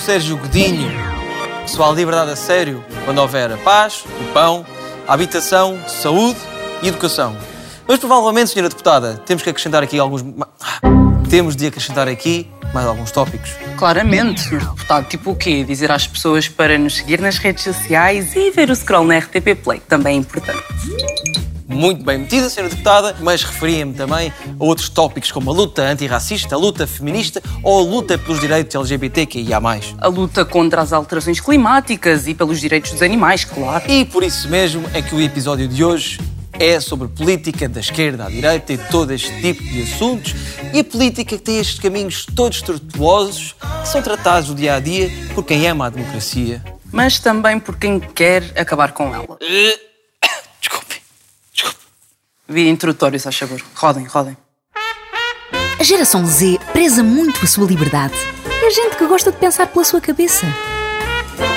Sérgio 0.00 0.36
Godinho, 0.38 0.90
há 1.78 1.92
liberdade 1.92 2.30
a 2.30 2.36
sério 2.36 2.82
quando 3.04 3.18
houver 3.18 3.52
a 3.52 3.56
paz, 3.58 4.02
o 4.20 4.32
pão, 4.32 4.64
a 5.06 5.12
habitação, 5.12 5.78
saúde 5.86 6.38
e 6.82 6.88
educação. 6.88 7.36
Mas 7.86 7.98
provavelmente, 7.98 8.50
senhora 8.50 8.70
deputada, 8.70 9.20
temos 9.26 9.42
que 9.42 9.50
acrescentar 9.50 9.82
aqui 9.82 9.98
alguns... 9.98 10.24
Temos 11.28 11.54
de 11.54 11.66
acrescentar 11.66 12.08
aqui 12.08 12.50
mais 12.72 12.86
alguns 12.86 13.10
tópicos. 13.10 13.50
Claramente, 13.76 14.40
Sr. 14.40 14.60
Deputado. 14.60 15.06
Tipo 15.06 15.32
o 15.32 15.36
quê? 15.36 15.64
Dizer 15.64 15.92
às 15.92 16.06
pessoas 16.06 16.48
para 16.48 16.78
nos 16.78 16.96
seguir 16.96 17.20
nas 17.20 17.38
redes 17.38 17.62
sociais 17.62 18.34
e 18.34 18.50
ver 18.50 18.70
o 18.70 18.74
scroll 18.74 19.04
na 19.04 19.18
RTP 19.18 19.54
Play, 19.62 19.80
também 19.80 20.16
é 20.16 20.18
importante. 20.18 20.64
Muito 21.80 22.04
bem 22.04 22.18
metida, 22.18 22.46
Sra. 22.48 22.68
Deputada, 22.68 23.16
mas 23.20 23.42
referia-me 23.42 23.94
também 23.94 24.30
a 24.60 24.62
outros 24.62 24.90
tópicos 24.90 25.32
como 25.32 25.50
a 25.50 25.54
luta 25.54 25.80
antirracista, 25.80 26.54
a 26.54 26.58
luta 26.58 26.86
feminista 26.86 27.42
ou 27.62 27.78
a 27.80 27.82
luta 27.82 28.18
pelos 28.18 28.38
direitos 28.38 28.74
LGBTQIA+. 28.74 29.58
A 29.98 30.06
luta 30.08 30.44
contra 30.44 30.82
as 30.82 30.92
alterações 30.92 31.40
climáticas 31.40 32.26
e 32.26 32.34
pelos 32.34 32.60
direitos 32.60 32.90
dos 32.90 33.00
animais, 33.00 33.46
claro. 33.46 33.90
E 33.90 34.04
por 34.04 34.22
isso 34.22 34.46
mesmo 34.50 34.86
é 34.92 35.00
que 35.00 35.14
o 35.14 35.22
episódio 35.22 35.66
de 35.66 35.82
hoje 35.82 36.20
é 36.52 36.78
sobre 36.80 37.08
política 37.08 37.66
da 37.66 37.80
esquerda 37.80 38.26
à 38.26 38.28
direita 38.28 38.74
e 38.74 38.76
todo 38.76 39.10
este 39.12 39.40
tipo 39.40 39.62
de 39.62 39.80
assuntos 39.80 40.34
e 40.74 40.80
a 40.80 40.84
política 40.84 41.38
que 41.38 41.42
tem 41.42 41.60
estes 41.60 41.78
caminhos 41.78 42.26
todos 42.26 42.60
tortuosos 42.60 43.54
que 43.80 43.88
são 43.88 44.02
tratados 44.02 44.50
no 44.50 44.54
dia 44.54 44.74
a 44.74 44.80
dia 44.80 45.10
por 45.34 45.44
quem 45.44 45.66
ama 45.66 45.86
a 45.86 45.88
democracia. 45.88 46.62
Mas 46.92 47.18
também 47.18 47.58
por 47.58 47.78
quem 47.78 47.98
quer 47.98 48.52
acabar 48.54 48.92
com 48.92 49.14
ela. 49.14 49.38
Via 52.50 52.68
introdutório, 52.68 53.16
se 53.16 53.22
faz 53.22 53.38
favor. 53.38 53.62
Rodem, 53.76 54.06
rodem. 54.06 54.36
A 55.78 55.84
geração 55.84 56.26
Z 56.26 56.58
preza 56.72 57.00
muito 57.00 57.44
a 57.44 57.46
sua 57.46 57.64
liberdade. 57.64 58.14
É 58.44 58.70
gente 58.70 58.96
que 58.96 59.06
gosta 59.06 59.30
de 59.30 59.38
pensar 59.38 59.68
pela 59.68 59.84
sua 59.84 60.00
cabeça. 60.00 60.44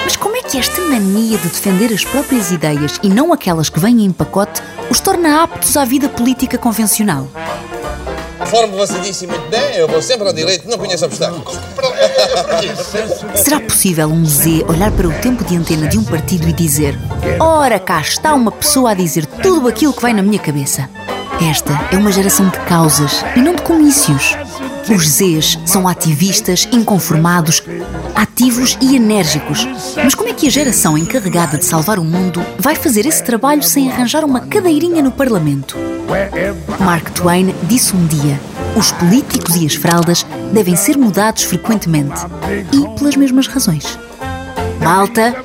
Mas 0.03 0.16
como 0.16 0.36
é 0.38 0.44
que 0.44 0.59
esta 0.59 0.80
mania 0.81 1.39
de 1.39 1.47
defender 1.47 1.91
as 1.91 2.05
próprias 2.05 2.52
ideias 2.52 2.99
e 3.02 3.09
não 3.09 3.33
aquelas 3.33 3.69
que 3.69 3.80
vêm 3.80 4.05
em 4.05 4.11
pacote 4.11 4.61
os 4.91 4.99
torna 4.99 5.41
aptos 5.41 5.75
à 5.75 5.83
vida 5.83 6.08
política 6.08 6.59
convencional? 6.59 7.27
Conforme 8.44 8.75
você 8.75 8.99
disse 8.99 9.25
muito 9.25 9.49
bem, 9.49 9.77
eu 9.77 9.88
vou 9.88 10.02
sempre 10.02 10.27
ao 10.27 10.33
direito, 10.33 10.67
não 10.67 10.77
conheço 10.77 11.05
obstáculos. 11.05 11.58
Será 13.36 13.61
possível 13.61 14.09
um 14.09 14.25
Z 14.25 14.66
olhar 14.67 14.91
para 14.91 15.08
o 15.08 15.13
tempo 15.22 15.45
de 15.45 15.55
antena 15.55 15.88
de 15.88 15.97
um 15.97 16.03
partido 16.03 16.49
e 16.49 16.52
dizer: 16.52 16.99
Ora, 17.39 17.80
cá 17.80 18.02
está 18.02 18.33
uma 18.33 18.52
pessoa 18.52 18.91
a 18.91 18.94
dizer 18.94 19.25
tudo 19.25 19.69
aquilo 19.69 19.94
que 19.94 20.02
vai 20.02 20.11
na 20.14 20.21
minha 20.21 20.39
cabeça? 20.39 20.89
Esta 21.49 21.88
é 21.89 21.97
uma 21.97 22.11
geração 22.11 22.49
de 22.49 22.59
causas 22.59 23.23
e 23.33 23.39
não 23.39 23.55
de 23.55 23.61
comícios. 23.61 24.36
Os 24.89 25.08
Zs 25.08 25.60
são 25.66 25.88
ativistas, 25.88 26.67
inconformados, 26.71 27.64
ativos 28.16 28.77
e 28.82 28.95
enérgicos. 28.95 29.67
Mas 29.95 30.14
como 30.14 30.30
é 30.30 30.33
que 30.33 30.48
a 30.48 30.52
geração 30.52 30.98
encarregada 30.98 31.58
de 31.58 31.66
salvar 31.66 31.99
o 31.99 32.04
mundo 32.04 32.44
vai 32.60 32.76
fazer 32.76 33.05
esse 33.05 33.23
trabalho 33.23 33.64
sem 33.64 33.92
arranjar 33.92 34.26
uma 34.26 34.42
cadeirinha 34.42 35.02
no 35.02 35.11
Parlamento? 35.11 35.77
Mark 36.80 37.10
Twain 37.11 37.55
disse 37.64 37.95
um 37.95 38.05
dia: 38.05 38.39
os 38.76 38.92
políticos 38.92 39.55
e 39.55 39.66
as 39.66 39.76
fraldas 39.76 40.26
devem 40.52 40.76
ser 40.76 40.98
mudados 40.98 41.43
frequentemente 41.43 42.22
e 42.72 42.99
pelas 42.99 43.16
mesmas 43.16 43.48
razões. 43.48 43.98
Malta, 44.82 45.36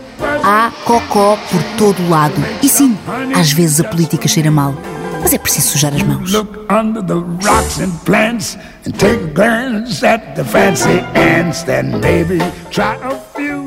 há 0.43 0.73
cocó 0.85 1.39
por 1.51 1.63
todo 1.77 2.03
o 2.03 2.09
lado. 2.09 2.43
E 2.63 2.69
sim, 2.69 2.97
às 3.35 3.53
vezes 3.53 3.81
a 3.81 3.85
política 3.85 4.27
cheira 4.27 4.51
mal. 4.51 4.75
Mas 5.21 5.33
é 5.33 5.39
preciso 5.39 5.69
sujar 5.71 5.95
as 5.95 6.03
mãos. 6.03 6.33
Look 6.33 6.59
under 6.71 7.03
the 7.03 7.15
rocks 7.47 7.81
and 7.81 7.91
plants 8.05 8.57
and 8.87 8.93
take 8.93 9.25
a 9.25 9.27
glance 9.35 10.05
at 10.05 10.35
the 10.35 10.45
fancy 10.45 11.01
ants. 11.15 11.63
Then 11.63 11.99
maybe 12.01 12.39
try 12.71 12.97
a 13.03 13.19
few. 13.35 13.59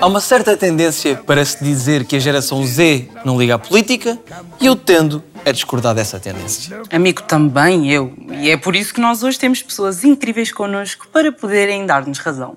Há 0.00 0.06
uma 0.06 0.20
certa 0.20 0.56
tendência 0.56 1.14
para 1.16 1.44
se 1.44 1.62
dizer 1.62 2.04
que 2.04 2.16
a 2.16 2.18
geração 2.18 2.66
Z 2.66 3.08
não 3.24 3.38
liga 3.38 3.54
à 3.54 3.58
política 3.58 4.18
e 4.60 4.66
eu 4.66 4.74
tendo 4.74 5.22
a 5.46 5.52
discordar 5.52 5.94
dessa 5.94 6.18
tendência. 6.18 6.82
Amigo, 6.90 7.22
também 7.22 7.88
eu. 7.92 8.12
E 8.40 8.50
é 8.50 8.56
por 8.56 8.74
isso 8.74 8.92
que 8.92 9.00
nós 9.00 9.22
hoje 9.22 9.38
temos 9.38 9.62
pessoas 9.62 10.02
incríveis 10.02 10.50
connosco 10.50 11.06
para 11.12 11.30
poderem 11.30 11.86
dar-nos 11.86 12.18
razão. 12.18 12.56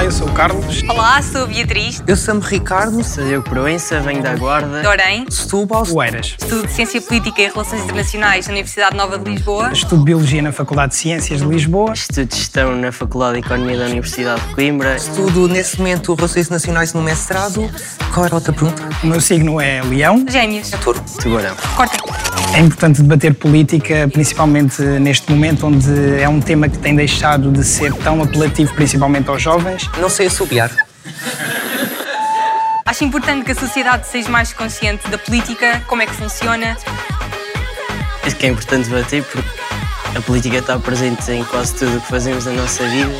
Olá, 0.00 0.06
eu 0.06 0.12
sou 0.12 0.28
o 0.28 0.32
Carlos. 0.32 0.82
Olá, 0.88 1.20
sou 1.20 1.42
a 1.42 1.46
Beatriz. 1.46 2.02
Eu 2.06 2.16
sou-me 2.16 2.40
Ricardo, 2.40 3.04
sou 3.04 3.22
eu 3.22 3.42
Proença, 3.42 4.00
venho 4.00 4.22
da 4.22 4.34
Guarda. 4.34 4.80
Dorém. 4.80 5.26
Setúbal. 5.28 5.84
Oeiras. 5.92 6.36
Estudo 6.40 6.66
Ciência 6.70 7.02
Política 7.02 7.42
e 7.42 7.48
Relações 7.48 7.82
Internacionais 7.82 8.46
na 8.46 8.52
Universidade 8.52 8.96
Nova 8.96 9.18
de 9.18 9.30
Lisboa. 9.30 9.70
Estudo 9.70 10.02
Biologia 10.02 10.40
na 10.40 10.52
Faculdade 10.52 10.92
de 10.92 10.96
Ciências 10.96 11.42
de 11.42 11.46
Lisboa. 11.46 11.92
Estudo 11.92 12.34
Gestão 12.34 12.74
na 12.74 12.90
Faculdade 12.90 13.40
de 13.40 13.46
Economia 13.46 13.76
da 13.76 13.84
Universidade 13.84 14.40
de 14.40 14.54
Coimbra. 14.54 14.96
Estudo 14.96 15.46
nesse 15.46 15.76
momento 15.76 16.14
Relações 16.14 16.48
Nacionais 16.48 16.94
no 16.94 17.02
mestrado. 17.02 17.70
Qual 18.14 18.24
era 18.24 18.34
a 18.34 18.38
outra 18.38 18.54
pergunta? 18.54 18.88
O 19.02 19.06
meu 19.06 19.20
signo 19.20 19.60
é 19.60 19.82
Leão. 19.82 20.24
Gêmeos. 20.26 20.70
Touro. 20.82 20.98
Tubarão. 21.20 21.54
Cortem. 21.76 22.00
É 22.54 22.58
importante 22.58 23.00
debater 23.02 23.34
política, 23.34 24.08
principalmente 24.12 24.82
neste 24.82 25.30
momento 25.30 25.66
onde 25.66 26.20
é 26.20 26.28
um 26.28 26.40
tema 26.40 26.68
que 26.68 26.78
tem 26.78 26.96
deixado 26.96 27.52
de 27.52 27.62
ser 27.62 27.92
tão 27.94 28.22
apelativo, 28.22 28.74
principalmente 28.74 29.28
aos 29.28 29.40
jovens. 29.40 29.89
Não 29.98 30.08
sei 30.08 30.26
assobiar. 30.26 30.70
Acho 32.86 33.04
importante 33.04 33.44
que 33.44 33.52
a 33.52 33.54
sociedade 33.54 34.06
seja 34.08 34.28
mais 34.28 34.52
consciente 34.52 35.08
da 35.08 35.18
política, 35.18 35.82
como 35.86 36.02
é 36.02 36.06
que 36.06 36.14
funciona. 36.14 36.76
Acho 38.24 38.36
que 38.36 38.46
é 38.46 38.48
importante 38.48 38.88
debater 38.88 39.22
porque 39.24 39.48
a 40.16 40.20
política 40.20 40.58
está 40.58 40.78
presente 40.78 41.30
em 41.30 41.44
quase 41.44 41.74
tudo 41.74 41.98
o 41.98 42.00
que 42.00 42.08
fazemos 42.08 42.46
na 42.46 42.52
nossa 42.52 42.86
vida. 42.88 43.12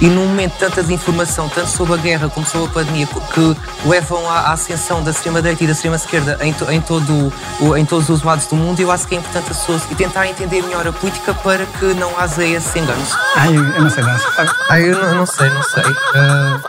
E 0.00 0.08
num 0.08 0.26
momento 0.26 0.52
de 0.52 0.58
tanta 0.58 0.82
desinformação, 0.82 1.48
tanto 1.48 1.68
sobre 1.68 1.94
a 1.94 1.96
guerra 1.96 2.28
como 2.28 2.46
sobre 2.46 2.68
a 2.68 2.70
pandemia, 2.70 3.06
que 3.06 3.56
levam 3.86 4.28
à 4.28 4.52
ascensão 4.52 5.02
da 5.02 5.10
extrema-direita 5.10 5.64
e 5.64 5.66
da 5.66 5.72
extrema-esquerda 5.72 6.38
em, 6.42 6.52
to, 6.52 6.70
em, 6.70 6.80
todo, 6.80 7.32
em 7.76 7.84
todos 7.84 8.08
os 8.08 8.22
lados 8.22 8.46
do 8.46 8.56
mundo, 8.56 8.78
eu 8.80 8.90
acho 8.90 9.06
que 9.08 9.14
é 9.14 9.18
importante 9.18 9.50
as 9.50 9.58
pessoas 9.58 9.82
e 9.90 9.94
tentar 9.94 10.26
entender 10.28 10.62
melhor 10.62 10.86
a 10.86 10.92
política 10.92 11.32
para 11.32 11.64
que 11.64 11.86
não 11.94 12.18
haja 12.18 12.44
esses 12.44 12.74
enganos. 12.76 13.16
Ai, 13.36 13.56
eu 13.56 13.62
não 13.62 13.90
sei 13.90 14.04
dançar. 14.04 14.56
Ah, 14.68 14.80
eu 14.80 14.98
não, 14.98 15.14
não 15.14 15.26
sei, 15.26 15.48
não 15.50 15.62
sei. 15.62 15.84
Ah, 16.14 16.60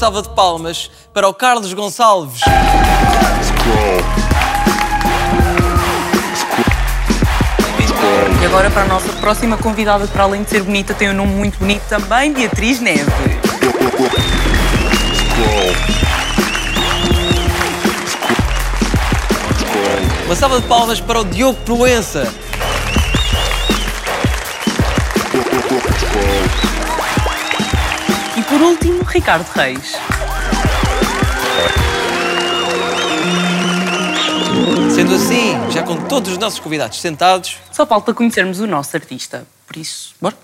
salva 0.00 0.22
de 0.22 0.30
palmas 0.30 0.90
para 1.12 1.28
o 1.28 1.34
Carlos 1.34 1.74
Gonçalves. 1.74 2.40
E 8.40 8.46
agora 8.46 8.70
para 8.70 8.80
a 8.80 8.86
nossa 8.86 9.12
próxima 9.20 9.58
convidada, 9.58 10.06
para 10.06 10.22
além 10.22 10.42
de 10.42 10.48
ser 10.48 10.62
bonita, 10.62 10.94
tem 10.94 11.10
um 11.10 11.12
nome 11.12 11.34
muito 11.34 11.58
bonito 11.58 11.82
também, 11.86 12.32
Beatriz 12.32 12.80
Neves. 12.80 13.12
Uma 20.24 20.34
salva 20.34 20.62
de 20.62 20.66
palmas 20.66 20.98
para 20.98 21.20
o 21.20 21.24
Diogo 21.26 21.58
Proença. 21.66 22.26
Por 28.50 28.60
último, 28.60 29.04
Ricardo 29.04 29.46
Reis. 29.54 29.92
Sendo 34.92 35.14
assim, 35.14 35.70
já 35.70 35.84
com 35.84 35.96
todos 36.08 36.32
os 36.32 36.38
nossos 36.38 36.58
convidados 36.58 37.00
sentados, 37.00 37.58
Só 37.70 37.86
falta 37.86 38.12
conhecermos 38.12 38.58
o 38.58 38.66
nosso 38.66 38.96
artista. 38.96 39.46
Por 39.66 39.76
isso, 39.76 40.14
bora. 40.20 40.36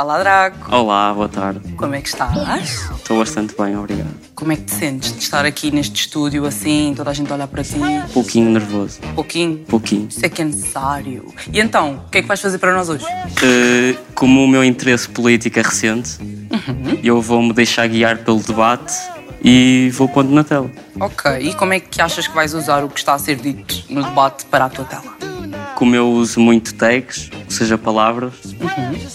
Olá, 0.00 0.18
Draco. 0.18 0.74
Olá, 0.74 1.12
boa 1.12 1.28
tarde. 1.28 1.74
Como 1.74 1.94
é 1.94 2.00
que 2.00 2.08
estás? 2.08 2.90
Estou 2.96 3.18
bastante 3.18 3.54
bem, 3.54 3.76
obrigado. 3.76 4.08
Como 4.34 4.50
é 4.50 4.56
que 4.56 4.62
te 4.62 4.72
sentes 4.72 5.12
de 5.12 5.18
estar 5.18 5.44
aqui 5.44 5.70
neste 5.70 5.94
estúdio 5.94 6.46
assim, 6.46 6.94
toda 6.96 7.10
a 7.10 7.12
gente 7.12 7.30
a 7.30 7.34
olhar 7.34 7.46
para 7.46 7.62
ti? 7.62 7.74
Pouquinho 8.14 8.48
nervoso. 8.48 8.98
Pouquinho? 9.14 9.58
Pouquinho. 9.58 10.08
Isso 10.08 10.24
é 10.24 10.30
que 10.30 10.40
é 10.40 10.46
necessário. 10.46 11.34
E 11.52 11.60
então, 11.60 12.02
o 12.06 12.10
que 12.10 12.16
é 12.16 12.22
que 12.22 12.28
vais 12.28 12.40
fazer 12.40 12.56
para 12.56 12.72
nós 12.72 12.88
hoje? 12.88 13.04
Eh, 13.42 13.94
como 14.14 14.42
o 14.42 14.48
meu 14.48 14.64
interesse 14.64 15.06
político 15.06 15.58
é 15.58 15.62
recente, 15.62 16.16
eu 17.04 17.20
vou-me 17.20 17.52
deixar 17.52 17.86
guiar 17.86 18.24
pelo 18.24 18.40
debate 18.40 18.94
e 19.44 19.90
vou 19.92 20.08
pondo 20.08 20.32
na 20.32 20.42
tela. 20.42 20.70
Ok, 20.98 21.30
e 21.42 21.52
como 21.54 21.74
é 21.74 21.80
que 21.80 22.00
achas 22.00 22.26
que 22.26 22.34
vais 22.34 22.54
usar 22.54 22.82
o 22.82 22.88
que 22.88 23.00
está 23.00 23.12
a 23.12 23.18
ser 23.18 23.36
dito 23.36 23.84
no 23.90 24.02
debate 24.02 24.46
para 24.46 24.64
a 24.64 24.70
tua 24.70 24.86
tela? 24.86 25.29
Como 25.80 25.96
eu 25.96 26.10
uso 26.10 26.38
muito 26.38 26.74
tags, 26.74 27.30
ou 27.32 27.50
seja, 27.50 27.78
palavras, 27.78 28.34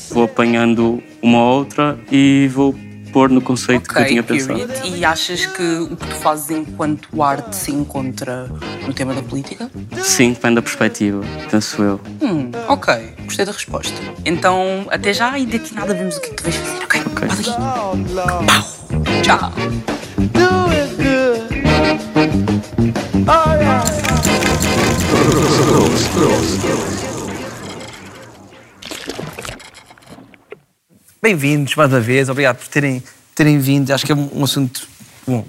vou 0.09 0.23
apanhando 0.23 1.00
uma 1.21 1.38
ou 1.38 1.59
outra 1.59 1.95
e 2.12 2.50
vou 2.51 2.73
pôr 3.13 3.29
no 3.29 3.39
conceito 3.39 3.88
que 3.88 4.00
eu 4.00 4.06
tinha 4.07 4.23
pensado. 4.23 4.67
period. 4.67 4.97
E 4.97 5.06
achas 5.06 5.45
que 5.45 5.62
o 5.62 5.95
que 5.95 6.07
tu 6.07 6.15
fazes 6.15 6.50
enquanto 6.50 7.21
arte 7.21 7.56
se 7.56 7.69
encontra 7.71 8.50
no 8.83 8.91
tema 8.91 9.13
da 9.13 9.21
política? 9.21 9.69
Sim, 10.01 10.33
depende 10.33 10.56
da 10.56 10.63
perspectiva, 10.63 11.21
penso 11.51 11.83
eu. 11.83 12.01
Hum, 12.19 12.50
ok. 12.68 13.13
Gostei 13.25 13.45
da 13.45 13.51
resposta. 13.51 14.01
Então, 14.25 14.88
até 14.89 15.13
já 15.13 15.38
e 15.38 15.45
daqui 15.45 15.75
nada 15.75 15.94
vemos 15.94 16.18
o 16.18 16.21
que 16.21 16.25
é 16.25 16.29
que 16.31 16.35
tu 16.35 16.44
vais 16.45 16.56
fazer, 16.56 16.83
ok? 16.83 17.01
Ok. 17.06 17.27
Pau. 18.47 18.73
Tchau. 19.21 19.53
Bem-vindos 31.22 31.75
mais 31.75 31.92
uma 31.92 32.00
vez, 32.00 32.30
obrigado 32.30 32.57
por 32.57 32.68
terem, 32.68 33.04
terem 33.34 33.57
vindo. 33.57 33.92
Acho 33.92 34.06
que 34.06 34.12
é 34.12 34.16
um, 34.16 34.44
assunto 34.44 34.88
bom, 35.25 35.44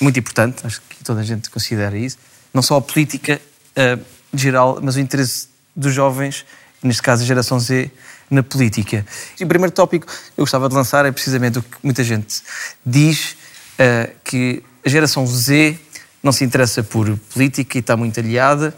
muito 0.00 0.18
importante, 0.18 0.66
acho 0.66 0.82
que 0.88 1.04
toda 1.04 1.20
a 1.20 1.22
gente 1.22 1.48
considera 1.48 1.96
isso. 1.96 2.18
Não 2.52 2.60
só 2.60 2.76
a 2.76 2.82
política 2.82 3.40
eh, 3.76 3.98
geral, 4.34 4.80
mas 4.82 4.96
o 4.96 5.00
interesse 5.00 5.48
dos 5.76 5.94
jovens, 5.94 6.44
neste 6.82 7.02
caso 7.02 7.22
a 7.22 7.26
geração 7.26 7.60
Z, 7.60 7.88
na 8.28 8.42
política. 8.42 9.06
E 9.38 9.44
o 9.44 9.46
primeiro 9.46 9.72
tópico 9.72 10.06
que 10.06 10.12
eu 10.36 10.42
gostava 10.42 10.68
de 10.68 10.74
lançar 10.74 11.06
é 11.06 11.12
precisamente 11.12 11.58
o 11.58 11.62
que 11.62 11.76
muita 11.82 12.02
gente 12.02 12.42
diz, 12.84 13.36
eh, 13.78 14.10
que 14.24 14.62
a 14.84 14.88
geração 14.88 15.24
Z 15.24 15.78
não 16.22 16.32
se 16.32 16.44
interessa 16.44 16.82
por 16.82 17.16
política 17.32 17.78
e 17.78 17.80
está 17.80 17.96
muito 17.96 18.18
aliada. 18.18 18.74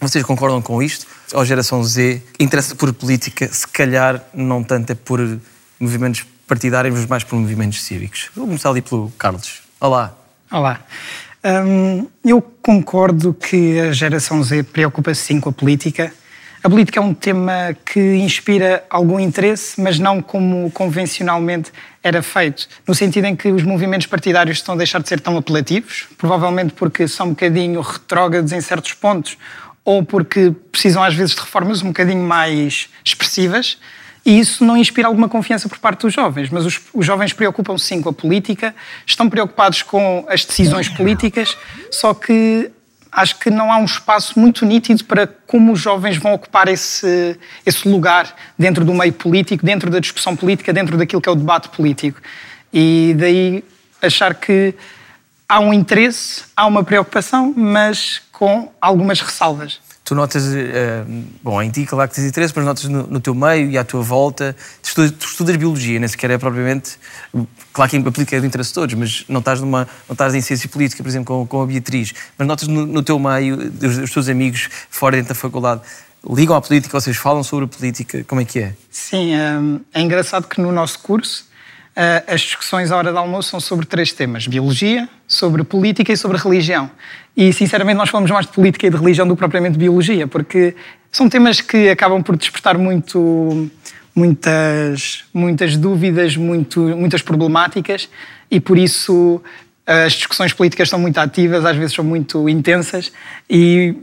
Vocês 0.00 0.24
concordam 0.24 0.62
com 0.62 0.82
isto? 0.82 1.06
Ou 1.34 1.40
a 1.42 1.44
geração 1.44 1.84
Z 1.84 2.22
interessa 2.38 2.74
por 2.74 2.90
política, 2.92 3.46
se 3.52 3.68
calhar 3.68 4.24
não 4.32 4.64
tanto 4.64 4.90
é 4.90 4.94
por 4.94 5.20
movimentos 5.78 6.24
partidários, 6.48 6.94
mas 6.94 7.06
mais 7.06 7.22
por 7.22 7.38
movimentos 7.38 7.82
cívicos? 7.82 8.30
Vou 8.34 8.46
começar 8.46 8.70
ali 8.70 8.80
pelo 8.80 9.12
Carlos. 9.18 9.60
Olá. 9.78 10.16
Olá. 10.50 10.80
Hum, 11.44 12.08
eu 12.24 12.40
concordo 12.40 13.34
que 13.34 13.78
a 13.78 13.92
geração 13.92 14.42
Z 14.42 14.62
preocupa-se 14.64 15.20
sim 15.20 15.38
com 15.38 15.50
a 15.50 15.52
política. 15.52 16.12
A 16.64 16.68
política 16.68 16.98
é 16.98 17.02
um 17.02 17.14
tema 17.14 17.76
que 17.84 18.00
inspira 18.16 18.84
algum 18.90 19.20
interesse, 19.20 19.80
mas 19.80 19.98
não 19.98 20.22
como 20.22 20.70
convencionalmente 20.70 21.72
era 22.02 22.22
feito. 22.22 22.68
No 22.86 22.94
sentido 22.94 23.26
em 23.26 23.36
que 23.36 23.48
os 23.48 23.62
movimentos 23.62 24.06
partidários 24.06 24.58
estão 24.58 24.74
a 24.74 24.78
deixar 24.78 25.00
de 25.00 25.08
ser 25.08 25.20
tão 25.20 25.36
apelativos, 25.36 26.06
provavelmente 26.18 26.72
porque 26.72 27.06
são 27.06 27.26
um 27.26 27.30
bocadinho 27.30 27.80
retrógrados 27.80 28.52
em 28.52 28.60
certos 28.60 28.92
pontos, 28.94 29.38
ou 29.90 30.04
porque 30.04 30.54
precisam 30.70 31.02
às 31.02 31.16
vezes 31.16 31.34
de 31.34 31.40
reformas 31.40 31.82
um 31.82 31.88
bocadinho 31.88 32.22
mais 32.22 32.88
expressivas. 33.04 33.76
E 34.24 34.38
isso 34.38 34.64
não 34.64 34.76
inspira 34.76 35.08
alguma 35.08 35.28
confiança 35.28 35.68
por 35.68 35.78
parte 35.78 36.02
dos 36.02 36.14
jovens, 36.14 36.48
mas 36.48 36.64
os, 36.64 36.80
os 36.94 37.04
jovens 37.04 37.32
preocupam-se 37.32 37.86
sim 37.86 38.00
com 38.00 38.08
a 38.08 38.12
política, 38.12 38.72
estão 39.04 39.28
preocupados 39.28 39.82
com 39.82 40.24
as 40.28 40.44
decisões 40.44 40.88
políticas, 40.88 41.56
só 41.90 42.14
que 42.14 42.70
acho 43.10 43.36
que 43.40 43.50
não 43.50 43.72
há 43.72 43.78
um 43.78 43.84
espaço 43.84 44.38
muito 44.38 44.64
nítido 44.64 45.04
para 45.04 45.26
como 45.26 45.72
os 45.72 45.80
jovens 45.80 46.18
vão 46.18 46.34
ocupar 46.34 46.68
esse, 46.68 47.36
esse 47.66 47.88
lugar 47.88 48.32
dentro 48.56 48.84
do 48.84 48.94
meio 48.94 49.12
político, 49.12 49.66
dentro 49.66 49.90
da 49.90 49.98
discussão 49.98 50.36
política, 50.36 50.72
dentro 50.72 50.96
daquilo 50.96 51.20
que 51.20 51.28
é 51.28 51.32
o 51.32 51.34
debate 51.34 51.68
político. 51.70 52.20
E 52.72 53.16
daí 53.18 53.64
achar 54.00 54.34
que 54.36 54.72
há 55.50 55.58
um 55.58 55.74
interesse, 55.74 56.44
há 56.56 56.64
uma 56.64 56.84
preocupação, 56.84 57.52
mas 57.56 58.22
com 58.30 58.70
algumas 58.80 59.20
ressalvas. 59.20 59.80
Tu 60.04 60.14
notas, 60.14 60.44
eh, 60.54 61.04
bom, 61.42 61.60
em 61.60 61.70
ti, 61.70 61.84
claro 61.84 62.08
que 62.08 62.14
tens 62.14 62.28
interesse, 62.28 62.52
mas 62.54 62.64
notas 62.64 62.84
no, 62.84 63.06
no 63.06 63.20
teu 63.20 63.34
meio 63.34 63.68
e 63.68 63.76
à 63.76 63.84
tua 63.84 64.00
volta. 64.00 64.56
Tu 64.80 64.88
estudas, 64.88 65.10
tu 65.10 65.26
estudas 65.26 65.56
biologia, 65.56 65.98
nem 65.98 66.08
sequer 66.08 66.30
é 66.30 66.38
propriamente. 66.38 66.98
Claro 67.72 67.90
que 67.90 67.96
aplica 67.96 68.40
o 68.40 68.44
interesse 68.44 68.70
de 68.70 68.74
todos, 68.74 68.94
mas 68.94 69.24
não 69.28 69.40
estás, 69.40 69.60
numa, 69.60 69.88
não 70.08 70.12
estás 70.12 70.34
em 70.34 70.40
ciência 70.40 70.68
política, 70.68 71.02
por 71.02 71.08
exemplo, 71.08 71.26
com, 71.26 71.46
com 71.46 71.62
a 71.62 71.66
Beatriz. 71.66 72.12
Mas 72.38 72.46
notas 72.46 72.68
no, 72.68 72.86
no 72.86 73.02
teu 73.02 73.18
meio, 73.18 73.56
os, 73.82 73.98
os 73.98 74.10
teus 74.10 74.28
amigos 74.28 74.68
fora 74.88 75.16
dentro 75.16 75.30
da 75.30 75.34
faculdade, 75.34 75.80
ligam 76.28 76.54
à 76.54 76.60
política, 76.60 76.98
vocês 76.98 77.16
falam 77.16 77.42
sobre 77.42 77.64
a 77.64 77.68
política, 77.68 78.24
como 78.24 78.40
é 78.40 78.44
que 78.44 78.60
é? 78.60 78.74
Sim, 78.90 79.34
hum, 79.36 79.80
é 79.92 80.00
engraçado 80.00 80.46
que 80.46 80.60
no 80.60 80.70
nosso 80.70 81.00
curso 81.00 81.44
eh, 81.44 81.49
as 82.26 82.40
discussões 82.40 82.90
à 82.90 82.96
hora 82.96 83.12
do 83.12 83.18
almoço 83.18 83.50
são 83.50 83.60
sobre 83.60 83.86
três 83.86 84.12
temas: 84.12 84.46
biologia, 84.46 85.08
sobre 85.26 85.64
política 85.64 86.12
e 86.12 86.16
sobre 86.16 86.38
religião. 86.38 86.90
E 87.36 87.52
sinceramente 87.52 87.96
nós 87.96 88.08
falamos 88.08 88.30
mais 88.30 88.46
de 88.46 88.52
política 88.52 88.86
e 88.86 88.90
de 88.90 88.96
religião 88.96 89.26
do 89.26 89.34
que 89.34 89.38
propriamente 89.38 89.72
de 89.72 89.78
biologia, 89.78 90.26
porque 90.26 90.74
são 91.10 91.28
temas 91.28 91.60
que 91.60 91.88
acabam 91.88 92.22
por 92.22 92.36
despertar 92.36 92.78
muito 92.78 93.70
muitas 94.14 95.24
muitas 95.32 95.76
dúvidas, 95.76 96.36
muito, 96.36 96.80
muitas 96.80 97.22
problemáticas 97.22 98.08
e 98.50 98.60
por 98.60 98.76
isso 98.76 99.40
as 99.86 100.12
discussões 100.12 100.52
políticas 100.52 100.88
são 100.88 100.98
muito 100.98 101.18
ativas, 101.18 101.64
às 101.64 101.76
vezes 101.76 101.94
são 101.94 102.04
muito 102.04 102.48
intensas 102.48 103.12
e 103.48 103.96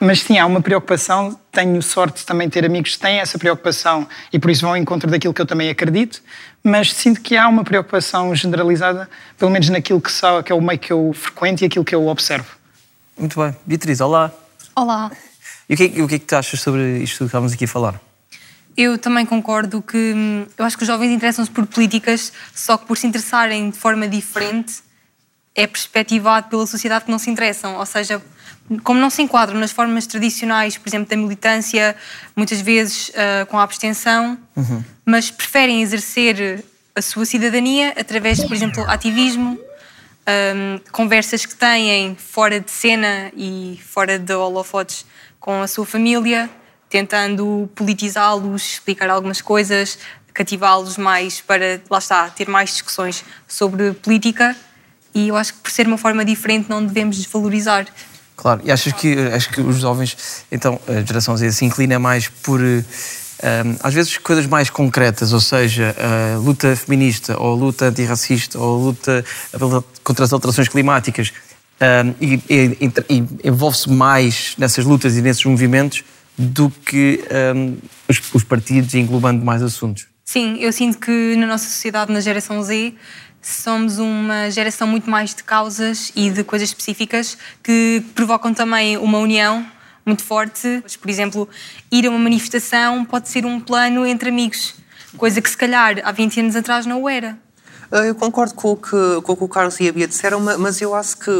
mas 0.00 0.20
sim, 0.20 0.38
há 0.38 0.44
uma 0.44 0.60
preocupação. 0.60 1.38
Tenho 1.50 1.80
sorte 1.82 2.18
de 2.18 2.26
também 2.26 2.48
ter 2.50 2.64
amigos 2.64 2.94
que 2.94 2.98
têm 2.98 3.20
essa 3.20 3.38
preocupação 3.38 4.06
e 4.32 4.38
por 4.38 4.50
isso 4.50 4.62
vão 4.62 4.70
ao 4.70 4.76
encontro 4.76 5.10
daquilo 5.10 5.32
que 5.32 5.40
eu 5.40 5.46
também 5.46 5.70
acredito. 5.70 6.20
Mas 6.66 6.94
sinto 6.94 7.20
que 7.20 7.36
há 7.36 7.46
uma 7.46 7.62
preocupação 7.62 8.34
generalizada, 8.34 9.08
pelo 9.36 9.50
menos 9.50 9.68
naquilo 9.68 10.00
que, 10.00 10.10
só, 10.10 10.42
que 10.42 10.50
é 10.50 10.54
o 10.54 10.62
meio 10.62 10.78
que 10.78 10.90
eu 10.90 11.12
frequento 11.12 11.62
e 11.62 11.66
aquilo 11.66 11.84
que 11.84 11.94
eu 11.94 12.08
observo. 12.08 12.56
Muito 13.18 13.38
bem. 13.38 13.54
Beatriz, 13.66 14.00
olá. 14.00 14.32
Olá. 14.74 15.12
E 15.68 15.74
o 15.74 15.76
que, 15.76 15.84
é, 15.84 16.02
o 16.02 16.08
que 16.08 16.14
é 16.14 16.18
que 16.18 16.24
tu 16.24 16.34
achas 16.34 16.58
sobre 16.58 17.00
isto 17.00 17.18
que 17.18 17.24
estávamos 17.24 17.52
aqui 17.52 17.66
a 17.66 17.68
falar? 17.68 18.00
Eu 18.74 18.96
também 18.96 19.26
concordo 19.26 19.82
que 19.82 20.14
hum, 20.16 20.46
eu 20.56 20.64
acho 20.64 20.76
que 20.78 20.84
os 20.84 20.86
jovens 20.86 21.12
interessam-se 21.12 21.50
por 21.50 21.66
políticas, 21.66 22.32
só 22.54 22.78
que 22.78 22.86
por 22.86 22.96
se 22.96 23.06
interessarem 23.06 23.68
de 23.68 23.76
forma 23.76 24.08
diferente 24.08 24.82
é 25.54 25.66
perspectivado 25.66 26.48
pela 26.48 26.66
sociedade 26.66 27.04
que 27.04 27.10
não 27.10 27.18
se 27.18 27.30
interessam. 27.30 27.76
Ou 27.76 27.84
seja, 27.84 28.22
como 28.82 28.98
não 28.98 29.10
se 29.10 29.22
enquadram 29.22 29.58
nas 29.58 29.70
formas 29.70 30.06
tradicionais, 30.06 30.78
por 30.78 30.88
exemplo, 30.88 31.08
da 31.08 31.16
militância, 31.16 31.94
muitas 32.34 32.60
vezes 32.60 33.10
uh, 33.10 33.46
com 33.46 33.58
a 33.58 33.62
abstenção, 33.62 34.38
uhum. 34.56 34.82
mas 35.04 35.30
preferem 35.30 35.82
exercer 35.82 36.64
a 36.94 37.02
sua 37.02 37.26
cidadania 37.26 37.92
através 37.98 38.38
de, 38.38 38.46
por 38.46 38.54
exemplo, 38.54 38.82
ativismo, 38.88 39.58
um, 40.26 40.80
conversas 40.92 41.44
que 41.44 41.54
têm 41.54 42.14
fora 42.14 42.60
de 42.60 42.70
cena 42.70 43.30
e 43.36 43.78
fora 43.84 44.18
de 44.18 44.32
holofotes 44.32 45.04
com 45.38 45.60
a 45.60 45.66
sua 45.66 45.84
família, 45.84 46.48
tentando 46.88 47.68
politizá-los, 47.74 48.62
explicar 48.62 49.10
algumas 49.10 49.42
coisas, 49.42 49.98
cativá-los 50.32 50.96
mais 50.96 51.40
para, 51.40 51.80
lá 51.90 51.98
está, 51.98 52.30
ter 52.30 52.48
mais 52.48 52.70
discussões 52.70 53.24
sobre 53.46 53.92
política. 53.92 54.56
E 55.14 55.28
eu 55.28 55.36
acho 55.36 55.52
que 55.54 55.60
por 55.60 55.70
ser 55.70 55.86
uma 55.86 55.98
forma 55.98 56.24
diferente 56.24 56.68
não 56.70 56.84
devemos 56.84 57.16
desvalorizar. 57.16 57.86
Claro, 58.36 58.60
e 58.64 58.72
achas 58.72 58.92
que, 58.92 59.16
acho 59.32 59.50
que 59.50 59.60
os 59.60 59.78
jovens, 59.78 60.16
então, 60.50 60.80
a 60.88 61.00
geração 61.02 61.36
Z 61.36 61.52
se 61.52 61.64
inclina 61.64 61.98
mais 61.98 62.28
por, 62.28 62.60
um, 62.60 62.84
às 63.80 63.94
vezes, 63.94 64.18
coisas 64.18 64.46
mais 64.46 64.68
concretas, 64.70 65.32
ou 65.32 65.40
seja, 65.40 65.94
a 65.98 66.38
luta 66.38 66.74
feminista, 66.74 67.40
ou 67.40 67.52
a 67.52 67.56
luta 67.56 67.86
antirracista, 67.86 68.58
ou 68.58 68.76
a 68.76 68.84
luta 68.84 69.24
contra 70.02 70.24
as 70.24 70.32
alterações 70.32 70.68
climáticas, 70.68 71.32
e, 72.20 72.40
e, 72.48 72.92
e 73.08 73.48
envolve-se 73.48 73.90
mais 73.90 74.54
nessas 74.58 74.84
lutas 74.84 75.16
e 75.16 75.22
nesses 75.22 75.44
movimentos 75.44 76.02
do 76.36 76.70
que 76.70 77.24
um, 77.54 77.76
os, 78.08 78.20
os 78.32 78.44
partidos 78.44 78.94
englobando 78.94 79.44
mais 79.44 79.62
assuntos. 79.62 80.06
Sim, 80.24 80.56
eu 80.58 80.72
sinto 80.72 80.98
que 80.98 81.36
na 81.36 81.46
nossa 81.46 81.68
sociedade, 81.68 82.12
na 82.12 82.20
geração 82.20 82.62
Z, 82.62 82.94
somos 83.44 83.98
uma 83.98 84.50
geração 84.50 84.86
muito 84.86 85.08
mais 85.10 85.34
de 85.34 85.44
causas 85.44 86.10
e 86.16 86.30
de 86.30 86.42
coisas 86.42 86.68
específicas 86.68 87.36
que 87.62 88.02
provocam 88.14 88.54
também 88.54 88.96
uma 88.96 89.18
união 89.18 89.66
muito 90.04 90.22
forte. 90.22 90.82
Por 91.00 91.10
exemplo, 91.10 91.48
ir 91.90 92.06
a 92.06 92.10
uma 92.10 92.18
manifestação 92.18 93.04
pode 93.04 93.28
ser 93.28 93.44
um 93.44 93.60
plano 93.60 94.06
entre 94.06 94.30
amigos, 94.30 94.74
coisa 95.16 95.40
que 95.40 95.48
se 95.48 95.56
calhar 95.56 96.00
há 96.02 96.10
20 96.10 96.40
anos 96.40 96.56
atrás 96.56 96.86
não 96.86 97.02
o 97.02 97.08
era. 97.08 97.38
Ah, 97.96 98.04
Eu 98.06 98.14
concordo 98.16 98.54
com 98.54 98.72
o, 98.72 98.76
que, 98.76 98.90
com 99.22 99.32
o 99.32 99.36
que 99.36 99.44
o 99.44 99.48
Carlos 99.48 99.78
e 99.78 99.88
a 99.88 99.92
Bia 99.92 100.08
disseram, 100.08 100.40
ma- 100.40 100.58
mas 100.58 100.80
eu 100.80 100.96
acho 100.96 101.16
que 101.16 101.30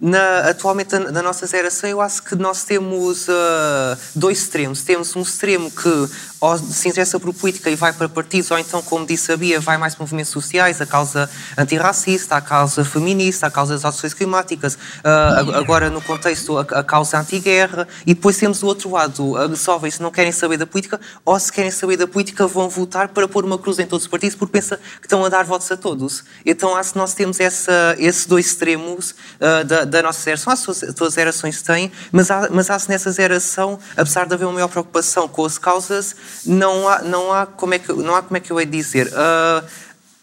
na, 0.00 0.40
atualmente 0.40 0.98
na, 0.98 1.22
nossa 1.22 1.46
geração 1.46 1.88
eu 1.88 2.00
acho 2.00 2.24
que 2.24 2.34
nós 2.34 2.64
temos 2.64 3.28
ah, 3.28 3.96
dois 4.16 4.38
extremos. 4.40 4.82
Temos 4.82 5.14
um 5.14 5.22
extremo 5.22 5.70
que 5.70 6.08
ou 6.40 6.56
se 6.58 6.88
interessa 6.88 7.20
por 7.20 7.32
política 7.34 7.68
e 7.70 7.76
vai 7.76 7.92
para 7.92 8.08
partidos, 8.08 8.50
ou 8.50 8.58
então, 8.58 8.80
como 8.82 9.04
disse 9.06 9.30
a 9.30 9.36
Bia, 9.36 9.60
vai 9.60 9.76
mais 9.76 9.94
para 9.94 10.02
movimentos 10.04 10.32
sociais, 10.32 10.80
a 10.80 10.86
causa 10.86 11.28
antirracista, 11.56 12.34
a 12.36 12.40
causa 12.40 12.82
feminista, 12.82 13.46
a 13.46 13.50
causa 13.50 13.74
das 13.74 13.84
alterações 13.84 14.14
climáticas, 14.14 14.78
ag- 15.04 15.52
agora 15.54 15.90
no 15.90 16.00
contexto 16.00 16.56
a, 16.58 16.62
a 16.62 16.82
causa 16.82 17.18
anti-guerra, 17.20 17.86
e 18.06 18.14
depois 18.14 18.38
temos 18.38 18.58
do 18.60 18.66
outro 18.66 18.90
lado, 18.90 19.34
os 19.52 19.62
jovens 19.62 19.98
não 20.00 20.10
querem 20.10 20.32
saber 20.32 20.56
da 20.56 20.66
política, 20.66 20.98
ou 21.26 21.38
se 21.38 21.52
querem 21.52 21.70
saber 21.70 21.98
da 21.98 22.06
política 22.06 22.46
vão 22.46 22.70
votar 22.70 23.08
para 23.08 23.28
pôr 23.28 23.44
uma 23.44 23.58
cruz 23.58 23.78
em 23.78 23.86
todos 23.86 24.06
os 24.06 24.10
partidos 24.10 24.34
porque 24.34 24.52
pensa 24.52 24.78
que 24.98 25.06
estão 25.06 25.22
a 25.22 25.28
dar 25.28 25.44
votos 25.44 25.70
a 25.70 25.76
todos. 25.76 25.99
Então 26.44 26.76
acho 26.76 26.92
que 26.92 26.98
nós 26.98 27.14
temos 27.14 27.40
essa, 27.40 27.94
esses 27.98 28.26
dois 28.26 28.46
extremos 28.46 29.14
ah, 29.40 29.62
da, 29.62 29.84
da 29.84 30.02
nossa 30.02 30.22
geração, 30.22 30.52
acho 30.52 30.72
que 30.72 30.92
todas 30.92 31.12
as 31.12 31.14
gerações 31.14 31.62
têm, 31.62 31.90
mas, 32.12 32.30
há, 32.30 32.48
mas 32.50 32.70
acho 32.70 32.86
que 32.86 32.92
nessa 32.92 33.12
geração, 33.12 33.78
apesar 33.96 34.26
de 34.26 34.34
haver 34.34 34.44
uma 34.44 34.54
maior 34.54 34.68
preocupação 34.68 35.28
com 35.28 35.44
as 35.44 35.58
causas, 35.58 36.14
não 36.44 36.88
há, 36.88 37.02
não 37.02 37.32
há, 37.32 37.46
como, 37.46 37.74
é 37.74 37.78
que, 37.78 37.92
não 37.92 38.14
há 38.14 38.22
como 38.22 38.36
é 38.36 38.40
que 38.40 38.50
eu 38.50 38.60
hei 38.60 38.66
dizer. 38.66 39.10
ah, 39.14 39.64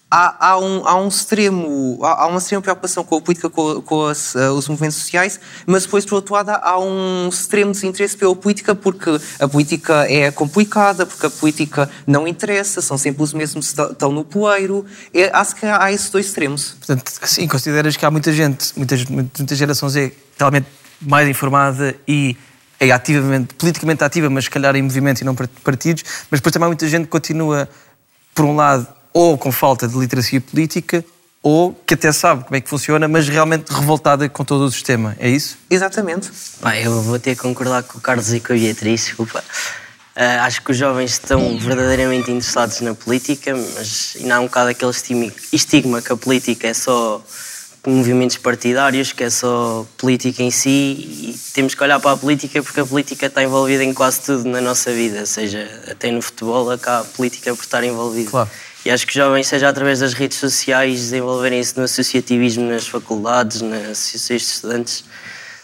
há, 0.09 0.49
há, 0.49 0.59
um, 0.59 0.87
há 0.87 0.95
um 0.99 1.07
extremo, 1.07 1.99
há, 2.01 2.23
há 2.23 2.27
uma 2.27 2.39
extrema 2.39 2.61
preocupação 2.61 3.03
com 3.03 3.17
a 3.17 3.21
política, 3.21 3.49
com, 3.49 3.81
com 3.81 4.05
as, 4.05 4.35
uh, 4.35 4.53
os 4.53 4.67
movimentos 4.67 4.97
sociais, 4.97 5.39
mas 5.65 5.83
depois, 5.83 6.05
por 6.05 6.15
outro 6.15 6.33
lado, 6.33 6.49
há 6.49 6.79
um 6.79 7.27
extremo 7.29 7.71
desinteresse 7.71 8.15
pela 8.17 8.35
política 8.35 8.73
porque 8.73 9.19
a 9.39 9.47
política 9.47 10.05
é 10.09 10.31
complicada, 10.31 11.05
porque 11.05 11.25
a 11.25 11.29
política 11.29 11.89
não 12.05 12.27
interessa, 12.27 12.81
são 12.81 12.97
sempre 12.97 13.23
os 13.23 13.33
mesmos 13.33 13.71
que 13.71 13.81
estão 13.81 14.11
no 14.11 14.23
poeiro. 14.23 14.85
É, 15.13 15.29
acho 15.33 15.55
que 15.55 15.65
há 15.65 15.91
esses 15.91 16.09
dois 16.09 16.27
extremos. 16.27 16.75
Portanto, 16.79 17.11
sim, 17.23 17.47
consideras 17.47 17.97
que 17.97 18.05
há 18.05 18.11
muita 18.11 18.31
gente, 18.31 18.73
muitas, 18.77 19.05
muita 19.05 19.55
geração 19.55 19.89
Z, 19.89 20.13
realmente 20.37 20.67
mais 21.01 21.27
informada 21.27 21.95
e 22.07 22.35
é 22.79 22.91
ativamente, 22.91 23.55
politicamente 23.55 24.03
ativa, 24.03 24.29
mas 24.29 24.45
se 24.45 24.49
calhar 24.49 24.75
em 24.75 24.81
movimento 24.81 25.21
e 25.21 25.23
não 25.23 25.35
partidos, 25.35 26.03
mas 26.29 26.39
depois 26.39 26.53
também 26.53 26.65
há 26.65 26.69
muita 26.69 26.87
gente 26.87 27.03
que 27.03 27.09
continua, 27.09 27.67
por 28.35 28.45
um 28.45 28.55
lado, 28.55 28.87
ou 29.17 29.35
com 29.35 29.51
falta 29.51 29.87
de 29.87 29.97
literacia 29.97 30.39
política, 30.39 31.03
ou 31.41 31.73
que 31.87 31.95
até 31.95 32.11
sabe 32.11 32.43
como 32.43 32.55
é 32.55 32.61
que 32.61 32.69
funciona, 32.69 33.07
mas 33.07 33.27
realmente 33.27 33.69
revoltada 33.69 34.29
com 34.29 34.45
todo 34.45 34.61
o 34.65 34.71
sistema. 34.71 35.15
É 35.19 35.27
isso? 35.27 35.57
Exatamente. 35.71 36.29
Bem, 36.61 36.83
eu 36.83 37.01
vou 37.01 37.17
ter 37.17 37.35
que 37.35 37.41
concordar 37.41 37.81
com 37.81 37.97
o 37.97 38.01
Carlos 38.01 38.31
e 38.31 38.39
com 38.39 38.53
a 38.53 38.55
Beatriz, 38.55 39.05
desculpa. 39.05 39.39
Uh, 39.39 40.41
acho 40.41 40.61
que 40.61 40.71
os 40.71 40.77
jovens 40.77 41.13
estão 41.13 41.57
verdadeiramente 41.57 42.29
interessados 42.29 42.79
na 42.81 42.93
política, 42.93 43.55
mas 43.55 44.17
ainda 44.19 44.35
há 44.35 44.39
um 44.39 44.45
bocado 44.45 44.69
aquele 44.69 44.91
estigma 45.51 45.99
que 45.99 46.13
a 46.13 46.17
política 46.17 46.67
é 46.67 46.73
só 46.75 47.23
movimentos 47.87 48.37
partidários, 48.37 49.13
que 49.13 49.23
é 49.23 49.29
só 49.29 49.85
política 49.97 50.43
em 50.43 50.51
si, 50.51 50.69
e 50.69 51.39
temos 51.53 51.73
que 51.73 51.81
olhar 51.81 51.99
para 51.99 52.11
a 52.11 52.17
política 52.17 52.61
porque 52.61 52.81
a 52.81 52.85
política 52.85 53.25
está 53.25 53.41
envolvida 53.41 53.83
em 53.83 53.93
quase 53.93 54.21
tudo 54.21 54.47
na 54.47 54.61
nossa 54.61 54.91
vida, 54.91 55.25
seja 55.25 55.67
até 55.89 56.11
no 56.11 56.21
futebol, 56.21 56.69
acá 56.69 56.99
a 56.99 57.03
política 57.03 57.55
por 57.55 57.63
estar 57.63 57.83
envolvida. 57.83 58.29
Claro. 58.29 58.49
E 58.87 58.89
acho 58.89 59.05
que 59.05 59.11
os 59.11 59.15
jovens, 59.15 59.47
seja 59.47 59.67
através 59.67 59.99
das 59.99 60.13
redes 60.13 60.37
sociais, 60.37 60.97
desenvolverem-se 61.01 61.75
no 61.75 61.83
associativismo 61.83 62.69
nas 62.69 62.87
faculdades, 62.87 63.59
nas 63.59 63.81
associações 63.81 64.41
de 64.43 64.47
estudantes, 64.47 65.03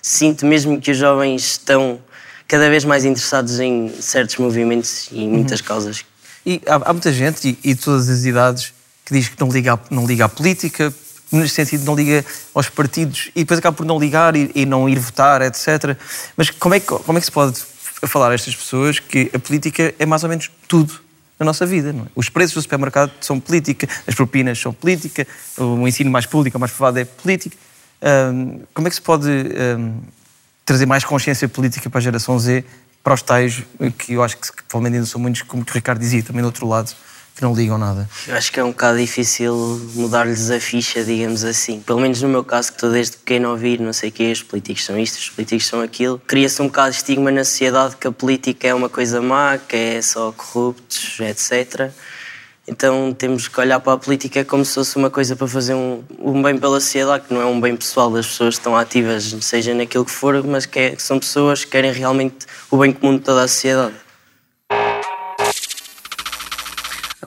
sinto 0.02 0.46
mesmo 0.46 0.82
que 0.82 0.92
os 0.92 0.98
jovens 0.98 1.52
estão 1.52 2.02
cada 2.50 2.70
vez 2.70 2.84
mais 2.84 3.06
interessados 3.06 3.62
em 3.62 3.94
certos 4.02 4.36
movimentos 4.36 5.08
e 5.10 5.24
em 5.24 5.30
muitas 5.30 5.62
uhum. 5.62 5.66
causas. 5.66 6.04
E 6.46 6.62
há, 6.68 6.90
há, 6.90 6.92
muita 6.92 7.14
gente, 7.14 7.58
e, 7.64 7.70
e 7.70 7.76
todas 7.76 8.10
as 8.10 8.26
idades, 8.26 8.74
que 9.06 9.14
diz 9.14 9.30
que 9.30 9.40
não 9.40 9.48
liga, 9.48 9.80
não 9.90 10.06
liga 10.06 10.26
à 10.26 10.28
política, 10.28 10.94
nesse 11.32 11.56
sentido 11.56 11.86
não 11.86 11.96
liga 11.96 12.26
aos 12.54 12.68
partidos, 12.68 13.32
e 13.34 13.40
depois 13.46 13.58
acaba 13.58 13.78
por 13.78 13.86
não 13.86 13.98
ligar 13.98 14.36
e, 14.36 14.52
e 14.54 14.66
não 14.66 14.90
ir 14.90 15.00
votar, 15.00 15.42
etc. 15.44 15.98
Mas 16.36 16.50
como 16.50 16.76
é, 16.76 16.82
que, 16.82 16.88
como 16.88 17.18
é 17.18 17.22
que 17.22 17.26
se 17.26 17.32
pode 17.32 17.58
falar 18.06 18.32
a 18.32 18.34
estas 18.34 18.54
pessoas 18.54 19.00
que 19.00 19.32
a 19.34 19.40
política 19.40 19.96
é 19.98 20.06
mais 20.06 20.24
ou 20.24 20.30
menos 20.30 20.52
tudo 20.68 21.02
na 21.44 21.50
nossa 21.50 21.66
vida. 21.66 21.90
É? 21.90 22.10
Os 22.16 22.30
preços 22.30 22.56
do 22.56 22.62
supermercado 22.62 23.12
são 23.22 23.40
política, 23.40 23.88
as 24.08 24.16
propinas 24.16 24.60
são 24.60 24.74
política, 24.74 25.28
o 25.58 25.88
ensino 25.88 26.10
mais 26.10 26.26
público, 26.26 26.58
mais 26.60 26.72
privado 26.72 27.00
é 27.00 27.06
política. 27.06 27.56
Um, 28.02 28.62
como 28.74 28.88
é 28.88 28.90
que 28.90 28.96
se 28.96 29.02
pode 29.02 29.30
um, 29.30 30.02
trazer 30.66 30.86
mais 30.86 31.06
consciência 31.06 31.48
política 31.48 31.90
para 31.90 32.00
a 32.00 32.02
geração 32.02 32.38
Z, 32.38 32.64
para 33.04 33.14
os 33.14 33.22
tais, 33.22 33.64
que 33.98 34.14
eu 34.14 34.24
acho 34.24 34.38
que 34.38 34.48
provavelmente 34.68 34.96
ainda 34.96 35.06
são 35.06 35.20
muitos, 35.20 35.42
como 35.42 35.64
o 35.64 35.66
Ricardo 35.72 36.00
dizia, 36.00 36.24
também 36.24 36.42
do 36.42 36.46
outro 36.46 36.68
lado, 36.68 36.94
que 37.36 37.42
não 37.42 37.54
ligam 37.54 37.78
nada? 37.78 38.08
Eu 38.28 38.36
acho 38.36 38.52
que 38.52 38.60
é 38.60 38.64
um 38.64 38.70
bocado 38.70 38.98
difícil 38.98 39.56
mudar-lhes 39.96 40.52
a 40.52 40.60
ficha, 40.60 41.04
digamos 41.04 41.44
assim. 41.44 41.80
Pelo 41.80 42.00
menos 42.00 42.22
no 42.22 42.30
meu 42.30 42.44
caso, 42.44 42.70
que 42.70 42.78
estou 42.78 42.92
desde 42.92 43.18
pequeno 43.18 43.50
a 43.50 43.52
ouvir, 43.52 43.80
não 43.80 43.94
sei 43.94 44.10
o 44.10 44.12
quê, 44.12 44.32
os 44.32 44.44
políticos 44.44 44.86
são 44.86 44.98
isto, 44.98 45.18
os 45.18 45.30
políticos 45.30 45.66
são 45.66 45.82
aquilo. 45.82 46.22
Cria-se 46.28 46.62
um 46.62 46.68
bocado 46.68 46.92
de 46.92 46.98
estigma 46.98 47.32
na 47.32 47.44
sociedade 47.44 47.96
que 47.96 48.08
a 48.08 48.12
política 48.12 48.68
é 48.68 48.74
uma 48.74 48.90
coisa 48.90 49.20
má, 49.22 49.58
que 49.58 49.76
é 49.76 50.02
só 50.02 50.32
corruptos, 50.32 51.20
etc. 51.20 51.92
Então 52.66 53.14
temos 53.14 53.50
que 53.50 53.60
olhar 53.60 53.80
para 53.80 53.94
a 53.94 53.98
política 53.98 54.46
como 54.46 54.64
se 54.64 54.76
fosse 54.76 54.96
uma 54.96 55.10
coisa 55.10 55.36
para 55.36 55.48
fazer 55.48 55.74
um, 55.74 56.02
um 56.18 56.42
bem 56.42 56.58
pela 56.58 56.80
sociedade, 56.80 57.26
que 57.28 57.34
não 57.34 57.42
é 57.42 57.46
um 57.46 57.60
bem 57.60 57.76
pessoal 57.76 58.10
das 58.10 58.26
pessoas 58.26 58.56
que 58.56 58.62
estão 58.62 58.78
ativas, 58.78 59.36
seja 59.42 59.74
naquilo 59.74 60.06
que 60.06 60.12
for, 60.12 60.42
mas 60.44 60.66
que, 60.66 60.80
é, 60.80 60.90
que 60.92 61.02
são 61.02 61.20
pessoas 61.20 61.66
que 61.66 61.72
querem 61.72 61.92
realmente 61.92 62.46
o 62.72 62.78
bem 62.78 62.94
comum 62.94 63.18
de 63.18 63.24
toda 63.24 63.44
a 63.44 63.48
sociedade. 63.48 63.94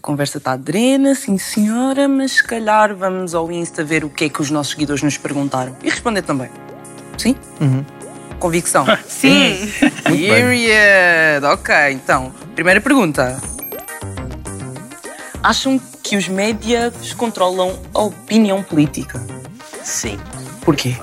Conversa 0.01 0.39
está 0.39 0.57
drena, 0.57 1.15
sim 1.15 1.39
senhora, 1.39 2.09
mas 2.09 2.33
se 2.33 2.45
calhar 2.45 2.95
vamos 2.95 3.35
ao 3.35 3.51
Insta 3.51 3.85
ver 3.85 4.05
o 4.05 4.11
que 4.11 4.25
é 4.25 4.29
que 4.29 4.41
os 4.41 4.51
nossos 4.51 4.73
seguidores 4.73 5.03
nos 5.03 5.17
perguntaram 5.17 5.77
e 5.83 5.89
responder 5.89 6.23
também. 6.23 6.51
Sim? 7.19 7.37
Uhum. 7.61 7.85
Convicção? 8.39 8.85
sim! 9.09 9.73
Period! 10.05 11.45
Ok, 11.53 11.75
então, 11.93 12.33
primeira 12.55 12.81
pergunta. 12.81 13.41
Acham 15.43 15.81
que 16.03 16.17
os 16.17 16.29
médias 16.29 17.13
controlam 17.15 17.79
a 17.95 18.03
opinião 18.03 18.63
política? 18.63 19.25
Sim. 19.83 20.19
Porquê? 20.63 20.97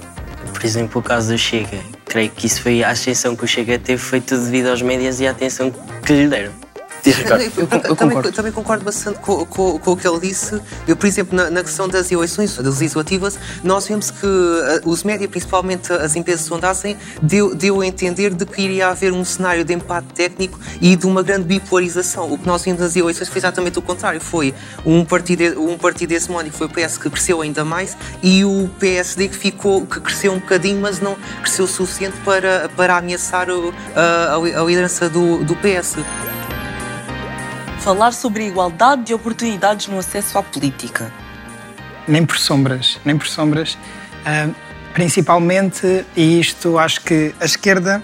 Por 0.54 0.66
exemplo, 0.66 1.00
o 1.00 1.04
caso 1.04 1.32
do 1.32 1.38
Chega. 1.38 1.80
Creio 2.06 2.30
que 2.30 2.48
isso 2.48 2.62
foi 2.62 2.84
a 2.84 2.90
ascensão 2.90 3.36
que 3.36 3.46
o 3.46 3.48
Chega 3.48 3.80
teve, 3.80 4.02
foi 4.02 4.20
tudo 4.20 4.44
devido 4.44 4.68
aos 4.68 4.82
médias 4.82 5.20
e 5.20 5.28
à 5.28 5.32
atenção 5.32 5.72
que 6.06 6.14
lhe 6.14 6.28
deram. 6.28 6.52
Diz, 7.04 7.20
Eu, 7.20 7.38
eu, 7.38 7.82
eu, 7.90 7.96
também, 7.98 8.32
também, 8.32 8.52
concordo 8.54 8.86
bastante 8.86 9.20
com, 9.20 9.46
com, 9.46 9.78
com, 9.78 9.92
o 9.92 9.98
que 9.98 10.08
ele 10.08 10.22
disse. 10.22 10.62
Eu, 10.88 10.96
por 10.96 11.06
exemplo, 11.06 11.36
na, 11.36 11.50
na, 11.50 11.62
questão 11.62 11.86
das 11.86 12.10
eleições 12.10 12.56
das 12.56 12.80
legislativas, 12.80 13.38
nós 13.62 13.86
vemos 13.86 14.10
que 14.10 14.26
uh, 14.26 14.82
os 14.86 15.04
médias, 15.04 15.30
principalmente 15.30 15.92
as 15.92 16.16
empresas 16.16 16.44
de 16.44 16.48
sondagem, 16.48 16.98
deu, 17.22 17.54
deu 17.54 17.82
a 17.82 17.86
entender 17.86 18.34
de 18.34 18.46
que 18.46 18.62
iria 18.62 18.88
haver 18.88 19.12
um 19.12 19.26
cenário 19.26 19.66
de 19.66 19.74
empate 19.74 20.08
técnico 20.14 20.58
e 20.80 20.96
de 20.96 21.06
uma 21.06 21.22
grande 21.22 21.44
bipolarização. 21.44 22.32
O 22.32 22.38
que 22.38 22.48
nós 22.48 22.64
vimos 22.64 22.80
nas 22.80 22.96
eleições 22.96 23.28
foi 23.28 23.40
exatamente 23.40 23.78
o 23.78 23.82
contrário. 23.82 24.22
Foi 24.22 24.54
um 24.86 25.04
partido, 25.04 25.62
um 25.62 25.78
partido 25.78 26.14
hegemónico, 26.14 26.56
foi 26.56 26.68
o 26.68 26.70
PS 26.70 26.98
que 26.98 27.10
cresceu 27.10 27.42
ainda 27.42 27.66
mais 27.66 27.98
e 28.22 28.46
o 28.46 28.70
PSD 28.80 29.28
que 29.28 29.36
ficou, 29.36 29.86
que 29.86 30.00
cresceu 30.00 30.32
um 30.32 30.40
bocadinho, 30.40 30.80
mas 30.80 31.02
não 31.02 31.18
cresceu 31.42 31.66
o 31.66 31.68
suficiente 31.68 32.16
para, 32.24 32.70
para 32.78 32.96
ameaçar 32.96 33.50
o, 33.50 33.74
a, 33.94 34.36
a 34.36 34.64
liderança 34.64 35.10
do, 35.10 35.44
do 35.44 35.54
PS 35.58 35.98
falar 37.84 38.14
sobre 38.14 38.44
a 38.44 38.48
igualdade 38.48 39.04
de 39.04 39.14
oportunidades 39.14 39.88
no 39.88 40.00
acesso 40.00 40.38
à 40.38 40.44
política? 40.44 41.12
Nem 42.08 42.26
por 42.26 42.38
sombras, 42.38 42.98
nem 43.04 43.18
por 43.18 43.28
sombras. 43.28 43.74
Uh, 43.74 44.56
principalmente, 44.94 46.06
e 46.16 46.40
isto 46.40 46.80
acho 46.80 47.02
que 47.02 47.36
a 47.42 47.46
esquerda, 47.46 48.02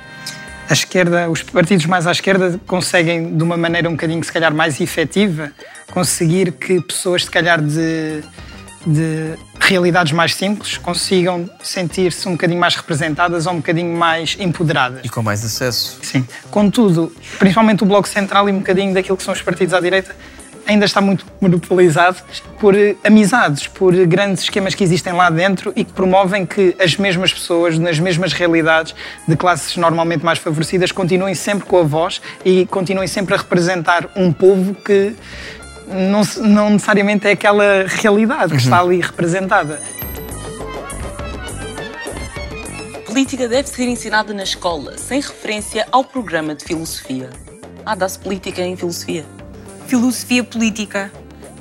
a 0.69 0.74
esquerda, 0.74 1.29
os 1.29 1.43
partidos 1.43 1.86
mais 1.86 2.05
à 2.05 2.12
esquerda 2.12 2.59
conseguem, 2.67 3.38
de 3.38 3.41
uma 3.41 3.55
maneira 3.55 3.88
um 3.88 3.93
bocadinho, 3.93 4.21
se 4.21 4.33
calhar, 4.33 4.53
mais 4.53 4.81
efetiva, 4.81 5.53
conseguir 5.91 6.51
que 6.51 6.81
pessoas, 6.81 7.24
se 7.24 7.31
calhar, 7.31 7.62
de 7.62 8.21
de 8.86 9.38
realidades 9.69 10.11
mais 10.11 10.33
simples 10.33 10.77
consigam 10.77 11.49
sentir-se 11.61 12.27
um 12.27 12.31
bocadinho 12.31 12.59
mais 12.59 12.75
representadas 12.75 13.45
ou 13.45 13.53
um 13.53 13.57
bocadinho 13.57 13.95
mais 13.95 14.35
empoderadas. 14.39 15.01
E 15.03 15.09
com 15.09 15.21
mais 15.21 15.45
acesso. 15.45 15.99
Sim. 16.01 16.25
Contudo, 16.49 17.15
principalmente 17.38 17.83
o 17.83 17.85
Bloco 17.85 18.07
Central 18.07 18.49
e 18.49 18.51
um 18.51 18.57
bocadinho 18.59 18.93
daquilo 18.93 19.15
que 19.15 19.23
são 19.23 19.33
os 19.33 19.41
partidos 19.41 19.73
à 19.73 19.79
direita, 19.79 20.15
ainda 20.65 20.85
está 20.85 21.01
muito 21.01 21.25
monopolizado 21.41 22.17
por 22.59 22.75
amizades, 23.03 23.67
por 23.67 23.93
grandes 24.05 24.43
esquemas 24.43 24.75
que 24.75 24.83
existem 24.83 25.13
lá 25.13 25.29
dentro 25.29 25.73
e 25.75 25.83
que 25.83 25.91
promovem 25.91 26.45
que 26.45 26.75
as 26.79 26.95
mesmas 26.95 27.33
pessoas, 27.33 27.77
nas 27.79 27.99
mesmas 27.99 28.33
realidades 28.33 28.93
de 29.27 29.35
classes 29.35 29.75
normalmente 29.77 30.23
mais 30.23 30.38
favorecidas, 30.38 30.91
continuem 30.91 31.33
sempre 31.33 31.65
com 31.65 31.79
a 31.79 31.83
voz 31.83 32.21
e 32.45 32.65
continuem 32.67 33.07
sempre 33.07 33.33
a 33.33 33.38
representar 33.38 34.09
um 34.15 34.31
povo 34.31 34.75
que 34.75 35.15
não, 35.89 36.22
não 36.48 36.69
necessariamente 36.72 37.27
é 37.27 37.31
aquela 37.31 37.86
realidade 37.88 38.48
que 38.48 38.53
uhum. 38.53 38.58
está 38.58 38.79
ali 38.79 39.01
representada. 39.01 39.81
Política 43.05 43.48
deve 43.48 43.67
ser 43.67 43.88
ensinada 43.88 44.34
na 44.34 44.43
escola, 44.43 44.98
sem 44.98 45.19
referência 45.19 45.88
ao 45.91 46.03
programa 46.03 46.53
de 46.53 46.63
filosofia. 46.63 47.29
Ah, 47.86 47.96
dá-se 47.96 48.19
política 48.19 48.62
em 48.62 48.75
filosofia. 48.75 49.25
Filosofia 49.88 50.43
política. 50.43 51.12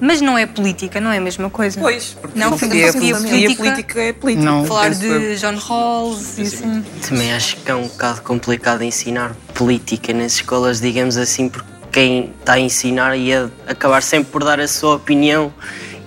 Mas 0.01 0.21
não 0.21 0.39
é 0.39 0.47
política, 0.47 1.01
não 1.01 1.11
é 1.11 1.17
a 1.17 1.21
mesma 1.21 1.51
coisa. 1.51 1.81
Pois, 1.81 2.17
porque 2.21 2.39
não, 2.39 2.57
filosofia, 2.57 2.93
filosofia 2.93 3.31
política, 3.31 3.63
política 3.63 4.01
é 4.01 4.13
política. 4.13 4.45
Não. 4.45 4.65
Falar 4.65 4.91
de 4.91 5.37
John 5.37 5.57
Rawls 5.57 6.39
e 6.39 6.43
assim. 6.43 6.85
Também 7.09 7.33
acho 7.33 7.57
que 7.57 7.71
é 7.71 7.75
um 7.75 7.89
bocado 7.89 8.23
complicado 8.23 8.85
ensinar 8.85 9.35
política 9.55 10.13
nas 10.13 10.35
escolas, 10.35 10.81
digamos 10.81 11.17
assim, 11.17 11.49
porque 11.49 11.78
quem 11.99 12.33
está 12.38 12.52
a 12.52 12.61
ensinar 12.61 13.17
e 13.17 13.35
a 13.35 13.49
acabar 13.67 14.02
sempre 14.02 14.31
por 14.31 14.45
dar 14.45 14.61
a 14.61 14.69
sua 14.69 14.95
opinião 14.95 15.52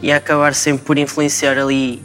e 0.01 0.09
a 0.09 0.17
acabar 0.17 0.55
sempre 0.55 0.85
por 0.85 0.97
influenciar 0.97 1.57
ali 1.57 2.01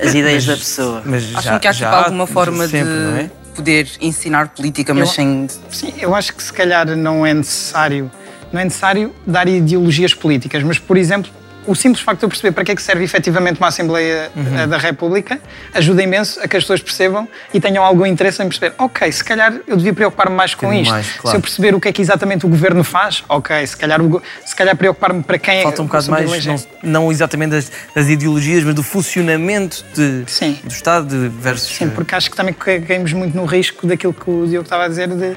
as 0.00 0.14
ideias 0.14 0.46
mas, 0.46 0.46
da 0.46 0.56
pessoa. 0.56 1.02
Mas 1.04 1.34
Acham 1.34 1.58
que 1.58 1.66
há 1.66 1.72
tipo, 1.72 1.86
alguma 1.86 2.26
forma 2.28 2.68
sempre, 2.68 2.92
de 2.92 3.20
é? 3.22 3.30
poder 3.56 3.90
ensinar 4.00 4.48
política, 4.48 4.94
mas 4.94 5.08
eu, 5.08 5.14
sem. 5.14 5.48
Sim, 5.68 5.94
eu 5.98 6.14
acho 6.14 6.32
que 6.34 6.42
se 6.42 6.52
calhar 6.52 6.86
não 6.96 7.26
é 7.26 7.34
necessário. 7.34 8.08
Não 8.52 8.60
é 8.60 8.64
necessário 8.64 9.12
dar 9.26 9.48
ideologias 9.48 10.14
políticas, 10.14 10.62
mas, 10.62 10.78
por 10.78 10.96
exemplo, 10.96 11.28
o 11.66 11.74
simples 11.74 12.02
facto 12.04 12.20
de 12.20 12.24
eu 12.26 12.28
perceber 12.28 12.52
para 12.52 12.64
que 12.64 12.72
é 12.72 12.74
que 12.74 12.82
serve 12.82 13.04
efetivamente 13.04 13.58
uma 13.58 13.68
Assembleia 13.68 14.30
Uhum. 14.34 14.58
eh, 14.58 14.66
da 14.66 14.78
República 14.78 15.40
ajuda 15.72 16.02
imenso 16.02 16.40
a 16.40 16.48
que 16.48 16.56
as 16.56 16.62
pessoas 16.64 16.80
percebam 16.82 17.28
e 17.52 17.60
tenham 17.60 17.84
algum 17.84 18.04
interesse 18.06 18.42
em 18.42 18.48
perceber, 18.48 18.74
ok, 18.78 19.10
se 19.12 19.22
calhar 19.24 19.54
eu 19.66 19.76
devia 19.76 19.92
preocupar-me 19.92 20.34
mais 20.34 20.54
com 20.54 20.66
bocadinho 20.66 20.82
isto. 20.82 20.92
mais, 20.92 21.06
Se 21.06 21.18
claro. 21.18 21.36
eu 21.38 21.40
perceber 21.40 21.74
o 21.74 21.80
que 21.80 21.88
é 21.88 21.92
que 21.92 22.02
exatamente 22.02 22.46
o 22.46 22.48
governo 22.48 22.82
faz, 22.84 23.22
ok, 23.28 23.66
se 23.66 23.76
calhar, 23.76 24.00
se 24.44 24.54
calhar 24.56 24.76
preocupar-me 24.76 25.22
para 25.22 25.38
quem 25.38 25.62
Falta 25.62 25.82
um 25.82 25.84
é 25.84 25.88
bocado 25.88 26.10
mais, 26.10 26.46
não, 26.46 26.56
não 26.82 27.12
exatamente 27.12 27.50
das, 27.50 27.70
das 27.94 28.08
ideologias, 28.08 28.64
mas 28.64 28.74
do 28.74 28.82
funcionamento 28.82 29.84
de, 29.94 30.24
Sim. 30.26 30.58
do 30.64 30.72
Estado 30.72 31.30
versus. 31.30 31.76
Sim, 31.76 31.88
porque 31.90 32.14
acho 32.14 32.30
que 32.30 32.36
também 32.36 32.54
caímos 32.54 33.12
muito 33.12 33.36
no 33.36 33.44
risco 33.44 33.86
daquilo 33.86 34.12
que 34.12 34.28
o 34.30 34.46
Diogo 34.46 34.64
estava 34.64 34.84
a 34.84 34.88
dizer 34.88 35.08
de 35.08 35.36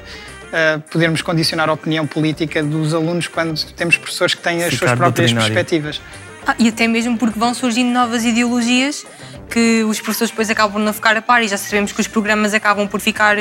eh, 0.52 0.78
podermos 0.90 1.22
condicionar 1.22 1.68
a 1.68 1.72
opinião 1.72 2.06
política 2.06 2.62
dos 2.62 2.94
alunos 2.94 3.26
quando 3.28 3.62
temos 3.72 3.96
professores 3.96 4.34
que 4.34 4.42
têm 4.42 4.64
as 4.64 4.74
Ficar 4.74 4.86
suas 4.86 4.98
próprias 4.98 5.32
perspectivas. 5.32 6.00
Ah, 6.48 6.54
e 6.58 6.68
até 6.68 6.88
mesmo 6.88 7.18
porque 7.18 7.38
vão 7.38 7.52
surgindo 7.52 7.90
novas 7.92 8.24
ideologias 8.24 9.04
que 9.50 9.84
os 9.84 10.00
professores 10.00 10.30
depois 10.30 10.48
acabam 10.48 10.72
por 10.72 10.80
não 10.80 10.94
ficar 10.94 11.14
a 11.14 11.20
par 11.20 11.42
e 11.42 11.48
já 11.48 11.58
sabemos 11.58 11.92
que 11.92 12.00
os 12.00 12.06
programas 12.08 12.54
acabam 12.54 12.88
por 12.88 13.00
ficar 13.00 13.36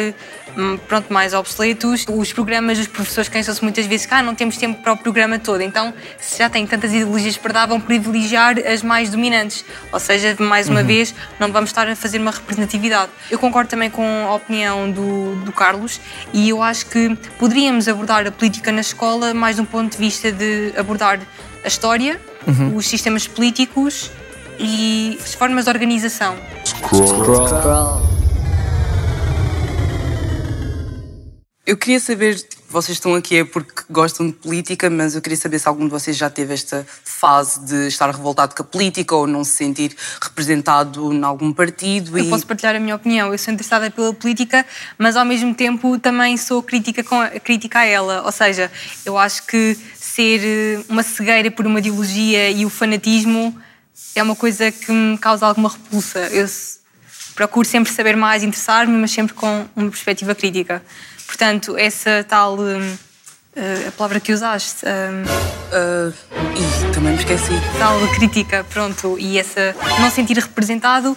hum, 0.58 0.78
pronto, 0.90 1.12
mais 1.14 1.34
obsoletos. 1.34 2.06
Os 2.10 2.34
programas, 2.34 2.78
os 2.78 2.88
professores 2.88 3.30
cansam-se 3.30 3.64
muitas 3.64 3.86
vezes 3.86 4.06
que 4.06 4.14
ah, 4.14 4.22
não 4.22 4.36
temos 4.36 4.58
tempo 4.58 4.82
para 4.84 4.92
o 4.92 4.98
programa 4.98 5.40
todo. 5.40 5.62
Então, 5.62 5.94
se 6.20 6.40
já 6.40 6.50
têm 6.50 6.68
tantas 6.68 6.92
ideologias 6.94 7.38
para 7.38 7.54
dar, 7.54 7.66
vão 7.66 7.80
privilegiar 7.80 8.56
as 8.60 8.84
mais 8.84 9.10
dominantes. 9.10 9.64
Ou 9.94 10.00
seja, 10.02 10.36
mais 10.40 10.68
uma 10.68 10.82
Uhum. 10.82 10.88
vez, 10.88 11.16
não 11.40 11.50
vamos 11.50 11.70
estar 11.70 11.88
a 11.88 11.96
fazer 11.96 12.20
uma 12.20 12.32
representatividade. 12.32 13.10
Eu 13.32 13.40
concordo 13.40 13.70
também 13.70 13.90
com 13.90 14.26
a 14.28 14.36
opinião 14.36 14.92
do, 14.92 15.36
do 15.46 15.54
Carlos 15.54 16.02
e 16.34 16.50
eu 16.50 16.62
acho 16.62 16.86
que 16.88 17.16
poderíamos 17.40 17.88
abordar 17.88 18.28
a 18.28 18.32
política 18.34 18.70
na 18.70 18.82
escola 18.82 19.34
mais 19.34 19.56
de 19.56 19.62
um 19.62 19.66
ponto 19.66 19.94
de 19.94 19.98
vista 19.98 20.30
de 20.30 20.74
abordar 20.78 21.20
a 21.64 21.68
história, 21.68 22.20
Uhum. 22.48 22.78
os 22.78 22.88
sistemas 22.88 23.28
políticos 23.28 24.10
e 24.60 25.20
as 25.22 25.34
formas 25.34 25.66
de 25.66 25.72
organização. 25.72 26.36
Eu 31.68 31.76
queria 31.76 32.00
saber, 32.00 32.42
vocês 32.70 32.98
estão 32.98 33.14
aqui 33.14 33.40
é 33.40 33.44
porque 33.44 33.84
gostam 33.90 34.28
de 34.28 34.32
política, 34.32 34.90
mas 34.90 35.16
eu 35.16 35.22
queria 35.22 35.38
saber 35.38 35.60
se 35.60 35.68
algum 35.68 35.84
de 35.84 35.92
vocês 35.92 36.16
já 36.16 36.30
teve 36.30 36.54
esta 36.54 36.88
fase 37.04 37.60
de 37.66 37.88
estar 37.88 38.10
revoltado 38.10 38.56
com 38.56 38.62
a 38.62 38.66
política 38.66 39.14
ou 39.14 39.28
não 39.28 39.44
se 39.44 39.52
sentir 39.52 39.94
representado 40.22 41.12
em 41.12 41.22
algum 41.22 41.52
partido. 41.52 42.18
Eu 42.18 42.24
e... 42.24 42.30
posso 42.30 42.48
partilhar 42.48 42.74
a 42.74 42.80
minha 42.80 42.96
opinião. 42.96 43.34
Eu 43.34 43.38
sou 43.38 43.54
interessada 43.54 43.92
pela 43.92 44.14
política, 44.14 44.66
mas 44.98 45.18
ao 45.18 45.26
mesmo 45.26 45.54
tempo 45.54 46.00
também 46.00 46.38
sou 46.38 46.64
crítica, 46.64 47.04
com, 47.04 47.18
crítica 47.44 47.80
a 47.80 47.86
ela. 47.86 48.24
Ou 48.24 48.32
seja, 48.32 48.72
eu 49.06 49.18
acho 49.18 49.46
que 49.46 49.78
ser 50.18 50.42
eh, 50.44 50.84
uma 50.90 51.04
cegueira 51.04 51.52
por 51.52 51.68
uma 51.68 51.78
ideologia 51.78 52.50
e 52.50 52.66
o 52.66 52.70
fanatismo 52.72 53.56
é 54.16 54.24
uma 54.24 54.36
coisa 54.36 54.72
que 54.72 54.92
me 54.92 55.16
causa 55.16 55.46
alguma 55.46 55.70
repulsa. 55.70 56.20
Eu 56.32 56.48
procuro 57.36 57.68
sempre 57.68 57.94
saber 57.94 58.16
mais, 58.18 58.42
interessar-me, 58.42 58.98
mas 58.98 59.12
sempre 59.12 59.36
com 59.36 59.68
uma 59.76 59.92
perspectiva 59.92 60.34
crítica. 60.34 60.82
Portanto, 61.28 61.78
essa 61.78 62.26
tal. 62.28 62.58
eh, 63.56 63.88
a 63.88 63.92
palavra 63.92 64.20
que 64.20 64.34
usaste. 64.34 64.86
hum, 64.86 66.12
Ih, 66.58 66.94
também 66.94 67.14
me 67.14 67.20
esqueci. 67.20 67.54
Tal 67.78 68.00
crítica, 68.16 68.66
pronto. 68.72 69.18
E 69.20 69.38
essa. 69.38 69.76
Não 70.00 70.10
sentir 70.10 70.38
representado, 70.40 71.16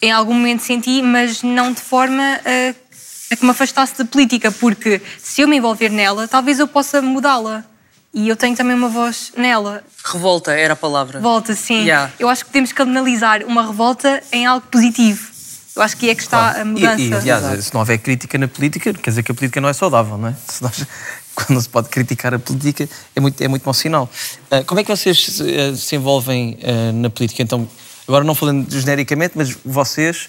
em 0.00 0.10
algum 0.10 0.32
momento 0.32 0.62
senti, 0.62 1.02
mas 1.02 1.42
não 1.42 1.72
de 1.72 1.80
forma 1.82 2.22
a, 2.22 3.34
a 3.34 3.36
que 3.36 3.44
me 3.44 3.50
afastasse 3.50 3.98
da 3.98 4.04
política, 4.06 4.50
porque 4.50 5.02
se 5.18 5.42
eu 5.42 5.48
me 5.48 5.58
envolver 5.58 5.90
nela, 5.90 6.26
talvez 6.26 6.58
eu 6.58 6.66
possa 6.66 7.02
mudá-la. 7.02 7.64
E 8.12 8.28
eu 8.28 8.36
tenho 8.36 8.56
também 8.56 8.74
uma 8.74 8.88
voz 8.88 9.32
nela. 9.36 9.84
Revolta 10.04 10.52
era 10.52 10.72
a 10.72 10.76
palavra. 10.76 11.18
Revolta, 11.18 11.54
sim. 11.54 11.82
Yeah. 11.82 12.12
Eu 12.18 12.28
acho 12.28 12.44
que 12.44 12.50
temos 12.50 12.72
que 12.72 12.82
analisar 12.82 13.44
uma 13.44 13.64
revolta 13.66 14.22
em 14.32 14.46
algo 14.46 14.66
positivo. 14.66 15.28
Eu 15.76 15.82
acho 15.82 15.96
que 15.96 16.10
é 16.10 16.14
que 16.16 16.22
está 16.22 16.56
a 16.56 16.60
E, 16.60 16.64
mudança. 16.64 17.00
e, 17.02 17.14
aliás, 17.14 17.64
se 17.66 17.72
não 17.72 17.80
houver 17.80 17.98
crítica 17.98 18.36
na 18.36 18.48
política, 18.48 18.92
quer 18.92 19.10
dizer 19.10 19.22
que 19.22 19.30
a 19.30 19.34
política 19.34 19.60
não 19.60 19.68
é 19.68 19.72
saudável, 19.72 20.18
não 20.18 20.28
é? 20.28 20.34
Se 20.48 20.60
nós- 20.62 20.84
quando 21.34 21.50
não 21.50 21.60
se 21.60 21.68
pode 21.68 21.88
criticar 21.88 22.34
a 22.34 22.38
política, 22.40 22.88
é 23.14 23.20
muito, 23.20 23.40
é 23.40 23.46
muito 23.46 23.62
mau 23.62 23.72
sinal. 23.72 24.10
Ah, 24.50 24.64
como 24.66 24.80
é 24.80 24.84
que 24.84 24.90
vocês 24.94 25.24
se, 25.24 25.42
ah, 25.56 25.76
se 25.76 25.94
envolvem 25.94 26.58
ah, 26.64 26.92
na 26.92 27.08
política? 27.10 27.40
Então, 27.42 27.68
agora 28.08 28.24
não 28.24 28.34
falando 28.34 28.68
genericamente, 28.68 29.34
mas 29.36 29.56
vocês, 29.64 30.28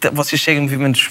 t- 0.00 0.10
vocês 0.10 0.40
seguem 0.42 0.62
movimentos 0.62 1.10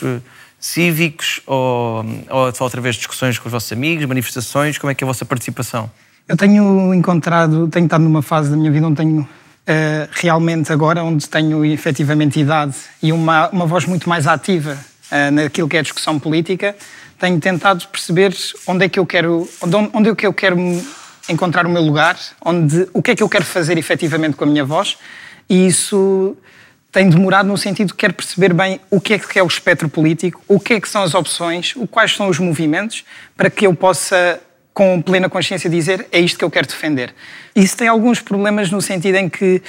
cívicos 0.61 1.41
ou, 1.47 2.05
ou 2.29 2.67
através 2.67 2.95
de 2.95 2.99
discussões 2.99 3.39
com 3.39 3.47
os 3.47 3.51
vossos 3.51 3.71
amigos, 3.73 4.05
manifestações? 4.05 4.77
Como 4.77 4.91
é 4.91 4.95
que 4.95 5.03
é 5.03 5.05
a 5.05 5.07
vossa 5.07 5.25
participação? 5.25 5.89
Eu 6.27 6.37
tenho 6.37 6.93
encontrado, 6.93 7.67
tenho 7.67 7.85
estado 7.85 8.03
numa 8.03 8.21
fase 8.21 8.51
da 8.51 8.55
minha 8.55 8.71
vida 8.71 8.87
onde 8.87 8.95
tenho 8.95 9.27
eh, 9.65 10.07
realmente 10.11 10.71
agora, 10.71 11.03
onde 11.03 11.27
tenho 11.27 11.65
efetivamente 11.65 12.39
idade 12.39 12.75
e 13.01 13.11
uma, 13.11 13.49
uma 13.49 13.65
voz 13.65 13.85
muito 13.85 14.07
mais 14.07 14.27
ativa 14.27 14.77
eh, 15.09 15.31
naquilo 15.31 15.67
que 15.67 15.77
é 15.77 15.81
discussão 15.81 16.19
política, 16.19 16.75
tenho 17.19 17.39
tentado 17.39 17.85
perceber 17.87 18.35
onde 18.65 18.85
é 18.85 18.89
que 18.89 18.99
eu 18.99 19.05
quero, 19.05 19.49
onde, 19.61 19.75
onde 19.93 20.09
é 20.09 20.15
que 20.15 20.25
eu 20.25 20.33
quero 20.33 20.57
encontrar 21.27 21.65
o 21.65 21.69
meu 21.69 21.81
lugar, 21.81 22.17
onde, 22.43 22.87
o 22.93 23.01
que 23.01 23.11
é 23.11 23.15
que 23.15 23.23
eu 23.23 23.29
quero 23.29 23.45
fazer 23.45 23.77
efetivamente 23.77 24.35
com 24.35 24.43
a 24.43 24.47
minha 24.47 24.63
voz 24.63 24.97
e 25.49 25.67
isso 25.67 26.35
tem 26.91 27.09
demorado 27.09 27.47
no 27.47 27.57
sentido 27.57 27.87
de 27.87 27.93
quero 27.93 28.13
perceber 28.13 28.53
bem 28.53 28.79
o 28.89 28.99
que 28.99 29.13
é 29.13 29.19
que 29.19 29.39
é 29.39 29.43
o 29.43 29.47
espectro 29.47 29.87
político, 29.87 30.41
o 30.47 30.59
que 30.59 30.73
é 30.73 30.81
que 30.81 30.89
são 30.89 31.01
as 31.03 31.13
opções, 31.13 31.73
o- 31.75 31.87
quais 31.87 32.13
são 32.15 32.27
os 32.27 32.37
movimentos, 32.37 33.05
para 33.37 33.49
que 33.49 33.65
eu 33.65 33.73
possa, 33.73 34.39
com 34.73 35.01
plena 35.01 35.29
consciência, 35.29 35.69
dizer 35.69 36.07
é 36.11 36.19
isto 36.19 36.37
que 36.37 36.43
eu 36.45 36.51
quero 36.51 36.67
defender. 36.67 37.13
Isso 37.55 37.77
tem 37.77 37.87
alguns 37.87 38.19
problemas 38.19 38.69
no 38.69 38.81
sentido 38.81 39.15
em 39.15 39.29
que 39.29 39.61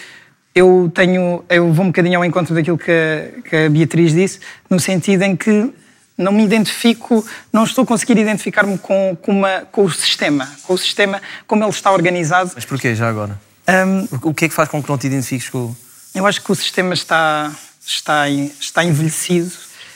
eu 0.54 0.90
tenho, 0.94 1.44
eu 1.48 1.72
vou 1.72 1.84
um 1.84 1.88
bocadinho 1.88 2.18
ao 2.18 2.24
encontro 2.24 2.54
daquilo 2.54 2.76
que 2.76 2.90
a, 2.90 3.40
que 3.48 3.56
a 3.56 3.70
Beatriz 3.70 4.12
disse, 4.12 4.40
no 4.68 4.78
sentido 4.80 5.22
em 5.22 5.34
que 5.36 5.72
não 6.18 6.30
me 6.32 6.44
identifico, 6.44 7.24
não 7.52 7.64
estou 7.64 7.84
a 7.84 7.86
conseguir 7.86 8.18
identificar-me 8.18 8.76
com, 8.78 9.16
com, 9.22 9.32
uma- 9.32 9.62
com 9.72 9.84
o 9.84 9.90
sistema, 9.90 10.48
com 10.64 10.74
o 10.74 10.78
sistema 10.78 11.22
como 11.46 11.62
ele 11.64 11.70
está 11.70 11.90
organizado. 11.92 12.50
Mas 12.54 12.64
porquê, 12.64 12.94
já 12.94 13.08
agora? 13.08 13.40
Hum, 13.86 14.06
O 14.22 14.34
que 14.34 14.44
é 14.44 14.48
que 14.48 14.54
faz 14.54 14.68
com 14.68 14.82
que 14.82 14.88
não 14.90 14.98
te 14.98 15.06
identifiques 15.06 15.48
com. 15.48 15.74
Eu 16.14 16.26
acho 16.26 16.40
que 16.42 16.50
o 16.52 16.54
sistema 16.54 16.94
está, 16.94 17.50
está, 17.86 18.28
está 18.28 18.84
envelhecido. 18.84 19.50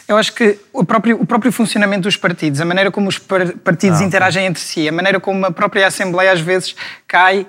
Eu 0.09 0.17
acho 0.17 0.33
que 0.35 0.57
o 0.73 0.85
próprio, 0.85 1.21
o 1.21 1.27
próprio 1.27 1.51
funcionamento 1.51 2.03
dos 2.03 2.17
partidos, 2.17 2.61
a 2.61 2.65
maneira 2.65 2.93
como 2.93 3.09
os 3.09 3.19
par- 3.19 3.53
partidos 3.65 4.01
Ah, 4.01 4.05
interagem 4.05 4.47
entre 4.47 4.63
si, 4.63 4.89
a 4.89 4.93
maneira 4.93 5.19
como 5.19 5.45
a 5.45 5.51
própria 5.51 5.85
Assembleia 5.87 6.31
às 6.33 6.41
vezes 6.41 6.77
cai 7.09 7.45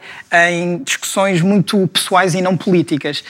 em 0.50 0.80
discussões 0.84 1.40
muito 1.42 1.88
pessoais 1.88 2.34
e 2.34 2.42
não 2.42 2.58
políticas, 2.58 3.24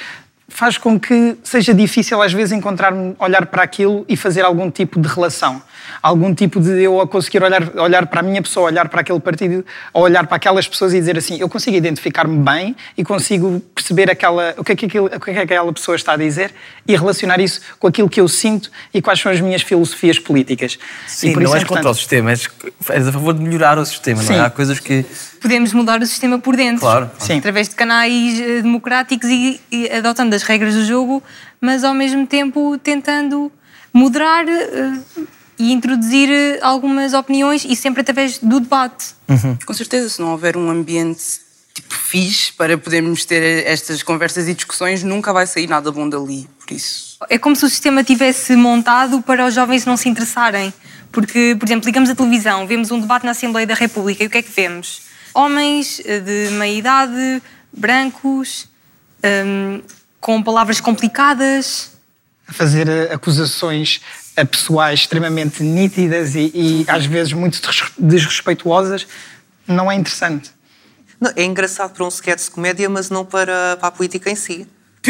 faz 0.58 0.76
com 0.76 1.00
que 1.00 1.38
seja 1.44 1.72
difícil 1.72 2.20
às 2.20 2.34
vezes 2.34 2.52
encontrar 2.52 2.92
olhar 3.20 3.46
para 3.46 3.62
aquilo 3.62 4.04
e 4.10 4.18
fazer 4.18 4.42
algum 4.42 4.72
tipo 4.72 5.00
de 5.00 5.08
relação. 5.08 5.62
Algum 6.02 6.34
tipo 6.34 6.60
de 6.60 6.82
eu 6.82 7.00
a 7.00 7.08
conseguir 7.08 7.44
olhar, 7.44 7.62
olhar 7.78 8.08
para 8.08 8.22
a 8.22 8.24
minha 8.24 8.42
pessoa, 8.42 8.66
olhar 8.66 8.90
para 8.90 9.02
aquele 9.02 9.20
partido, 9.20 9.64
ou 9.94 10.02
olhar 10.02 10.26
para 10.26 10.36
aquelas 10.36 10.68
pessoas 10.68 10.96
e 10.96 11.00
dizer 11.00 11.16
assim, 11.16 11.38
eu 11.40 11.48
consigo 11.48 11.78
identificar-me 11.78 12.40
bem 12.44 12.76
e 12.98 13.04
consigo 13.04 13.60
perceber 13.76 14.10
aquela, 14.10 14.56
o, 14.58 14.64
que 14.64 14.72
é 14.72 14.76
que 14.76 14.86
aquilo- 14.88 15.06
o 15.06 15.20
que 15.20 15.30
é 15.30 15.34
que 15.34 15.40
aquela 15.42 15.72
pessoa 15.72 15.96
está 15.96 16.14
a 16.14 16.18
dizer 16.18 16.52
e 16.88 16.96
relacionar 16.96 17.40
isso 17.40 17.62
com 17.78 17.86
aquilo 17.86 18.10
que 18.10 18.20
eu 18.20 18.28
sinto 18.28 18.72
e 18.92 19.00
quais 19.00 19.20
são 19.20 19.32
as 19.32 19.40
minhas 19.40 19.62
filosofias 19.62 20.18
políticas. 20.18 20.80
Sim, 21.06 21.30
e 21.30 21.34
por 21.34 21.44
não 21.44 21.50
isso 21.50 21.58
é 21.58 21.60
és 21.60 21.68
contra 21.68 21.90
o 21.92 21.94
sistema, 21.94 22.32
és, 22.32 22.50
és 22.90 23.08
a 23.08 23.12
favor 23.12 23.36
de 23.36 23.42
melhorar 23.44 23.78
o 23.78 23.86
sistema, 23.86 24.24
não 24.24 24.32
é? 24.32 24.34
Sim. 24.38 24.42
Há 24.42 24.50
coisas 24.50 24.80
que... 24.80 25.06
podemos 25.38 25.74
mudar 25.74 26.02
o 26.02 26.06
sistema 26.06 26.40
por 26.40 26.56
dentro. 26.56 26.82
Claro. 26.82 27.10
Sim. 27.20 27.38
Através 27.38 27.70
de 27.70 27.76
canais 27.76 28.40
eh, 28.40 28.62
democráticos 28.62 29.30
e, 29.30 29.60
e 29.72 29.90
adotando 29.90 30.36
as 30.36 30.44
regras 30.44 30.74
do 30.74 30.86
jogo, 30.86 31.24
mas 31.62 31.84
ao 31.84 31.94
mesmo 31.94 32.26
tempo 32.28 32.78
tentando 32.78 33.52
moderar 33.94 34.48
eh, 34.48 35.00
e 35.58 35.72
introduzir 35.72 36.30
eh, 36.30 36.60
algumas 36.62 37.14
opiniões 37.14 37.66
e 37.66 37.76
sempre 37.76 38.02
através 38.02 38.38
do 38.38 38.60
debate. 38.60 39.16
Com 39.66 39.74
certeza, 39.74 40.10
se 40.10 40.22
não 40.22 40.32
houver 40.32 40.58
um 40.58 40.70
ambiente 40.70 41.48
tipo 41.74 41.94
fixe 41.94 42.52
para 42.54 42.78
podermos 42.78 43.24
ter 43.26 43.66
estas 43.68 44.02
conversas 44.02 44.48
e 44.48 44.54
discussões, 44.54 45.04
nunca 45.04 45.32
vai 45.32 45.46
sair 45.46 45.68
nada 45.68 45.92
bom 45.92 46.10
dali. 46.10 46.48
Por 46.60 46.74
isso. 46.74 47.18
É 47.30 47.38
como 47.38 47.56
se 47.56 47.66
o 47.66 47.70
sistema 47.70 48.04
tivesse 48.04 48.56
montado 48.56 49.22
para 49.22 49.46
os 49.46 49.54
jovens 49.54 49.86
não 49.86 49.96
se 49.96 50.10
interessarem. 50.10 50.74
Porque, 51.12 51.56
por 51.58 51.66
exemplo, 51.66 51.86
ligamos 51.86 52.10
a 52.10 52.16
televisão, 52.16 52.68
vemos 52.68 52.92
um 52.92 53.00
debate 53.00 53.26
na 53.26 53.32
Assembleia 53.32 53.66
da 53.66 53.74
República 53.74 54.24
e 54.24 54.28
o 54.28 54.30
que 54.30 54.38
é 54.38 54.42
que 54.42 54.52
vemos? 54.52 55.02
Homens 55.38 56.02
eh, 56.04 56.20
de 56.20 56.50
meia 56.54 56.74
idade, 56.80 57.44
brancos, 57.72 58.68
hum, 59.24 59.84
com 60.20 60.42
palavras 60.42 60.82
complicadas. 60.82 61.92
a 62.48 62.54
fazer 62.54 62.90
eh, 62.90 63.14
acusações 63.14 64.02
a 64.36 64.44
pessoais 64.44 65.02
extremamente 65.02 65.62
nítidas 65.62 66.34
e, 66.34 66.52
e 66.56 66.86
às 66.88 67.06
vezes 67.06 67.34
muito 67.34 67.62
desres- 67.62 67.92
desrespeituosas, 68.00 69.06
não 69.68 69.92
é 69.92 69.96
interessante. 69.96 70.50
Não, 71.22 71.32
é 71.36 71.44
engraçado 71.44 71.94
para 71.94 72.04
um 72.04 72.08
sketch 72.08 72.46
de 72.46 72.52
comédia, 72.52 72.90
mas 72.90 73.12
não 73.12 73.24
para, 73.24 73.78
para 73.78 73.90
a 73.90 73.92
política 73.92 74.32
em 74.32 74.36
si. 74.36 74.68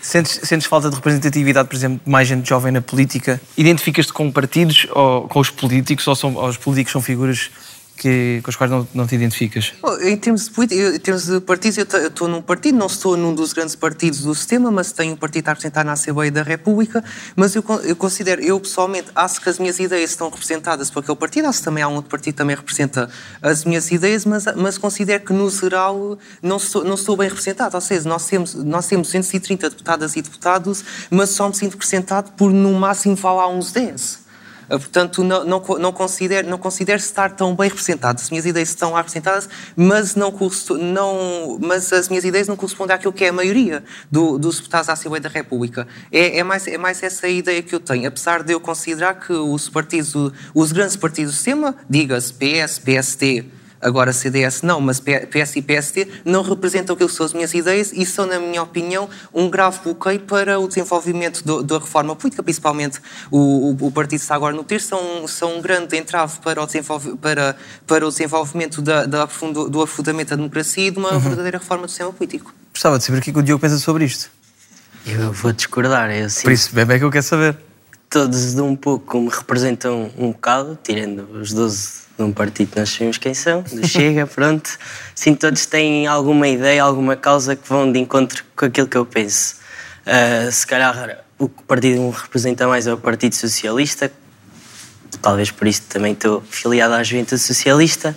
Sentes, 0.00 0.40
sentes 0.44 0.66
falta 0.68 0.88
de 0.88 0.94
representatividade, 0.94 1.68
por 1.68 1.74
exemplo, 1.74 2.00
de 2.04 2.08
mais 2.10 2.28
gente 2.28 2.48
jovem 2.48 2.70
na 2.70 2.80
política? 2.80 3.40
Identificas-te 3.56 4.12
com 4.12 4.30
partidos 4.30 4.86
ou 4.90 5.26
com 5.26 5.40
os 5.40 5.50
políticos 5.50 6.06
ou, 6.06 6.14
são, 6.14 6.34
ou 6.34 6.48
os 6.48 6.56
políticos 6.56 6.92
são 6.92 7.02
figuras 7.02 7.50
que, 7.96 8.40
com 8.42 8.50
os 8.50 8.56
quais 8.56 8.70
não, 8.70 8.86
não 8.94 9.06
te 9.06 9.14
identificas? 9.14 9.72
Em 10.02 10.16
termos 10.16 10.48
de, 10.48 10.96
em 10.96 10.98
termos 10.98 11.26
de 11.26 11.40
partidos, 11.40 11.78
eu 11.78 12.06
estou 12.06 12.28
num 12.28 12.42
partido, 12.42 12.78
não 12.78 12.86
estou 12.86 13.16
num 13.16 13.34
dos 13.34 13.52
grandes 13.52 13.74
partidos 13.74 14.20
do 14.20 14.34
sistema, 14.34 14.70
mas 14.70 14.92
tenho 14.92 15.14
um 15.14 15.16
partido 15.16 15.48
a 15.48 15.50
representar 15.52 15.84
na 15.84 15.92
Assembleia 15.92 16.30
da 16.30 16.42
República. 16.42 17.02
Mas 17.34 17.54
eu, 17.54 17.64
eu 17.84 17.96
considero, 17.96 18.42
eu 18.42 18.60
pessoalmente, 18.60 19.08
acho 19.14 19.40
que 19.40 19.48
as 19.48 19.58
minhas 19.58 19.78
ideias 19.78 20.10
estão 20.10 20.28
representadas 20.28 20.90
por 20.90 21.00
aquele 21.00 21.16
partido, 21.16 21.48
acho 21.48 21.58
que 21.60 21.64
também 21.64 21.82
há 21.82 21.88
um 21.88 21.94
outro 21.94 22.10
partido 22.10 22.34
que 22.34 22.38
também 22.38 22.56
representa 22.56 23.08
as 23.40 23.64
minhas 23.64 23.90
ideias, 23.90 24.24
mas, 24.24 24.44
mas 24.56 24.76
considero 24.76 25.24
que, 25.24 25.32
no 25.32 25.48
geral, 25.48 26.18
não 26.42 26.58
estou, 26.58 26.84
não 26.84 26.94
estou 26.94 27.16
bem 27.16 27.28
representado. 27.28 27.74
Ou 27.74 27.80
seja, 27.80 28.08
nós 28.08 28.26
temos, 28.26 28.54
nós 28.54 28.86
temos 28.86 29.08
230 29.08 29.70
deputadas 29.70 30.16
e 30.16 30.22
deputados, 30.22 30.84
mas 31.10 31.30
só 31.30 31.48
me 31.48 31.54
sinto 31.54 31.72
representado 31.72 32.32
por, 32.32 32.52
no 32.52 32.72
máximo, 32.74 33.16
falar 33.16 33.48
uns 33.48 33.72
10. 33.72 34.25
Uh, 34.70 34.78
Portanto, 34.78 35.22
não, 35.24 35.44
não, 35.44 35.60
não, 35.78 35.92
considero, 35.92 36.48
não 36.48 36.58
considero 36.58 36.98
estar 36.98 37.30
tão 37.30 37.54
bem 37.54 37.68
representado. 37.68 38.20
As 38.20 38.30
minhas 38.30 38.46
ideias 38.46 38.68
estão 38.68 38.92
lá 38.92 38.98
representadas, 38.98 39.48
mas, 39.76 40.14
não, 40.14 40.32
não, 40.78 41.58
mas 41.60 41.92
as 41.92 42.08
minhas 42.08 42.24
ideias 42.24 42.48
não 42.48 42.56
correspondem 42.56 42.94
àquilo 42.94 43.12
que 43.12 43.24
é 43.24 43.28
a 43.28 43.32
maioria 43.32 43.84
do, 44.10 44.38
dos 44.38 44.56
deputados 44.56 44.88
à 44.88 44.92
Assembleia 44.92 45.22
da 45.22 45.28
República. 45.28 45.86
É, 46.10 46.38
é, 46.38 46.42
mais, 46.42 46.66
é 46.66 46.78
mais 46.78 47.02
essa 47.02 47.28
ideia 47.28 47.62
que 47.62 47.74
eu 47.74 47.80
tenho. 47.80 48.08
Apesar 48.08 48.42
de 48.42 48.52
eu 48.52 48.60
considerar 48.60 49.14
que 49.14 49.32
os 49.32 49.68
partidos, 49.68 50.14
os 50.54 50.72
grandes 50.72 50.96
partidos 50.96 51.32
do 51.32 51.36
sistema, 51.36 51.74
diga-se 51.88 52.32
PS, 52.32 52.78
PST, 52.78 53.44
agora 53.80 54.12
CDS 54.12 54.62
não, 54.62 54.80
mas 54.80 55.00
PS 55.00 55.56
e 55.56 55.62
PST 55.62 56.08
não 56.24 56.42
representam 56.42 56.94
aquilo 56.94 57.08
que 57.08 57.14
são 57.14 57.26
as 57.26 57.32
minhas 57.32 57.52
ideias 57.54 57.92
e 57.92 58.04
são, 58.06 58.26
na 58.26 58.38
minha 58.40 58.62
opinião, 58.62 59.08
um 59.32 59.48
grave 59.50 59.80
bloqueio 59.84 60.20
para 60.20 60.58
o 60.58 60.66
desenvolvimento 60.68 61.42
do- 61.44 61.62
da 61.62 61.78
reforma 61.78 62.16
política, 62.16 62.42
principalmente 62.42 63.00
o, 63.30 63.70
o, 63.72 63.86
o 63.86 63.90
partido 63.92 64.18
que 64.18 64.24
está 64.24 64.34
agora 64.34 64.54
no 64.54 64.64
ter, 64.64 64.80
são, 64.80 65.26
são 65.28 65.58
um 65.58 65.60
grande 65.60 65.96
entrave 65.96 66.38
para 66.40 66.62
o, 66.62 66.66
desenvolve, 66.66 67.16
para, 67.16 67.56
para 67.86 68.06
o 68.06 68.10
desenvolvimento 68.10 68.80
da, 68.82 69.04
da 69.06 69.22
aprofundo- 69.24 69.68
do 69.68 69.80
aprofundamento 69.82 70.30
da 70.30 70.36
democracia 70.36 70.86
e 70.88 70.90
de 70.90 70.98
uma 70.98 71.12
Uhum. 71.12 71.20
verdadeira 71.20 71.58
reforma 71.58 71.84
do 71.86 71.88
sistema 71.88 72.12
político. 72.12 72.54
Gostava 72.72 72.98
de 72.98 73.04
saber 73.04 73.18
o 73.18 73.22
que 73.22 73.30
é 73.30 73.32
que 73.32 73.38
o 73.38 73.42
Diogo 73.42 73.60
pensa 73.60 73.78
sobre 73.78 74.04
isto. 74.04 74.30
Eu 75.06 75.32
vou 75.32 75.52
discordar. 75.52 76.10
Eu 76.10 76.26
Por 76.42 76.50
isso, 76.52 76.74
bem, 76.74 76.84
bem 76.84 76.98
que 76.98 77.04
eu 77.04 77.10
quero 77.10 77.22
saber. 77.24 77.56
Todos 78.10 78.54
de 78.54 78.60
um 78.60 78.74
pouco 78.74 79.20
me 79.20 79.28
representam 79.28 80.10
um 80.16 80.32
bocado, 80.32 80.78
tirando 80.82 81.28
os 81.40 81.52
12 81.52 82.05
de 82.16 82.24
um 82.24 82.32
partido 82.32 82.72
nós 82.76 82.90
sabemos 82.90 83.18
quem 83.18 83.34
são, 83.34 83.62
do 83.62 83.86
Chega, 83.86 84.26
pronto. 84.28 84.78
Sim, 85.14 85.34
todos 85.34 85.66
têm 85.66 86.06
alguma 86.06 86.48
ideia, 86.48 86.82
alguma 86.82 87.16
causa 87.16 87.54
que 87.54 87.68
vão 87.68 87.90
de 87.90 87.98
encontro 87.98 88.44
com 88.56 88.64
aquilo 88.64 88.88
que 88.88 88.96
eu 88.96 89.04
penso. 89.04 89.56
Ah, 90.06 90.50
se 90.50 90.66
calhar 90.66 91.24
o 91.38 91.48
que 91.48 91.60
o 91.60 91.64
partido 91.64 92.00
me 92.00 92.10
representa 92.10 92.66
mais 92.66 92.86
é 92.86 92.92
o 92.92 92.96
Partido 92.96 93.34
Socialista, 93.34 94.10
talvez 95.22 95.50
por 95.50 95.66
isso 95.66 95.82
também 95.88 96.12
estou 96.12 96.42
filiado 96.48 96.94
à 96.94 97.02
Juventude 97.02 97.40
Socialista, 97.40 98.16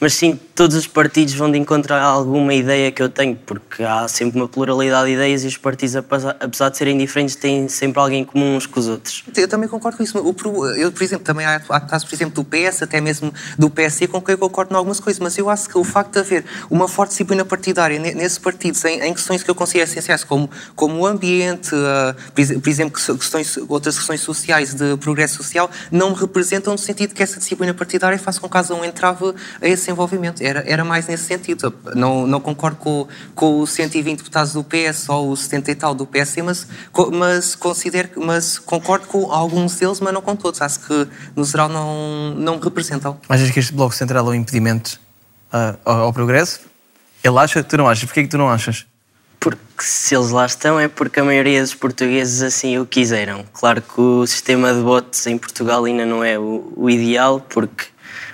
mas 0.00 0.14
sim, 0.14 0.38
todos 0.54 0.76
os 0.76 0.86
partidos 0.86 1.34
vão 1.34 1.50
de 1.50 1.58
encontro 1.58 1.94
a 1.94 2.00
alguma 2.02 2.52
ideia 2.54 2.90
que 2.90 3.02
eu 3.02 3.08
tenho, 3.08 3.36
porque 3.36 3.82
há 3.82 4.06
sempre 4.08 4.38
uma 4.38 4.48
pluralidade 4.48 5.06
de 5.08 5.12
ideias 5.14 5.44
e 5.44 5.46
os 5.46 5.56
partidos, 5.56 5.96
apesar 5.96 6.68
de 6.68 6.76
serem 6.76 6.96
diferentes, 6.98 7.36
têm 7.36 7.68
sempre 7.68 8.00
alguém 8.00 8.22
em 8.22 8.24
comum 8.24 8.56
uns 8.56 8.66
com 8.66 8.78
os 8.80 8.88
outros. 8.88 9.24
Eu 9.36 9.48
também 9.48 9.68
concordo 9.68 9.96
com 9.96 10.02
isso. 10.02 10.18
Eu, 10.18 10.92
por 10.92 11.02
exemplo, 11.02 11.24
também 11.24 11.46
há, 11.46 11.60
há 11.68 11.80
casos, 11.80 12.08
por 12.08 12.14
exemplo, 12.14 12.34
do 12.34 12.44
PS, 12.44 12.82
até 12.82 13.00
mesmo 13.00 13.32
do 13.58 13.70
PSD, 13.70 14.06
com 14.08 14.20
quem 14.20 14.34
eu 14.34 14.38
concordo 14.38 14.72
em 14.74 14.76
algumas 14.76 15.00
coisas, 15.00 15.20
mas 15.20 15.36
eu 15.38 15.48
acho 15.48 15.68
que 15.68 15.78
o 15.78 15.84
facto 15.84 16.12
de 16.12 16.18
haver 16.20 16.44
uma 16.70 16.86
forte 16.88 17.10
disciplina 17.10 17.44
partidária 17.44 17.98
ne- 17.98 18.14
nesses 18.14 18.38
partidos 18.38 18.84
em, 18.84 19.00
em 19.00 19.14
questões 19.14 19.42
que 19.42 19.50
eu 19.50 19.54
considero 19.54 19.88
essenciais, 19.90 20.24
como, 20.24 20.50
como 20.74 20.98
o 21.00 21.06
ambiente, 21.06 21.70
ah, 21.74 22.14
por 22.34 22.40
ex- 22.40 22.58
por 22.60 22.68
exemplo, 22.68 23.00
que- 23.00 23.18
questões, 23.18 23.56
outras 23.68 23.96
questões 23.96 24.20
sociais 24.20 24.74
de 24.74 24.96
progresso 24.98 25.36
social, 25.36 25.70
não 25.90 26.10
me 26.10 26.16
representam 26.32 26.72
no 26.72 26.78
sentido 26.78 27.14
que 27.14 27.22
essa 27.22 27.38
disciplina 27.38 27.74
partidária 27.74 28.18
faça 28.18 28.40
com 28.40 28.48
que 28.48 28.56
haja 28.56 28.74
um 28.74 28.82
entrave 28.82 29.34
a 29.60 29.68
esse 29.68 29.90
envolvimento. 29.90 30.42
Era, 30.42 30.64
era 30.66 30.82
mais 30.82 31.06
nesse 31.06 31.24
sentido. 31.24 31.74
Não, 31.94 32.26
não 32.26 32.40
concordo 32.40 32.78
com, 32.78 33.06
com 33.34 33.60
os 33.60 33.70
120 33.70 34.18
deputados 34.18 34.54
do 34.54 34.64
PS 34.64 35.08
ou 35.10 35.30
os 35.30 35.40
70 35.40 35.70
e 35.70 35.74
tal 35.74 35.94
do 35.94 36.06
PSD, 36.06 36.42
mas, 36.42 36.66
mas, 37.12 37.54
considero, 37.54 38.08
mas 38.16 38.58
concordo 38.58 39.06
com 39.06 39.30
alguns 39.30 39.76
deles, 39.76 40.00
mas 40.00 40.14
não 40.14 40.22
com 40.22 40.34
todos. 40.34 40.62
Acho 40.62 40.80
que, 40.80 41.08
no 41.36 41.44
geral, 41.44 41.68
não, 41.68 42.34
não 42.34 42.58
representam. 42.58 43.20
Achas 43.28 43.50
que 43.50 43.60
este 43.60 43.72
Bloco 43.72 43.94
Central 43.94 44.26
é 44.26 44.30
um 44.30 44.34
impedimento 44.34 44.98
ah, 45.52 45.76
ao, 45.84 46.00
ao 46.04 46.12
progresso? 46.12 46.60
Ele 47.22 47.38
acha, 47.38 47.62
tu 47.62 47.76
não 47.76 47.86
achas. 47.86 48.04
Porquê 48.04 48.22
que 48.22 48.28
tu 48.28 48.38
não 48.38 48.48
achas? 48.48 48.86
Porque 49.42 49.58
se 49.80 50.14
eles 50.14 50.30
lá 50.30 50.46
estão 50.46 50.78
é 50.78 50.86
porque 50.86 51.18
a 51.18 51.24
maioria 51.24 51.60
dos 51.60 51.74
portugueses 51.74 52.42
assim 52.42 52.78
o 52.78 52.86
quiseram. 52.86 53.44
Claro 53.52 53.82
que 53.82 54.00
o 54.00 54.24
sistema 54.24 54.72
de 54.72 54.80
votos 54.80 55.26
em 55.26 55.36
Portugal 55.36 55.84
ainda 55.84 56.06
não 56.06 56.22
é 56.22 56.38
o, 56.38 56.72
o 56.76 56.88
ideal, 56.88 57.40
porque, 57.48 57.86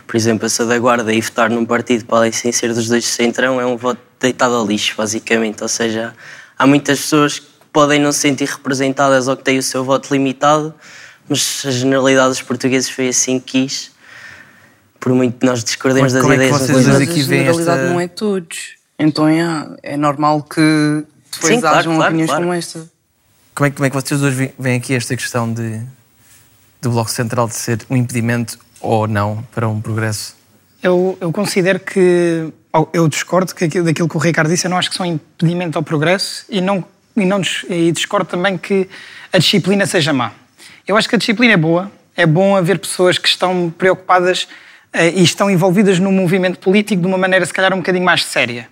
por 0.07 0.17
exemplo, 0.17 0.47
a 0.47 0.65
da 0.65 0.79
guarda 0.79 1.11
e 1.13 1.21
votar 1.23 1.49
num 1.49 1.65
partido 1.65 2.05
podem 2.05 2.31
sem 2.31 2.53
ser 2.53 2.75
dos 2.75 2.87
dois 2.89 3.05
de 3.05 3.09
centrão 3.09 3.59
é 3.59 3.65
um 3.65 3.75
voto 3.77 4.01
deitado 4.21 4.55
ao 4.55 4.67
lixo, 4.67 4.95
basicamente. 4.99 5.63
Ou 5.63 5.69
seja, 5.69 6.13
há 6.59 6.67
muitas 6.67 7.01
pessoas 7.01 7.39
que 7.39 7.47
podem 7.73 7.99
não 7.99 8.13
se 8.13 8.19
sentir 8.19 8.47
representadas 8.49 9.29
ou 9.29 9.37
que 9.37 9.45
têm 9.45 9.57
o 9.57 9.63
seu 9.63 9.83
voto 9.83 10.13
limitado, 10.13 10.75
mas 11.27 11.63
a 11.65 11.71
generalidade 11.71 12.29
dos 12.29 12.43
portugueses 12.43 12.91
foi 12.91 13.09
assim 13.09 13.41
que 13.41 13.63
quis. 13.63 13.91
Por 15.01 15.13
muito 15.15 15.39
que 15.39 15.47
nós 15.47 15.65
discordemos 15.65 16.13
das 16.13 16.21
Como 16.21 16.35
é 16.35 16.37
que 16.37 16.43
ideias 16.45 16.59
vocês 16.61 16.71
uns 16.71 16.77
dos 16.77 16.85
dois 16.87 16.99
outros. 17.01 17.17
aqui 17.19 17.29
veem 17.29 17.47
esta- 17.47 17.77
não 17.89 17.99
é 18.01 18.09
todos. 18.09 18.78
Então 18.99 19.29
é, 19.29 19.69
é 19.83 19.97
normal 19.97 20.43
que 20.43 21.05
depois 21.33 21.55
Sim, 21.55 21.61
claro, 21.61 21.77
hajam 21.79 21.95
claro, 21.95 22.09
opiniões 22.09 22.31
claro. 22.31 22.45
como 22.45 22.55
esta. 22.55 22.91
Como 23.55 23.67
é, 23.67 23.71
que- 23.71 23.77
como 23.77 23.87
é 23.87 23.91
que 23.91 23.97
vocês 23.97 24.21
dois 24.21 24.35
ve- 24.35 24.55
veem 24.59 24.77
aqui 24.79 24.95
esta 24.95 25.17
questão 25.17 25.53
de, 25.53 25.81
do 26.81 26.91
Bloco 26.91 27.11
Central 27.11 27.47
de 27.49 27.55
ser 27.55 27.81
um 27.91 27.97
impedimento 27.97 28.59
ou 28.81 29.07
não 29.07 29.43
para 29.55 29.69
um 29.69 29.81
progresso? 29.81 30.37
Eu, 30.83 31.17
eu 31.21 31.33
considero 31.33 31.81
que. 31.81 32.53
Eu 32.93 33.09
discordo 33.09 33.55
que 33.55 33.65
aquilo- 33.65 33.85
daquilo 33.85 34.09
que 34.09 34.17
o 34.17 34.21
Ricardo 34.21 34.49
disse, 34.49 34.67
eu 34.67 34.71
não 34.71 34.79
acho 34.79 34.91
que 34.91 34.97
são 34.97 35.05
impedimento 35.07 35.77
ao 35.79 35.83
progresso 35.83 36.45
e, 36.49 36.61
não, 36.61 36.85
e, 37.17 37.25
não, 37.25 37.41
e 37.69 37.91
discordo 37.91 38.29
também 38.31 38.57
que 38.57 38.89
a 39.33 39.39
disciplina 39.39 39.87
seja 39.87 40.13
má. 40.13 40.33
Eu 40.87 40.97
acho 40.97 41.09
que 41.09 41.15
a 41.17 41.19
disciplina 41.19 41.55
é 41.55 41.57
boa, 41.57 41.91
é 42.17 42.25
bom 42.27 42.57
haver 42.57 42.79
pessoas 42.79 43.19
que 43.19 43.27
estão 43.29 43.73
preocupadas 43.77 44.47
eh, 44.93 45.11
e 45.11 45.23
estão 45.25 45.51
envolvidas 45.51 45.99
no 45.99 46.13
movimento 46.13 46.59
político 46.61 47.01
de 47.03 47.09
uma 47.09 47.19
maneira, 47.19 47.45
se 47.45 47.53
calhar, 47.53 47.73
um 47.75 47.79
bocadinho 47.79 48.05
mais 48.05 48.25
séria. 48.25 48.69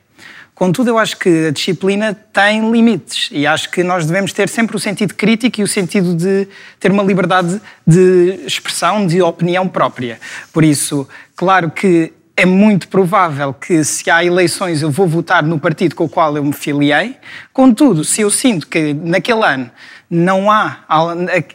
Contudo, 0.57 0.88
eu 0.88 0.97
acho 0.97 1.19
que 1.19 1.49
a 1.49 1.51
disciplina 1.51 2.16
tem 2.33 2.73
limites 2.73 3.29
e 3.31 3.47
acho 3.47 3.71
que 3.71 3.85
nós 3.85 4.07
devemos 4.07 4.33
ter 4.33 4.49
sempre 4.49 4.75
o 4.75 4.79
sentido 4.79 5.12
crítico 5.12 5.61
e 5.61 5.62
o 5.62 5.69
sentido 5.69 6.14
de 6.16 6.49
ter 6.81 6.90
uma 6.90 7.03
liberdade 7.03 7.61
de 7.87 8.40
expressão, 8.47 9.07
de 9.07 9.21
opinião 9.21 9.69
própria. 9.69 10.19
Por 10.55 10.64
isso, 10.64 11.07
claro 11.37 11.71
que 11.71 12.11
é 12.35 12.47
muito 12.47 12.88
provável 12.88 13.53
que 13.53 13.85
se 13.85 14.11
há 14.11 14.25
eleições 14.25 14.81
eu 14.81 14.90
vou 14.90 15.07
votar 15.07 15.42
no 15.42 15.61
partido 15.61 15.95
com 15.95 16.05
o 16.05 16.09
qual 16.09 16.35
eu 16.35 16.42
me 16.42 16.55
filiei. 16.55 17.16
Contudo, 17.53 18.03
se 18.03 18.23
eu 18.23 18.31
sinto 18.31 18.66
que 18.66 18.95
naquele 18.95 19.45
ano 19.45 19.71
não 20.09 20.51
há 20.51 20.79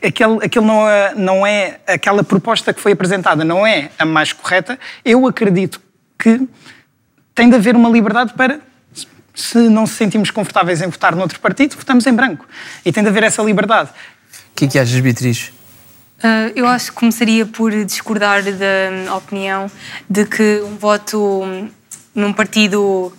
aquele, 0.04 0.46
aquele 0.46 0.66
não, 0.66 0.88
é, 0.88 1.16
não 1.16 1.48
é 1.48 1.80
aquela 1.88 2.24
proposta 2.24 2.72
que 2.72 2.80
foi 2.80 2.92
apresentada 2.92 3.44
não 3.44 3.66
é 3.66 3.90
a 3.98 4.06
mais 4.06 4.32
correta, 4.32 4.78
eu 5.04 5.26
acredito 5.26 5.82
que 6.20 6.48
tem 7.34 7.50
de 7.50 7.56
haver 7.56 7.76
uma 7.76 7.90
liberdade 7.90 8.34
para 8.34 8.60
se 9.42 9.58
não 9.70 9.86
se 9.86 9.96
sentimos 9.96 10.32
confortáveis 10.32 10.82
em 10.82 10.88
votar 10.88 11.16
noutro 11.16 11.40
partido, 11.40 11.76
votamos 11.76 12.06
em 12.06 12.14
branco. 12.14 12.46
E 12.86 12.92
tem 12.92 13.04
de 13.04 13.10
haver 13.10 13.24
essa 13.24 13.42
liberdade. 13.42 13.90
O 13.90 14.56
que 14.56 14.66
é 14.66 14.68
que 14.68 14.80
achas, 14.80 15.00
Beatriz? 15.00 15.52
Ah, 16.24 16.52
eu 16.56 16.68
acho 16.68 16.92
que 16.92 16.98
começaria 16.98 17.46
por 17.46 17.72
discordar 17.84 18.44
da 18.44 19.16
opinião 19.16 19.70
de 20.10 20.26
que 20.26 20.62
um 20.64 20.78
voto 20.78 21.44
num 22.14 22.32
partido 22.32 23.12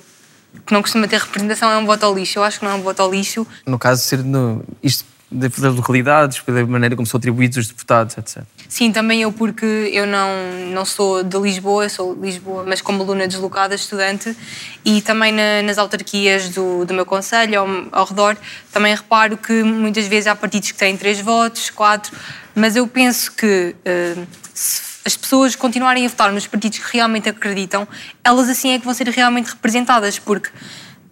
que 0.67 0.73
não 0.73 0.83
costuma 0.83 1.09
ter 1.09 1.19
representação 1.19 1.71
é 1.71 1.77
um 1.77 1.87
voto 1.87 2.05
ao 2.05 2.15
lixo. 2.15 2.39
Eu 2.39 2.45
acho 2.45 2.61
que 2.61 2.65
não 2.65 2.73
é 2.73 2.75
um 2.75 2.83
voto 2.83 3.01
ao 3.01 3.11
lixo. 3.11 3.47
No 3.67 3.79
caso 3.79 4.03
de 4.03 4.07
ser 4.07 4.23
no, 4.23 4.65
isto 4.83 5.05
da- 5.33 5.71
localidades, 5.71 6.43
da 6.47 6.67
maneira 6.67 6.95
como 6.95 7.07
são 7.07 7.19
atribuídos 7.19 7.59
os 7.59 7.69
deputados, 7.69 8.17
etc. 8.19 8.43
Sim, 8.69 8.93
também 8.93 9.23
eu, 9.23 9.33
porque 9.33 9.65
eu 9.93 10.07
não, 10.07 10.29
não 10.73 10.85
sou 10.85 11.23
de 11.23 11.39
Lisboa, 11.39 11.89
sou 11.89 12.15
de 12.15 12.21
Lisboa, 12.23 12.65
mas 12.67 12.81
como 12.81 13.03
aluna 13.03 13.27
deslocada, 13.27 13.75
estudante, 13.75 14.37
e 14.85 15.01
também 15.03 15.33
na- 15.33 15.63
nas 15.63 15.79
autarquias 15.79 16.49
do, 16.51 16.85
do 16.85 16.95
meu 16.95 17.05
conselho, 17.07 17.61
ao, 17.61 17.69
ao 17.93 18.05
redor, 18.07 18.37
também 18.73 18.95
reparo 18.95 19.37
que 19.37 19.63
muitas 19.63 20.07
vezes 20.07 20.27
há 20.27 20.35
partidos 20.35 20.71
que 20.73 20.79
têm 20.79 20.97
três 20.97 21.21
votos, 21.21 21.71
quatro, 21.71 22.17
mas 22.55 22.77
eu 22.77 22.87
penso 22.87 23.33
que 23.33 23.75
eh, 23.85 24.17
se 24.55 24.93
as 25.05 25.17
pessoas 25.17 25.57
continuarem 25.57 26.07
a 26.07 26.09
votar 26.09 26.31
nos 26.33 26.47
partidos 26.47 26.79
que 26.79 26.93
realmente 26.97 27.29
acreditam, 27.29 27.89
elas 28.23 28.49
assim 28.49 28.71
é 28.73 28.79
que 28.79 28.85
vão 28.85 28.95
ser 28.95 29.09
realmente 29.09 29.51
representadas, 29.51 30.19
porque 30.19 30.49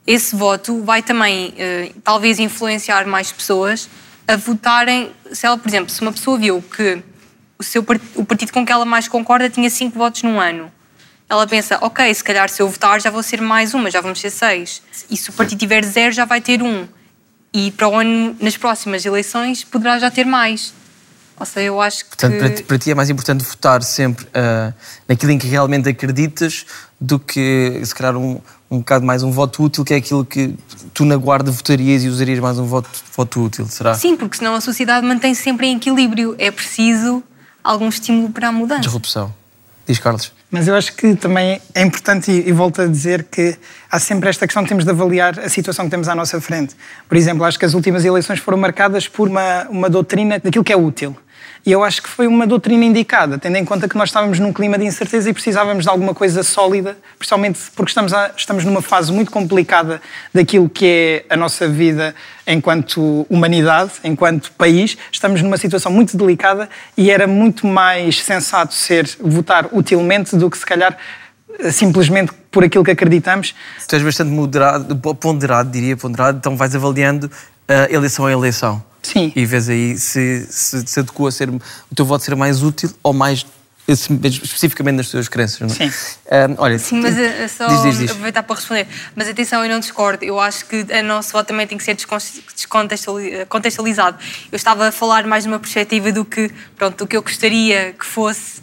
esse 0.06 0.34
voto 0.34 0.82
vai 0.82 1.02
também, 1.02 1.52
eh, 1.58 1.90
talvez, 2.02 2.38
influenciar 2.38 3.04
mais 3.06 3.30
pessoas 3.32 3.88
a 4.32 4.36
votarem. 4.36 5.12
Se 5.32 5.46
ela, 5.46 5.58
por 5.58 5.68
exemplo, 5.68 5.90
se 5.90 6.00
uma 6.00 6.12
pessoa 6.12 6.38
viu 6.38 6.62
que 6.62 7.02
o, 7.58 7.62
seu, 7.62 7.84
o 8.14 8.24
partido 8.24 8.52
com 8.52 8.64
que 8.64 8.72
ela 8.72 8.84
mais 8.84 9.08
concorda 9.08 9.50
tinha 9.50 9.68
cinco 9.68 9.98
votos 9.98 10.22
num 10.22 10.40
ano, 10.40 10.70
ela 11.28 11.46
pensa, 11.46 11.78
ok, 11.80 12.12
se 12.12 12.24
calhar 12.24 12.48
se 12.48 12.60
eu 12.60 12.68
votar 12.68 13.00
já 13.00 13.10
vou 13.10 13.22
ser 13.22 13.40
mais 13.40 13.72
uma, 13.74 13.90
já 13.90 14.00
vamos 14.00 14.20
ser 14.20 14.30
seis. 14.30 14.82
E 15.10 15.16
se 15.16 15.30
o 15.30 15.32
partido 15.32 15.58
tiver 15.58 15.84
zero, 15.84 16.12
já 16.12 16.24
vai 16.24 16.40
ter 16.40 16.62
um. 16.62 16.88
E 17.52 17.70
para 17.72 17.88
o 17.88 17.94
ano, 17.94 18.36
nas 18.40 18.56
próximas 18.56 19.04
eleições, 19.04 19.64
poderá 19.64 19.98
já 19.98 20.10
ter 20.10 20.24
mais. 20.24 20.72
Ou 21.38 21.46
seja, 21.46 21.66
eu 21.66 21.80
acho 21.80 22.04
que. 22.04 22.10
Portanto, 22.10 22.38
para 22.38 22.50
ti, 22.50 22.62
para 22.62 22.78
ti 22.78 22.90
é 22.90 22.94
mais 22.94 23.08
importante 23.08 23.44
votar 23.44 23.82
sempre 23.82 24.26
ah, 24.34 24.72
naquilo 25.08 25.32
em 25.32 25.38
que 25.38 25.46
realmente 25.46 25.88
acreditas 25.88 26.66
do 27.00 27.18
que, 27.18 27.80
se 27.82 27.94
calhar, 27.94 28.16
um, 28.16 28.40
um 28.70 28.78
bocado 28.78 29.04
mais 29.04 29.22
um 29.22 29.32
voto 29.32 29.64
útil, 29.64 29.84
que 29.84 29.92
é 29.92 29.96
aquilo 29.96 30.24
que 30.24 30.54
tu 30.94 31.04
na 31.04 31.16
guarda 31.16 31.50
votarias 31.50 32.04
e 32.04 32.08
usarias 32.08 32.38
mais 32.38 32.58
um 32.58 32.66
voto, 32.66 32.88
voto 33.16 33.42
útil, 33.42 33.66
será? 33.66 33.94
Sim, 33.94 34.16
porque 34.16 34.36
senão 34.36 34.54
a 34.54 34.60
sociedade 34.60 35.04
mantém-se 35.04 35.42
sempre 35.42 35.66
em 35.66 35.76
equilíbrio. 35.76 36.36
É 36.38 36.50
preciso 36.50 37.22
algum 37.64 37.88
estímulo 37.88 38.30
para 38.30 38.48
a 38.48 38.52
mudança. 38.52 38.82
Disrupção. 38.82 39.34
Diz 39.86 39.98
Carlos. 39.98 40.32
Mas 40.50 40.68
eu 40.68 40.74
acho 40.74 40.94
que 40.94 41.16
também 41.16 41.60
é 41.74 41.82
importante, 41.82 42.30
e, 42.30 42.48
e 42.48 42.52
volto 42.52 42.80
a 42.80 42.86
dizer, 42.86 43.24
que 43.24 43.56
há 43.90 43.98
sempre 43.98 44.28
esta 44.28 44.46
questão 44.46 44.62
de 44.62 44.68
temos 44.68 44.84
de 44.84 44.90
avaliar 44.90 45.38
a 45.40 45.48
situação 45.48 45.84
que 45.86 45.90
temos 45.90 46.08
à 46.08 46.14
nossa 46.14 46.40
frente. 46.40 46.76
Por 47.08 47.16
exemplo, 47.16 47.44
acho 47.44 47.58
que 47.58 47.64
as 47.64 47.74
últimas 47.74 48.04
eleições 48.04 48.38
foram 48.38 48.58
marcadas 48.58 49.08
por 49.08 49.28
uma, 49.28 49.66
uma 49.68 49.90
doutrina 49.90 50.38
daquilo 50.38 50.64
que 50.64 50.72
é 50.72 50.76
útil. 50.76 51.16
E 51.64 51.72
eu 51.72 51.84
acho 51.84 52.02
que 52.02 52.08
foi 52.08 52.26
uma 52.26 52.46
doutrina 52.46 52.84
indicada, 52.84 53.38
tendo 53.38 53.56
em 53.56 53.64
conta 53.64 53.86
que 53.86 53.96
nós 53.96 54.08
estávamos 54.08 54.38
num 54.38 54.52
clima 54.52 54.78
de 54.78 54.84
incerteza 54.84 55.28
e 55.28 55.32
precisávamos 55.32 55.84
de 55.84 55.90
alguma 55.90 56.14
coisa 56.14 56.42
sólida, 56.42 56.96
principalmente 57.18 57.60
porque 57.76 57.90
estamos, 57.90 58.14
a, 58.14 58.30
estamos 58.34 58.64
numa 58.64 58.80
fase 58.80 59.12
muito 59.12 59.30
complicada 59.30 60.00
daquilo 60.32 60.70
que 60.70 60.86
é 61.28 61.34
a 61.34 61.36
nossa 61.36 61.68
vida 61.68 62.14
enquanto 62.46 63.26
humanidade, 63.28 63.92
enquanto 64.02 64.52
país. 64.52 64.96
Estamos 65.12 65.42
numa 65.42 65.58
situação 65.58 65.92
muito 65.92 66.16
delicada 66.16 66.68
e 66.96 67.10
era 67.10 67.26
muito 67.26 67.66
mais 67.66 68.22
sensato 68.22 68.72
ser 68.72 69.08
votar 69.20 69.68
utilmente 69.72 70.36
do 70.36 70.50
que 70.50 70.56
se 70.56 70.64
calhar 70.64 70.96
simplesmente 71.70 72.32
por 72.50 72.64
aquilo 72.64 72.82
que 72.82 72.90
acreditamos. 72.90 73.54
Tu 73.86 73.96
és 73.96 74.02
bastante 74.02 74.30
moderado, 74.30 74.96
ponderado, 74.96 75.70
diria 75.70 75.96
ponderado, 75.96 76.38
então 76.38 76.56
vais 76.56 76.74
avaliando 76.74 77.26
uh, 77.26 77.94
eleição 77.94 78.26
a 78.26 78.32
eleição. 78.32 78.82
Sim. 79.02 79.32
E 79.34 79.46
vês 79.46 79.68
aí 79.68 79.98
se, 79.98 80.46
se, 80.50 80.86
se 80.86 81.00
adequa 81.00 81.28
a 81.28 81.32
ser 81.32 81.48
o 81.48 81.60
teu 81.94 82.04
voto 82.04 82.24
ser 82.24 82.36
mais 82.36 82.62
útil 82.62 82.90
ou 83.02 83.12
mais 83.12 83.46
especificamente 83.88 84.96
nas 84.96 85.08
tuas 85.08 85.28
crenças, 85.28 85.60
não 85.60 85.68
é? 85.68 85.70
Sim. 85.70 85.88
Uh, 85.88 86.54
olha, 86.58 86.78
Sim, 86.78 87.00
mas 87.00 87.18
é 87.18 87.48
só 87.48 87.66
diz, 87.66 87.82
diz, 87.82 87.98
diz. 87.98 88.10
aproveitar 88.10 88.42
para 88.42 88.56
responder. 88.56 88.86
Mas 89.16 89.28
atenção, 89.28 89.64
eu 89.64 89.70
não 89.70 89.80
discordo. 89.80 90.24
Eu 90.24 90.38
acho 90.38 90.66
que 90.66 90.82
o 90.82 91.04
nosso 91.04 91.32
voto 91.32 91.48
também 91.48 91.66
tem 91.66 91.76
que 91.76 91.84
ser 91.84 91.96
descontextualizado. 91.96 94.18
Eu 94.50 94.56
estava 94.56 94.88
a 94.88 94.92
falar 94.92 95.26
mais 95.26 95.44
numa 95.44 95.58
perspectiva 95.58 96.12
do 96.12 96.24
que, 96.24 96.50
pronto, 96.76 96.98
do 96.98 97.06
que 97.06 97.16
eu 97.16 97.22
gostaria 97.22 97.94
que 97.98 98.06
fosse. 98.06 98.60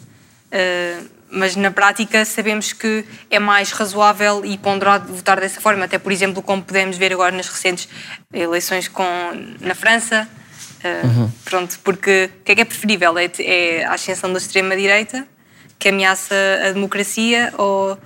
Uh, 0.50 1.17
mas 1.30 1.56
na 1.56 1.70
prática 1.70 2.24
sabemos 2.24 2.72
que 2.72 3.04
é 3.30 3.38
mais 3.38 3.70
razoável 3.72 4.44
e 4.44 4.56
ponderado 4.58 5.12
votar 5.12 5.38
dessa 5.40 5.60
forma. 5.60 5.84
Até, 5.84 5.98
por 5.98 6.10
exemplo, 6.12 6.42
como 6.42 6.62
podemos 6.62 6.96
ver 6.96 7.12
agora 7.12 7.34
nas 7.36 7.48
recentes 7.48 7.88
eleições 8.32 8.88
com, 8.88 9.04
na 9.60 9.74
França. 9.74 10.28
Uh, 10.32 11.06
Uhum. 11.06 11.30
Pronto, 11.44 11.76
porque 11.82 12.30
o 12.40 12.44
que 12.44 12.52
é 12.52 12.54
que 12.54 12.60
é 12.60 12.64
preferível? 12.64 13.18
É, 13.18 13.28
é 13.40 13.84
a 13.84 13.94
ascensão 13.94 14.32
da 14.32 14.38
extrema-direita, 14.38 15.26
que 15.76 15.88
ameaça 15.88 16.34
a 16.68 16.72
democracia, 16.72 17.52
ou, 17.58 17.98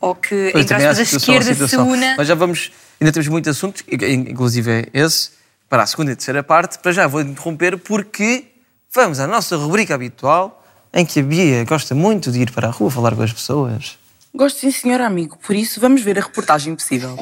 ou 0.00 0.14
que, 0.16 0.50
Pois, 0.50 0.64
entre 0.64 0.76
aspas, 0.76 0.98
a 0.98 1.04
são 1.04 1.18
esquerda 1.18 1.44
se 1.44 1.54
situação. 1.54 1.88
una. 1.88 2.16
Mas 2.16 2.26
já 2.26 2.34
vamos, 2.34 2.72
ainda 3.00 3.12
temos 3.12 3.28
muitos 3.28 3.56
assuntos, 3.56 3.84
inclusive 3.88 4.70
é 4.70 4.86
esse, 4.92 5.30
para 5.68 5.84
a 5.84 5.86
segunda 5.86 6.10
e 6.10 6.16
terceira 6.16 6.42
parte. 6.42 6.78
Para 6.80 6.90
já 6.90 7.06
vou 7.06 7.20
interromper 7.20 7.78
porque 7.78 8.46
vamos 8.92 9.20
à 9.20 9.26
nossa 9.28 9.56
rubrica 9.56 9.94
habitual, 9.94 10.61
em 10.94 11.06
que 11.06 11.20
a 11.20 11.22
Bia 11.22 11.64
gosta 11.64 11.94
muito 11.94 12.30
de 12.30 12.42
ir 12.42 12.50
para 12.50 12.68
a 12.68 12.70
rua 12.70 12.90
falar 12.90 13.16
com 13.16 13.22
as 13.22 13.32
pessoas. 13.32 13.96
Gosto 14.34 14.60
sim, 14.60 14.70
senhor 14.70 15.00
amigo. 15.00 15.38
Por 15.44 15.56
isso, 15.56 15.80
vamos 15.80 16.02
ver 16.02 16.18
a 16.18 16.22
reportagem 16.22 16.74
possível. 16.74 17.16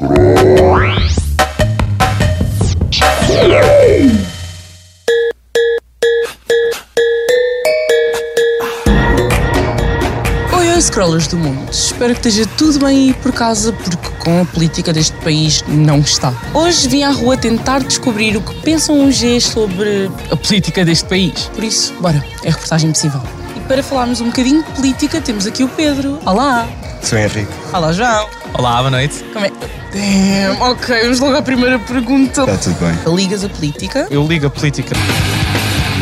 Oi, 10.52 10.68
oi, 10.68 10.80
scrollers 10.80 11.28
do 11.28 11.36
mundo. 11.36 11.70
Espero 11.70 12.14
que 12.14 12.28
esteja 12.28 12.48
tudo 12.56 12.80
bem 12.80 13.08
aí 13.08 13.14
por 13.14 13.32
casa, 13.32 13.72
porque 13.72 14.08
com 14.18 14.40
a 14.40 14.44
política 14.44 14.92
deste 14.92 15.16
país 15.18 15.62
não 15.68 16.00
está. 16.00 16.32
Hoje 16.54 16.88
vim 16.88 17.02
à 17.02 17.10
rua 17.10 17.36
tentar 17.36 17.80
descobrir 17.80 18.36
o 18.36 18.40
que 18.40 18.54
pensam 18.62 19.06
os 19.06 19.20
Gs 19.20 19.44
sobre 19.44 20.10
a 20.30 20.36
política 20.36 20.84
deste 20.84 21.08
país. 21.08 21.44
Por 21.54 21.62
isso, 21.62 21.92
bora, 22.00 22.24
é 22.42 22.48
a 22.48 22.52
reportagem 22.52 22.90
possível. 22.90 23.20
Para 23.70 23.84
falarmos 23.84 24.20
um 24.20 24.26
bocadinho 24.26 24.64
de 24.64 24.72
política, 24.72 25.20
temos 25.20 25.46
aqui 25.46 25.62
o 25.62 25.68
Pedro. 25.68 26.18
Olá! 26.26 26.68
Sou 27.04 27.16
Henrique. 27.16 27.46
Olá, 27.72 27.92
João! 27.92 28.28
Olá, 28.52 28.78
boa 28.78 28.90
noite. 28.90 29.24
Como 29.32 29.44
é? 29.44 29.50
Damn, 29.92 30.60
ok, 30.60 31.02
vamos 31.02 31.20
logo 31.20 31.36
à 31.36 31.42
primeira 31.42 31.78
pergunta. 31.78 32.40
Está 32.40 32.56
tudo 32.56 32.76
bem. 32.80 33.14
Ligas 33.14 33.44
a 33.44 33.48
política? 33.48 34.08
Eu 34.10 34.26
ligo 34.26 34.48
a 34.48 34.50
política. 34.50 34.96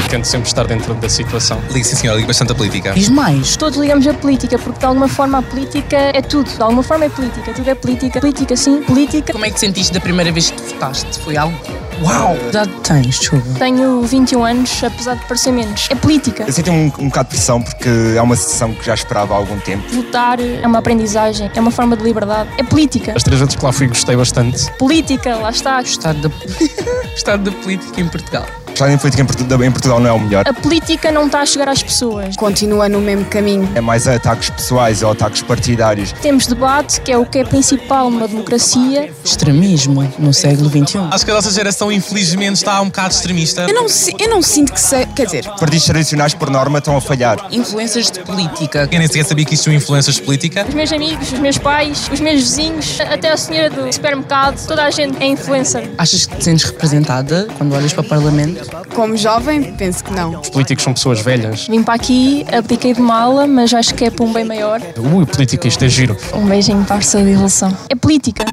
Tento 0.08 0.26
sempre 0.26 0.48
estar 0.48 0.66
dentro 0.66 0.94
da 0.94 1.10
situação. 1.10 1.60
Ligo, 1.70 1.84
sim, 1.84 1.96
senhor. 1.96 2.14
Ligo 2.16 2.28
bastante 2.28 2.52
a 2.52 2.54
política. 2.54 2.92
Diz 2.92 3.10
mais. 3.10 3.54
Todos 3.54 3.78
ligamos 3.78 4.06
a 4.06 4.14
política, 4.14 4.58
porque 4.58 4.78
de 4.78 4.86
alguma 4.86 5.06
forma 5.06 5.36
a 5.36 5.42
política 5.42 5.98
é 6.14 6.22
tudo. 6.22 6.50
De 6.50 6.62
alguma 6.62 6.82
forma 6.82 7.04
é 7.04 7.10
política, 7.10 7.52
tudo 7.52 7.68
é 7.68 7.74
política. 7.74 8.18
Política 8.18 8.56
sim, 8.56 8.80
política. 8.80 9.34
Como 9.34 9.44
é 9.44 9.50
que 9.50 9.60
sentiste 9.60 9.92
da 9.92 10.00
primeira 10.00 10.32
vez 10.32 10.50
que 10.50 10.62
votaste? 10.72 11.18
Foi 11.20 11.36
algo. 11.36 11.54
Uau! 12.02 12.36
Que 12.36 12.48
idade 12.48 12.72
tens, 12.82 13.18
desculpa? 13.18 13.46
Tenho 13.58 14.02
21 14.02 14.44
anos, 14.44 14.84
apesar 14.84 15.14
de 15.14 15.24
parecer 15.26 15.52
menos. 15.52 15.88
É 15.90 15.94
política. 15.94 16.44
Eu 16.46 16.52
senti 16.52 16.70
um, 16.70 16.86
um 16.98 17.08
bocado 17.08 17.28
de 17.28 17.36
pressão 17.36 17.60
porque 17.60 17.88
é 18.16 18.22
uma 18.22 18.36
sessão 18.36 18.72
que 18.72 18.84
já 18.84 18.94
esperava 18.94 19.34
há 19.34 19.36
algum 19.36 19.58
tempo. 19.60 19.88
Votar 19.92 20.38
é 20.40 20.66
uma 20.66 20.78
aprendizagem, 20.78 21.50
é 21.54 21.60
uma 21.60 21.70
forma 21.70 21.96
de 21.96 22.04
liberdade. 22.04 22.48
É 22.58 22.62
política. 22.62 23.12
As 23.16 23.22
três 23.22 23.40
vezes 23.40 23.56
que 23.56 23.64
lá 23.64 23.72
fui 23.72 23.88
gostei 23.88 24.16
bastante. 24.16 24.70
Política, 24.72 25.36
lá 25.36 25.50
está. 25.50 25.80
Estado 25.82 26.28
da, 26.28 26.34
Estado 27.14 27.50
da 27.50 27.56
política 27.62 28.00
em 28.00 28.08
Portugal. 28.08 28.46
Já 28.78 28.88
em 28.92 28.96
política 28.96 29.22
em 29.22 29.26
Portugal, 29.26 29.64
em 29.64 29.72
Portugal 29.72 29.98
não 29.98 30.08
é 30.08 30.12
o 30.12 30.20
melhor. 30.20 30.44
A 30.46 30.52
política 30.54 31.10
não 31.10 31.26
está 31.26 31.40
a 31.40 31.46
chegar 31.46 31.68
às 31.68 31.82
pessoas. 31.82 32.36
Continua 32.36 32.88
no 32.88 33.00
mesmo 33.00 33.24
caminho. 33.24 33.68
É 33.74 33.80
mais 33.80 34.06
ataques 34.06 34.50
pessoais 34.50 35.02
ou 35.02 35.10
ataques 35.10 35.42
partidários. 35.42 36.12
Temos 36.22 36.46
debate, 36.46 37.00
que 37.00 37.10
é 37.10 37.18
o 37.18 37.26
que 37.26 37.38
é 37.38 37.44
principal 37.44 38.08
numa 38.08 38.28
democracia. 38.28 39.12
Extremismo 39.24 40.08
no 40.16 40.32
século 40.32 40.70
XXI. 40.70 40.98
Acho 41.10 41.24
que 41.24 41.30
a 41.32 41.34
nossa 41.34 41.50
geração, 41.50 41.90
infelizmente, 41.90 42.54
está 42.54 42.80
um 42.80 42.84
bocado 42.84 43.12
extremista. 43.14 43.62
Eu 43.62 43.74
não, 43.74 43.86
eu 44.16 44.30
não 44.30 44.40
sinto 44.40 44.72
que 44.72 44.80
se... 44.80 45.04
Quer 45.06 45.26
dizer... 45.26 45.44
Partidos 45.58 45.84
tradicionais, 45.84 46.34
por 46.34 46.48
norma, 46.48 46.78
estão 46.78 46.96
a 46.96 47.00
falhar. 47.00 47.48
Influências 47.50 48.12
de 48.12 48.20
política. 48.20 48.88
Eu 48.92 48.98
nem 49.00 49.08
sequer 49.08 49.24
sabia 49.24 49.44
que 49.44 49.54
isto 49.54 49.64
tinha 49.64 49.74
influências 49.74 50.14
de 50.14 50.22
política. 50.22 50.64
Os 50.68 50.74
meus 50.74 50.92
amigos, 50.92 51.32
os 51.32 51.40
meus 51.40 51.58
pais, 51.58 52.08
os 52.12 52.20
meus 52.20 52.42
vizinhos, 52.42 53.00
até 53.00 53.32
a 53.32 53.36
senhora 53.36 53.70
do 53.70 53.92
supermercado, 53.92 54.64
toda 54.68 54.84
a 54.84 54.90
gente 54.92 55.20
é 55.20 55.26
influencer. 55.26 55.90
Achas 55.98 56.26
que 56.26 56.36
te 56.36 56.44
sentes 56.44 56.64
representada 56.64 57.48
quando 57.58 57.74
olhas 57.74 57.92
para 57.92 58.02
o 58.02 58.08
Parlamento? 58.08 58.67
Como 58.94 59.16
jovem, 59.16 59.72
penso 59.74 60.04
que 60.04 60.12
não. 60.12 60.40
Os 60.40 60.50
políticos 60.50 60.84
são 60.84 60.92
pessoas 60.92 61.20
velhas. 61.20 61.66
Vim 61.68 61.82
para 61.82 61.94
aqui, 61.94 62.44
apliquei 62.52 62.94
de 62.94 63.00
mala, 63.00 63.46
mas 63.46 63.72
acho 63.72 63.94
que 63.94 64.04
é 64.04 64.10
para 64.10 64.24
um 64.24 64.32
bem 64.32 64.44
maior. 64.44 64.80
Ui, 64.96 65.26
política, 65.26 65.68
isto 65.68 65.84
é 65.84 65.88
giro. 65.88 66.16
Um 66.34 66.46
beijinho 66.46 66.84
para 66.84 66.96
a 66.96 67.00
sua 67.00 67.20
evolução. 67.20 67.76
É 67.88 67.94
política. 67.94 68.44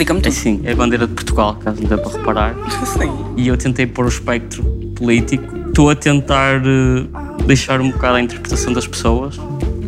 Explica-me 0.00 0.20
É 0.20 0.22
tudo. 0.22 0.32
sim, 0.32 0.60
é 0.64 0.72
a 0.72 0.76
bandeira 0.76 1.06
de 1.06 1.12
Portugal, 1.14 1.56
caso 1.56 1.80
não 1.82 1.88
dê 1.88 1.96
para 1.96 2.10
reparar. 2.12 2.54
Sim. 2.86 3.12
E 3.36 3.48
eu 3.48 3.56
tentei 3.56 3.86
pôr 3.86 4.06
o 4.06 4.08
espectro 4.08 4.62
político. 4.96 5.44
Estou 5.68 5.90
a 5.90 5.94
tentar 5.94 6.56
eh, 6.56 7.06
deixar 7.46 7.80
um 7.80 7.90
bocado 7.90 8.16
a 8.16 8.20
interpretação 8.20 8.72
das 8.72 8.86
pessoas. 8.86 9.38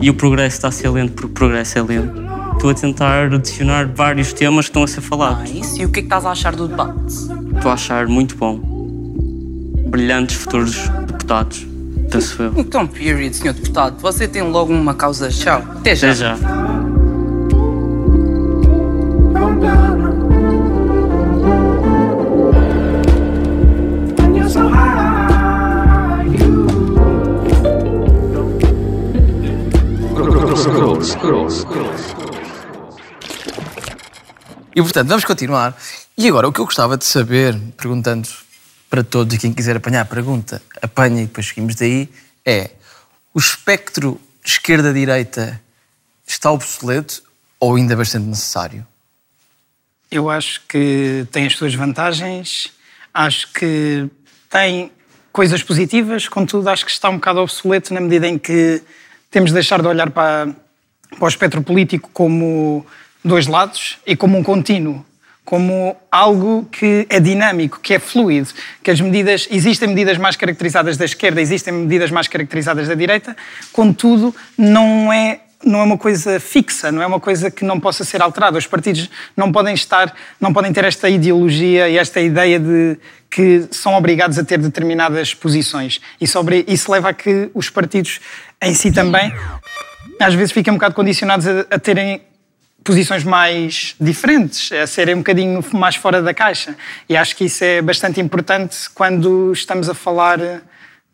E 0.00 0.10
o 0.10 0.14
progresso 0.14 0.56
está 0.56 0.68
a 0.68 0.70
ser 0.72 0.88
lento 0.90 1.12
porque 1.12 1.26
o 1.26 1.30
progresso 1.30 1.78
é 1.78 1.82
lento. 1.82 2.22
Estou 2.54 2.70
a 2.70 2.74
tentar 2.74 3.32
adicionar 3.32 3.88
vários 3.94 4.32
temas 4.32 4.66
que 4.66 4.70
estão 4.70 4.82
a 4.84 4.86
ser 4.86 5.00
falados. 5.00 5.50
Isso, 5.50 5.80
e 5.80 5.84
o 5.84 5.90
que 5.90 6.00
é 6.00 6.02
que 6.02 6.06
estás 6.06 6.24
a 6.26 6.30
achar 6.30 6.54
do 6.54 6.68
debate? 6.68 7.12
Estou 7.56 7.70
a 7.70 7.74
achar 7.74 8.06
muito 8.06 8.36
bom. 8.36 8.60
Brilhantes 9.88 10.36
futuros 10.36 10.88
deputados, 11.06 11.66
penso 12.10 12.42
eu. 12.42 12.52
Então, 12.56 12.86
period, 12.86 13.34
senhor 13.36 13.52
deputado, 13.52 14.00
você 14.00 14.26
tem 14.28 14.42
logo 14.42 14.72
uma 14.72 14.94
causa. 14.94 15.28
Tchau. 15.28 15.62
Até 15.76 15.94
já. 15.94 16.08
Até 16.08 16.14
já. 16.14 16.61
E 34.74 34.80
portanto, 34.80 35.08
vamos 35.08 35.24
continuar. 35.24 35.76
E 36.16 36.28
agora, 36.28 36.48
o 36.48 36.52
que 36.52 36.60
eu 36.60 36.64
gostava 36.64 36.96
de 36.96 37.04
saber, 37.04 37.58
perguntando 37.76 38.28
para 38.88 39.02
todos 39.02 39.34
e 39.34 39.38
quem 39.38 39.52
quiser 39.52 39.76
apanhar 39.76 40.02
a 40.02 40.04
pergunta, 40.04 40.62
apanha 40.80 41.22
e 41.22 41.26
depois 41.26 41.48
seguimos 41.48 41.74
daí, 41.74 42.08
é: 42.44 42.70
o 43.34 43.38
espectro 43.38 44.20
esquerda-direita 44.44 45.60
está 46.26 46.50
obsoleto 46.50 47.22
ou 47.58 47.76
ainda 47.76 47.96
bastante 47.96 48.26
necessário? 48.26 48.86
Eu 50.10 50.28
acho 50.30 50.62
que 50.68 51.26
tem 51.32 51.46
as 51.46 51.54
suas 51.54 51.74
vantagens, 51.74 52.70
acho 53.12 53.52
que 53.52 54.08
tem 54.50 54.92
coisas 55.32 55.62
positivas, 55.62 56.28
contudo 56.28 56.68
acho 56.68 56.84
que 56.84 56.90
está 56.90 57.08
um 57.08 57.14
bocado 57.14 57.40
obsoleto 57.40 57.94
na 57.94 58.00
medida 58.00 58.28
em 58.28 58.38
que 58.38 58.82
temos 59.30 59.50
de 59.50 59.54
deixar 59.54 59.80
de 59.80 59.88
olhar 59.88 60.10
para, 60.10 60.54
para 61.16 61.24
o 61.24 61.28
espectro 61.28 61.62
político 61.62 62.10
como 62.12 62.84
dois 63.24 63.46
lados 63.46 63.98
e 64.06 64.16
como 64.16 64.36
um 64.36 64.42
contínuo, 64.42 65.04
como 65.44 65.96
algo 66.10 66.66
que 66.70 67.06
é 67.08 67.20
dinâmico, 67.20 67.80
que 67.80 67.94
é 67.94 67.98
fluido, 67.98 68.48
que 68.82 68.90
as 68.90 69.00
medidas 69.00 69.48
existem 69.50 69.88
medidas 69.88 70.18
mais 70.18 70.36
caracterizadas 70.36 70.96
da 70.96 71.04
esquerda, 71.04 71.40
existem 71.40 71.72
medidas 71.72 72.10
mais 72.10 72.28
caracterizadas 72.28 72.88
da 72.88 72.94
direita, 72.94 73.36
contudo 73.72 74.34
não 74.56 75.12
é 75.12 75.40
não 75.64 75.78
é 75.78 75.84
uma 75.84 75.98
coisa 75.98 76.40
fixa, 76.40 76.90
não 76.90 77.00
é 77.00 77.06
uma 77.06 77.20
coisa 77.20 77.48
que 77.48 77.64
não 77.64 77.78
possa 77.78 78.02
ser 78.04 78.20
alterada. 78.20 78.58
Os 78.58 78.66
partidos 78.66 79.08
não 79.36 79.52
podem 79.52 79.74
estar, 79.74 80.12
não 80.40 80.52
podem 80.52 80.72
ter 80.72 80.84
esta 80.84 81.08
ideologia 81.08 81.88
e 81.88 81.96
esta 81.96 82.20
ideia 82.20 82.58
de 82.58 82.98
que 83.30 83.68
são 83.70 83.94
obrigados 83.94 84.38
a 84.38 84.44
ter 84.44 84.58
determinadas 84.58 85.32
posições. 85.32 86.00
Isso, 86.20 86.38
isso 86.66 86.90
leva 86.90 87.10
a 87.10 87.14
que 87.14 87.48
os 87.54 87.70
partidos 87.70 88.20
em 88.60 88.74
si 88.74 88.92
também, 88.92 89.32
às 90.22 90.34
vezes, 90.34 90.52
fiquem 90.52 90.72
um 90.72 90.76
bocado 90.76 90.94
condicionados 90.94 91.46
a, 91.46 91.60
a 91.70 91.78
terem 91.78 92.22
posições 92.84 93.24
mais 93.24 93.94
diferentes, 94.00 94.72
a 94.72 94.86
serem 94.86 95.14
um 95.14 95.18
bocadinho 95.18 95.64
mais 95.72 95.96
fora 95.96 96.20
da 96.20 96.34
caixa. 96.34 96.76
E 97.08 97.16
acho 97.16 97.36
que 97.36 97.44
isso 97.44 97.62
é 97.64 97.80
bastante 97.80 98.20
importante 98.20 98.90
quando 98.94 99.52
estamos 99.52 99.88
a 99.88 99.94
falar 99.94 100.38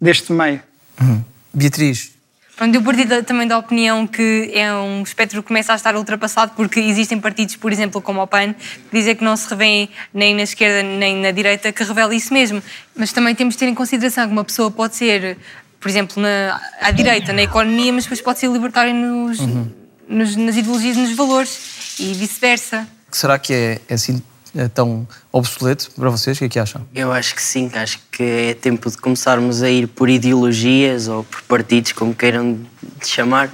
deste 0.00 0.32
meio. 0.32 0.62
Uhum. 1.00 1.22
Beatriz, 1.52 2.12
Pronto, 2.58 2.74
eu 2.74 2.82
parti 2.82 3.06
também 3.22 3.46
da 3.46 3.56
opinião 3.56 4.04
que 4.04 4.50
é 4.52 4.74
um 4.74 5.00
espectro 5.04 5.40
que 5.40 5.46
começa 5.46 5.72
a 5.72 5.76
estar 5.76 5.94
ultrapassado 5.94 6.54
porque 6.56 6.80
existem 6.80 7.20
partidos, 7.20 7.54
por 7.54 7.70
exemplo, 7.70 8.02
como 8.02 8.20
o 8.20 8.26
PAN, 8.26 8.52
que 8.52 8.98
dizem 8.98 9.14
que 9.14 9.22
não 9.22 9.36
se 9.36 9.48
revêem 9.48 9.88
nem 10.12 10.34
na 10.34 10.42
esquerda 10.42 10.82
nem 10.82 11.18
na 11.18 11.30
direita, 11.30 11.70
que 11.70 11.84
revela 11.84 12.12
isso 12.12 12.34
mesmo. 12.34 12.60
Mas 12.96 13.12
também 13.12 13.32
temos 13.32 13.54
de 13.54 13.60
ter 13.60 13.68
em 13.68 13.74
consideração 13.76 14.26
que 14.26 14.32
uma 14.32 14.42
pessoa 14.42 14.72
pode 14.72 14.96
ser, 14.96 15.38
por 15.80 15.88
exemplo, 15.88 16.22
na, 16.22 16.60
à 16.80 16.90
direita 16.90 17.32
na 17.32 17.42
economia, 17.42 17.92
mas 17.92 18.04
depois 18.04 18.20
pode 18.20 18.38
ser 18.38 18.50
libertária 18.50 18.92
nos, 18.92 19.38
uhum. 19.38 19.70
nos, 20.08 20.36
nas 20.36 20.56
ideologias 20.56 20.96
e 20.96 21.00
nos 21.00 21.16
valores 21.16 21.96
e 21.98 22.14
vice-versa. 22.14 22.86
Será 23.10 23.38
que 23.38 23.52
é, 23.52 23.80
é 23.88 23.94
assim 23.94 24.22
é 24.56 24.66
tão 24.66 25.06
obsoleto 25.30 25.90
para 25.92 26.10
vocês? 26.10 26.36
O 26.36 26.40
que 26.40 26.44
é 26.46 26.48
que 26.48 26.58
acham? 26.58 26.86
Eu 26.94 27.12
acho 27.12 27.34
que 27.34 27.42
sim, 27.42 27.70
acho 27.74 28.00
que 28.10 28.22
é 28.22 28.54
tempo 28.54 28.90
de 28.90 28.96
começarmos 28.96 29.62
a 29.62 29.70
ir 29.70 29.86
por 29.86 30.08
ideologias 30.08 31.06
ou 31.06 31.22
por 31.24 31.42
partidos, 31.42 31.92
como 31.92 32.14
queiram 32.14 32.58
chamar, 33.04 33.50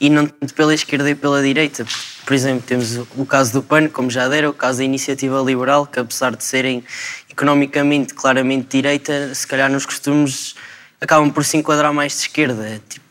e 0.00 0.10
não 0.10 0.26
tanto 0.26 0.52
pela 0.54 0.74
esquerda 0.74 1.08
e 1.08 1.14
pela 1.14 1.42
direita. 1.42 1.86
Por 2.26 2.34
exemplo, 2.34 2.64
temos 2.66 2.96
o 3.16 3.24
caso 3.24 3.52
do 3.52 3.62
PAN, 3.62 3.88
como 3.88 4.10
já 4.10 4.28
deram, 4.28 4.50
o 4.50 4.54
caso 4.54 4.78
da 4.78 4.84
Iniciativa 4.84 5.40
Liberal, 5.40 5.86
que 5.86 6.00
apesar 6.00 6.34
de 6.34 6.42
serem 6.42 6.82
economicamente 7.30 8.12
claramente 8.12 8.68
direita, 8.76 9.34
se 9.34 9.46
calhar 9.46 9.70
nos 9.70 9.86
costumes 9.86 10.54
acabam 11.00 11.30
por 11.30 11.44
se 11.44 11.56
enquadrar 11.56 11.92
mais 11.92 12.12
de 12.12 12.18
esquerda. 12.20 12.80
Tipo, 12.88 13.04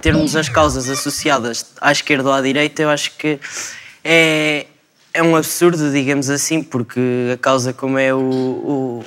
termos 0.00 0.36
as 0.36 0.48
causas 0.48 0.88
associadas 0.88 1.66
à 1.80 1.92
esquerda 1.92 2.28
ou 2.28 2.34
à 2.34 2.40
direita, 2.40 2.82
eu 2.82 2.90
acho 2.90 3.12
que 3.16 3.38
é, 4.04 4.66
é 5.12 5.22
um 5.22 5.36
absurdo, 5.36 5.90
digamos 5.90 6.30
assim, 6.30 6.62
porque 6.62 7.00
a 7.34 7.36
causa 7.36 7.72
como 7.72 7.98
é 7.98 8.14
o, 8.14 8.18
o, 8.18 9.04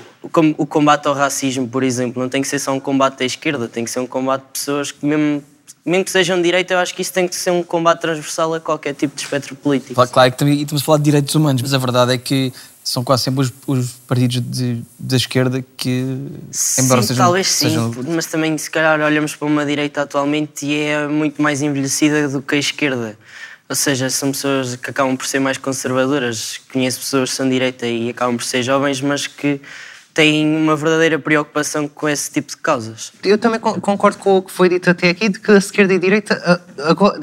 o, 0.58 0.65
combate 0.65 1.08
ao 1.08 1.13
racismo, 1.13 1.68
por 1.68 1.84
exemplo, 1.84 2.22
não 2.22 2.30
tem 2.30 2.42
que 2.42 2.48
ser 2.48 2.60
só 2.60 2.72
um 2.74 2.80
combate 2.80 3.20
da 3.20 3.26
esquerda, 3.26 3.68
tem 3.68 3.84
que 3.84 3.92
ser 3.92 4.00
um 4.00 4.08
combate 4.08 4.42
de 4.44 4.52
pessoas 4.54 4.92
que 4.92 5.06
mesmo, 5.06 5.44
mesmo 5.86 6.06
que 6.06 6.12
sejam 6.12 6.38
de 6.38 6.44
direita, 6.44 6.74
eu 6.74 6.80
acho 6.80 6.94
que 6.94 7.02
isso 7.02 7.13
tem 7.13 7.28
que 7.28 7.36
ser 7.36 7.52
um 7.52 7.63
combate 7.63 8.02
transversal 8.02 8.54
a 8.54 8.60
qualquer 8.60 8.94
tipo 8.94 9.15
de 9.15 9.22
espectro 9.22 9.56
político. 9.56 9.96
Claro, 9.96 10.10
claro 10.10 10.32
que 10.32 10.38
também 10.38 10.62
estamos 10.62 10.82
a 10.82 10.86
falar 10.86 10.98
de 10.98 11.04
direitos 11.06 11.34
humanos, 11.36 11.62
mas 11.62 11.74
a 11.74 11.78
verdade 11.78 12.13
é 12.13 12.18
que 12.18 12.52
são 12.89 13.04
quase 13.04 13.25
sempre 13.25 13.41
os, 13.41 13.54
os 13.67 13.91
partidos 14.08 14.41
de, 14.41 14.82
da 14.97 15.15
esquerda 15.15 15.63
que, 15.78 16.04
embora 16.80 17.04
sim, 17.04 17.10
sejam... 17.10 17.23
talvez 17.23 17.47
sejam... 17.47 17.93
sim, 17.93 18.04
mas 18.08 18.25
também 18.25 18.58
se 18.58 18.67
calhar 18.71 18.99
olhamos 18.99 19.36
para 19.36 19.47
uma 19.47 19.63
direita 19.63 20.02
atualmente 20.02 20.65
e 20.65 20.75
é 20.75 21.08
muito 21.08 21.39
mais 21.39 21.62
envelhecida 21.62 22.28
do 22.28 22.41
que 22.41 22.56
a 22.56 22.58
esquerda. 22.58 23.15
Ou 23.69 23.75
seja, 23.75 24.10
são 24.10 24.32
pessoas 24.32 24.75
que 24.75 24.89
acabam 24.89 25.15
por 25.15 25.28
ser 25.28 25.38
mais 25.38 25.60
conservadoras. 25.60 26.60
Conheço 26.73 27.02
pessoas 27.02 27.30
que 27.30 27.36
são 27.36 27.47
direita 27.47 27.86
e 27.86 28.10
acabam 28.10 28.36
por 28.36 28.43
ser 28.43 28.63
jovens, 28.63 28.99
mas 29.02 29.28
que 29.28 29.62
têm 30.13 30.45
uma 30.45 30.76
verdadeira 30.76 31.19
preocupação 31.19 31.88
com 31.88 32.10
esse 32.10 32.32
tipo 32.32 32.50
de 32.50 32.58
causas. 32.58 33.12
Eu 33.24 33.38
também 33.38 33.60
concordo 33.60 34.17
com 34.17 34.38
o 34.38 34.41
que 34.41 34.52
foi 34.52 34.69
dito 34.69 34.89
até 34.89 35.10
aqui, 35.10 35.30
de 35.30 35.39
que 35.39 35.52
a 35.52 35.58
esquerda 35.58 35.93
e 35.93 35.98
a 35.98 36.00
direita 36.00 36.62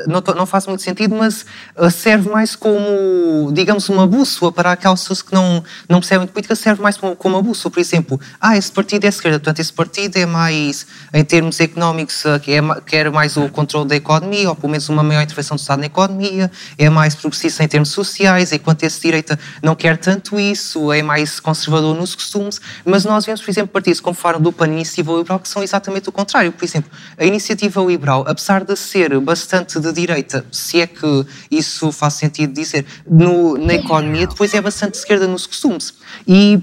não, 0.07 0.23
não 0.35 0.47
faz 0.47 0.67
muito 0.67 0.83
sentido, 0.83 1.15
mas 1.15 1.45
serve 1.93 2.31
mais 2.31 2.55
como, 2.55 3.51
digamos, 3.53 3.89
uma 3.89 4.07
bússola 4.07 4.53
para 4.53 4.73
aquelas 4.73 5.01
pessoas 5.01 5.23
que 5.23 5.35
não, 5.35 5.63
não 5.89 6.01
percebem 6.01 6.27
de 6.27 6.33
política, 6.33 6.55
serve 6.55 6.83
mais 6.83 6.97
como, 6.97 7.17
uma 7.25 7.43
bússola. 7.43 7.73
Por 7.73 7.81
exemplo, 7.81 8.21
ah, 8.41 8.57
esse 8.57 8.71
partido 8.71 9.05
é 9.05 9.09
esquerda, 9.09 9.39
portanto, 9.39 9.61
esse 9.61 9.73
partido 9.73 10.17
é 10.17 10.27
mais, 10.27 10.87
em 11.13 11.25
termos 11.25 11.59
económicos, 11.61 12.25
é, 12.25 12.39
quer 12.87 13.11
mais 13.11 13.37
o 13.37 13.49
controle 13.49 13.89
da 13.89 13.97
economia, 13.97 14.49
ou 14.49 14.55
pelo 14.55 14.71
menos 14.71 14.89
uma 14.89 15.03
maior 15.03 15.23
intervenção 15.23 15.57
do 15.57 15.61
Estado 15.61 15.81
na 15.81 15.87
economia, 15.87 16.51
é 16.79 16.89
mais 16.89 17.15
progressista 17.15 17.65
em 17.65 17.69
termos 17.69 17.91
sociais, 17.91 18.53
enquanto 18.53 18.85
esse 18.85 19.01
direita 19.01 19.39
não 19.63 19.75
quer 19.75 19.97
tanto 19.99 20.39
isso, 20.39 20.93
é 20.93 21.03
mais 21.03 21.41
conservador 21.41 21.95
nos 21.97 22.15
costumes 22.15 22.61
mas 22.85 23.05
nós 23.05 23.25
vemos, 23.25 23.41
por 23.41 23.51
exemplo, 23.51 23.69
partidos 23.69 24.01
como 24.01 24.15
falaram 24.15 24.41
do 24.41 24.53
PAN 24.53 24.69
e 24.69 24.73
Iniciativa 24.73 25.13
Liberal 25.13 25.41
que 25.41 25.49
são 25.49 25.63
exatamente 25.63 26.09
o 26.09 26.13
contrário. 26.13 26.53
Por 26.53 26.65
exemplo, 26.65 26.91
a 27.17 27.25
Iniciativa 27.25 27.81
Liberal, 27.83 28.25
apesar 28.27 28.65
de 28.65 28.77
ser 28.77 29.19
bastante 29.21 29.79
de 29.81 29.93
direita, 29.93 30.45
se 30.51 30.81
é 30.81 30.87
que 30.87 31.27
isso 31.51 31.91
faz 31.93 32.15
sentido 32.15 32.53
dizer, 32.53 32.87
no, 33.09 33.57
na 33.59 33.75
economia, 33.75 34.27
depois 34.27 34.53
é 34.55 34.61
bastante 34.61 34.93
de 34.93 34.99
esquerda 34.99 35.27
nos 35.27 35.47
costumes. 35.47 35.95
E 36.27 36.63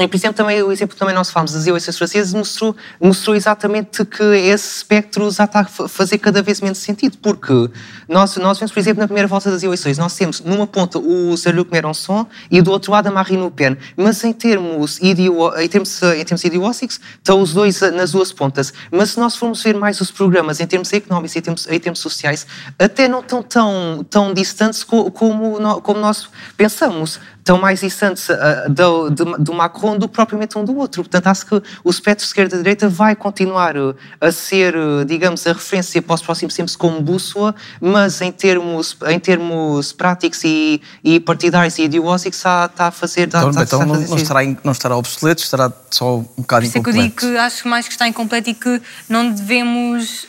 e, 0.00 0.06
por 0.06 0.16
exemplo, 0.16 0.36
também, 0.36 0.62
o 0.62 0.70
exemplo 0.70 0.96
também 0.96 1.14
nós 1.14 1.30
falamos 1.30 1.52
das 1.52 1.66
eleições 1.66 1.98
francesas 1.98 2.32
mostrou, 2.32 2.76
mostrou 3.00 3.34
exatamente 3.34 4.04
que 4.04 4.22
esse 4.22 4.76
espectro 4.76 5.28
já 5.30 5.44
está 5.44 5.60
a 5.60 5.64
fazer 5.64 6.18
cada 6.18 6.40
vez 6.40 6.60
menos 6.60 6.78
sentido, 6.78 7.18
porque 7.18 7.70
nós, 8.08 8.36
nós 8.36 8.58
vemos, 8.58 8.70
por 8.70 8.78
exemplo, 8.78 9.00
na 9.00 9.08
primeira 9.08 9.26
volta 9.26 9.50
das 9.50 9.62
eleições, 9.62 9.98
nós 9.98 10.14
temos 10.14 10.40
numa 10.40 10.66
ponta 10.66 10.98
o 10.98 11.36
Jean-Luc 11.36 11.70
Mélenchon 11.72 12.26
e 12.50 12.62
do 12.62 12.70
outro 12.70 12.92
lado 12.92 13.08
a 13.08 13.10
Marine 13.10 13.42
Le 13.42 13.50
Pen, 13.50 13.76
mas 13.96 14.22
em 14.22 14.32
termos, 14.32 14.98
idio, 15.00 15.52
em 15.58 15.68
termos, 15.68 16.02
em 16.02 16.24
termos 16.24 16.44
ideológicos 16.44 17.00
estão 17.16 17.40
os 17.40 17.52
dois 17.52 17.80
nas 17.80 18.12
duas 18.12 18.32
pontas. 18.32 18.72
Mas 18.90 19.10
se 19.10 19.20
nós 19.20 19.36
formos 19.36 19.62
ver 19.62 19.74
mais 19.74 20.00
os 20.00 20.10
programas 20.10 20.60
em 20.60 20.66
termos 20.66 20.92
económicos 20.92 21.34
e 21.34 21.38
em 21.38 21.42
termos, 21.42 21.66
em 21.66 21.80
termos 21.80 21.98
sociais, 21.98 22.46
até 22.78 23.08
não 23.08 23.20
estão 23.20 23.42
tão, 23.42 24.06
tão 24.08 24.32
distantes 24.32 24.84
como, 24.84 25.10
como 25.10 25.98
nós 25.98 26.28
pensamos 26.56 27.18
estão 27.48 27.58
mais 27.58 27.80
distantes 27.80 28.28
uh, 28.28 28.68
do, 28.68 29.10
do, 29.10 29.38
do, 29.38 29.54
Macron 29.54 29.96
do 29.96 30.06
que 30.06 30.14
propriamente 30.14 30.58
um 30.58 30.64
do 30.64 30.76
outro. 30.76 31.02
Portanto, 31.02 31.26
acho 31.28 31.46
que 31.46 31.62
o 31.82 31.90
espectro 31.90 32.26
esquerda-direita 32.26 32.90
vai 32.90 33.16
continuar 33.16 33.74
uh, 33.76 33.96
a 34.20 34.30
ser, 34.30 34.76
uh, 34.76 35.04
digamos, 35.06 35.46
a 35.46 35.54
referência 35.54 36.02
para 36.02 36.14
os 36.14 36.20
próximos 36.20 36.54
tempos 36.54 36.76
como 36.76 37.00
bússola, 37.00 37.54
mas 37.80 38.20
em 38.20 38.30
termos, 38.30 38.96
em 39.06 39.18
termos 39.18 39.92
práticos 39.92 40.44
e, 40.44 40.82
e 41.02 41.18
partidários 41.18 41.78
e 41.78 41.84
ideológicos 41.84 42.38
está, 42.38 42.66
está 42.66 42.88
a 42.88 42.90
fazer... 42.90 43.22
Então, 43.22 43.48
está, 43.48 43.62
então 43.62 43.82
está 43.82 43.94
não, 43.94 44.08
não, 44.08 44.16
estará, 44.16 44.40
não 44.62 44.72
estará 44.72 44.96
obsoleto, 44.96 45.42
estará 45.42 45.72
só 45.90 46.18
um 46.18 46.26
bocado 46.36 46.62
Por 46.62 46.68
isso 46.68 46.78
é 46.78 46.82
que 46.82 46.90
eu 46.90 46.92
digo 46.92 47.16
que 47.16 47.36
acho 47.38 47.66
mais 47.66 47.86
que 47.86 47.94
está 47.94 48.06
incompleto 48.06 48.50
e 48.50 48.54
que 48.54 48.82
não 49.08 49.32
devemos 49.32 50.26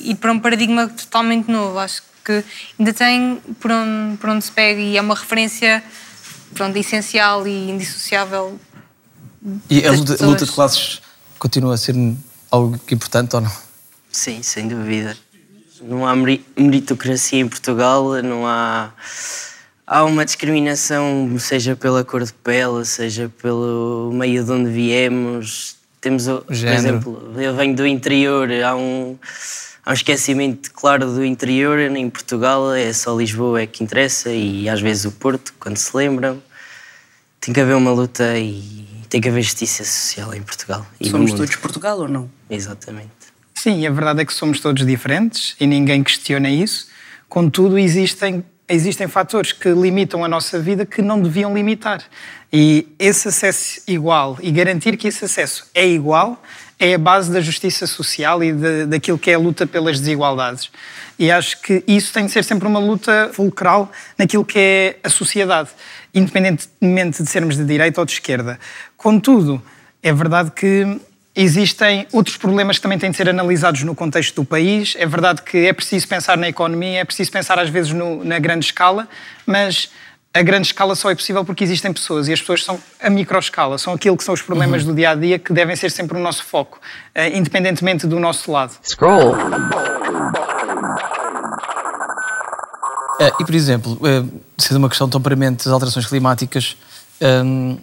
ir 0.00 0.16
para 0.16 0.32
um 0.32 0.38
paradigma 0.38 0.88
totalmente 0.88 1.50
novo. 1.50 1.78
Acho 1.78 2.02
que 2.24 2.42
ainda 2.78 2.92
tem 2.92 3.40
por 3.60 3.70
onde, 3.70 4.16
por 4.16 4.30
onde 4.30 4.44
se 4.44 4.50
pega 4.50 4.80
e 4.80 4.96
é 4.96 5.00
uma 5.00 5.14
referência 5.14 5.82
pronto, 6.54 6.76
essencial 6.76 7.46
e 7.46 7.70
indissociável. 7.70 8.58
E 9.70 9.86
a 9.86 9.92
luta, 9.92 10.24
a 10.24 10.26
luta, 10.26 10.44
de 10.44 10.52
classes 10.52 11.00
continua 11.38 11.74
a 11.74 11.76
ser 11.76 11.94
algo 12.50 12.78
importante 12.90 13.34
ou 13.36 13.42
não? 13.42 13.52
Sim, 14.10 14.42
sem 14.42 14.66
dúvida. 14.66 15.16
Não 15.80 16.06
há 16.06 16.14
meritocracia 16.56 17.40
em 17.40 17.48
Portugal, 17.48 18.22
não 18.22 18.46
há. 18.46 18.92
Há 19.86 20.02
uma 20.02 20.24
discriminação, 20.24 21.36
seja 21.38 21.76
pela 21.76 22.02
cor 22.02 22.24
de 22.24 22.32
pele, 22.32 22.84
seja 22.84 23.30
pelo 23.40 24.10
meio 24.12 24.42
de 24.42 24.50
onde 24.50 24.70
viemos. 24.70 25.76
Temos, 26.00 26.24
por 26.26 26.52
exemplo, 26.52 27.32
eu 27.40 27.54
venho 27.54 27.76
do 27.76 27.86
interior, 27.86 28.48
há 28.64 28.74
um, 28.74 29.16
há 29.86 29.90
um 29.90 29.94
esquecimento 29.94 30.72
claro 30.72 31.06
do 31.12 31.24
interior. 31.24 31.78
Em 31.78 32.10
Portugal 32.10 32.74
é 32.74 32.92
só 32.92 33.16
Lisboa 33.16 33.62
é 33.62 33.66
que 33.66 33.84
interessa 33.84 34.30
e 34.30 34.68
às 34.68 34.80
vezes 34.80 35.04
o 35.04 35.12
Porto, 35.12 35.54
quando 35.60 35.76
se 35.76 35.96
lembram 35.96 36.42
tem 37.40 37.54
que 37.54 37.60
haver 37.60 37.76
uma 37.76 37.92
luta 37.92 38.36
e 38.36 38.84
tem 39.08 39.20
que 39.20 39.28
haver 39.28 39.42
justiça 39.42 39.84
social 39.84 40.34
em 40.34 40.42
Portugal. 40.42 40.84
somos 41.08 41.32
todos 41.32 41.54
Portugal 41.54 42.00
ou 42.00 42.08
não? 42.08 42.28
Exatamente. 42.50 43.10
Sim, 43.54 43.86
a 43.86 43.90
verdade 43.90 44.22
é 44.22 44.24
que 44.24 44.34
somos 44.34 44.58
todos 44.58 44.84
diferentes 44.84 45.54
e 45.60 45.66
ninguém 45.66 46.02
questiona 46.02 46.50
isso. 46.50 46.88
Contudo, 47.28 47.78
existem, 47.78 48.44
existem 48.68 49.06
fatores 49.06 49.52
que 49.52 49.68
limitam 49.68 50.24
a 50.24 50.28
nossa 50.28 50.58
vida 50.58 50.84
que 50.84 51.00
não 51.00 51.22
deviam 51.22 51.54
limitar. 51.54 52.02
E 52.52 52.88
esse 52.98 53.28
acesso 53.28 53.80
igual 53.86 54.36
e 54.42 54.50
garantir 54.50 54.96
que 54.96 55.06
esse 55.06 55.24
acesso 55.24 55.70
é 55.72 55.86
igual 55.86 56.42
é 56.78 56.94
a 56.94 56.98
base 56.98 57.32
da 57.32 57.40
justiça 57.40 57.86
social 57.86 58.42
e 58.44 58.52
de, 58.52 58.86
daquilo 58.86 59.18
que 59.18 59.30
é 59.30 59.34
a 59.34 59.38
luta 59.38 59.66
pelas 59.66 59.98
desigualdades. 59.98 60.70
E 61.18 61.30
acho 61.30 61.60
que 61.62 61.82
isso 61.86 62.12
tem 62.12 62.26
de 62.26 62.32
ser 62.32 62.44
sempre 62.44 62.68
uma 62.68 62.78
luta 62.78 63.30
fulcral 63.32 63.90
naquilo 64.18 64.44
que 64.44 64.58
é 64.58 64.96
a 65.02 65.08
sociedade 65.08 65.70
independentemente 66.16 67.22
de 67.22 67.28
sermos 67.28 67.56
de 67.56 67.64
direita 67.64 68.00
ou 68.00 68.06
de 68.06 68.12
esquerda. 68.12 68.58
Contudo, 68.96 69.62
é 70.02 70.12
verdade 70.12 70.50
que 70.50 70.98
Existem 71.38 72.06
outros 72.12 72.38
problemas 72.38 72.78
que 72.78 72.82
também 72.82 72.98
têm 72.98 73.10
de 73.10 73.16
ser 73.18 73.28
analisados 73.28 73.82
no 73.82 73.94
contexto 73.94 74.36
do 74.36 74.42
país. 74.42 74.94
É 74.98 75.04
verdade 75.04 75.42
que 75.42 75.66
é 75.66 75.72
preciso 75.74 76.08
pensar 76.08 76.38
na 76.38 76.48
economia, 76.48 77.00
é 77.00 77.04
preciso 77.04 77.30
pensar 77.30 77.58
às 77.58 77.68
vezes 77.68 77.92
no, 77.92 78.24
na 78.24 78.38
grande 78.38 78.64
escala, 78.64 79.06
mas 79.44 79.90
a 80.38 80.42
grande 80.42 80.66
escala 80.66 80.94
só 80.94 81.10
é 81.10 81.14
possível 81.14 81.44
porque 81.44 81.64
existem 81.64 81.92
pessoas 81.92 82.28
e 82.28 82.32
as 82.32 82.40
pessoas 82.40 82.62
são 82.64 82.78
a 83.00 83.08
microescala, 83.08 83.78
são 83.78 83.94
aquilo 83.94 84.16
que 84.16 84.24
são 84.24 84.34
os 84.34 84.42
problemas 84.42 84.82
Uhum. 84.82 84.88
do 84.88 84.94
dia 84.94 85.10
a 85.10 85.14
dia 85.14 85.38
que 85.38 85.52
devem 85.52 85.74
ser 85.74 85.90
sempre 85.90 86.16
o 86.16 86.20
nosso 86.20 86.44
foco, 86.44 86.78
eh, 87.14 87.36
independentemente 87.36 88.06
do 88.06 88.20
nosso 88.20 88.52
lado. 88.52 88.72
Scroll. 88.82 89.34
É, 93.18 93.28
e, 93.40 93.44
por 93.44 93.54
exemplo, 93.54 93.98
é, 94.04 94.22
sendo 94.58 94.76
uma 94.76 94.88
questão 94.88 95.08
tão 95.08 95.20
premente 95.20 95.64
das 95.64 95.72
alterações 95.72 96.04
climáticas, 96.06 96.76
hum, 97.20 97.78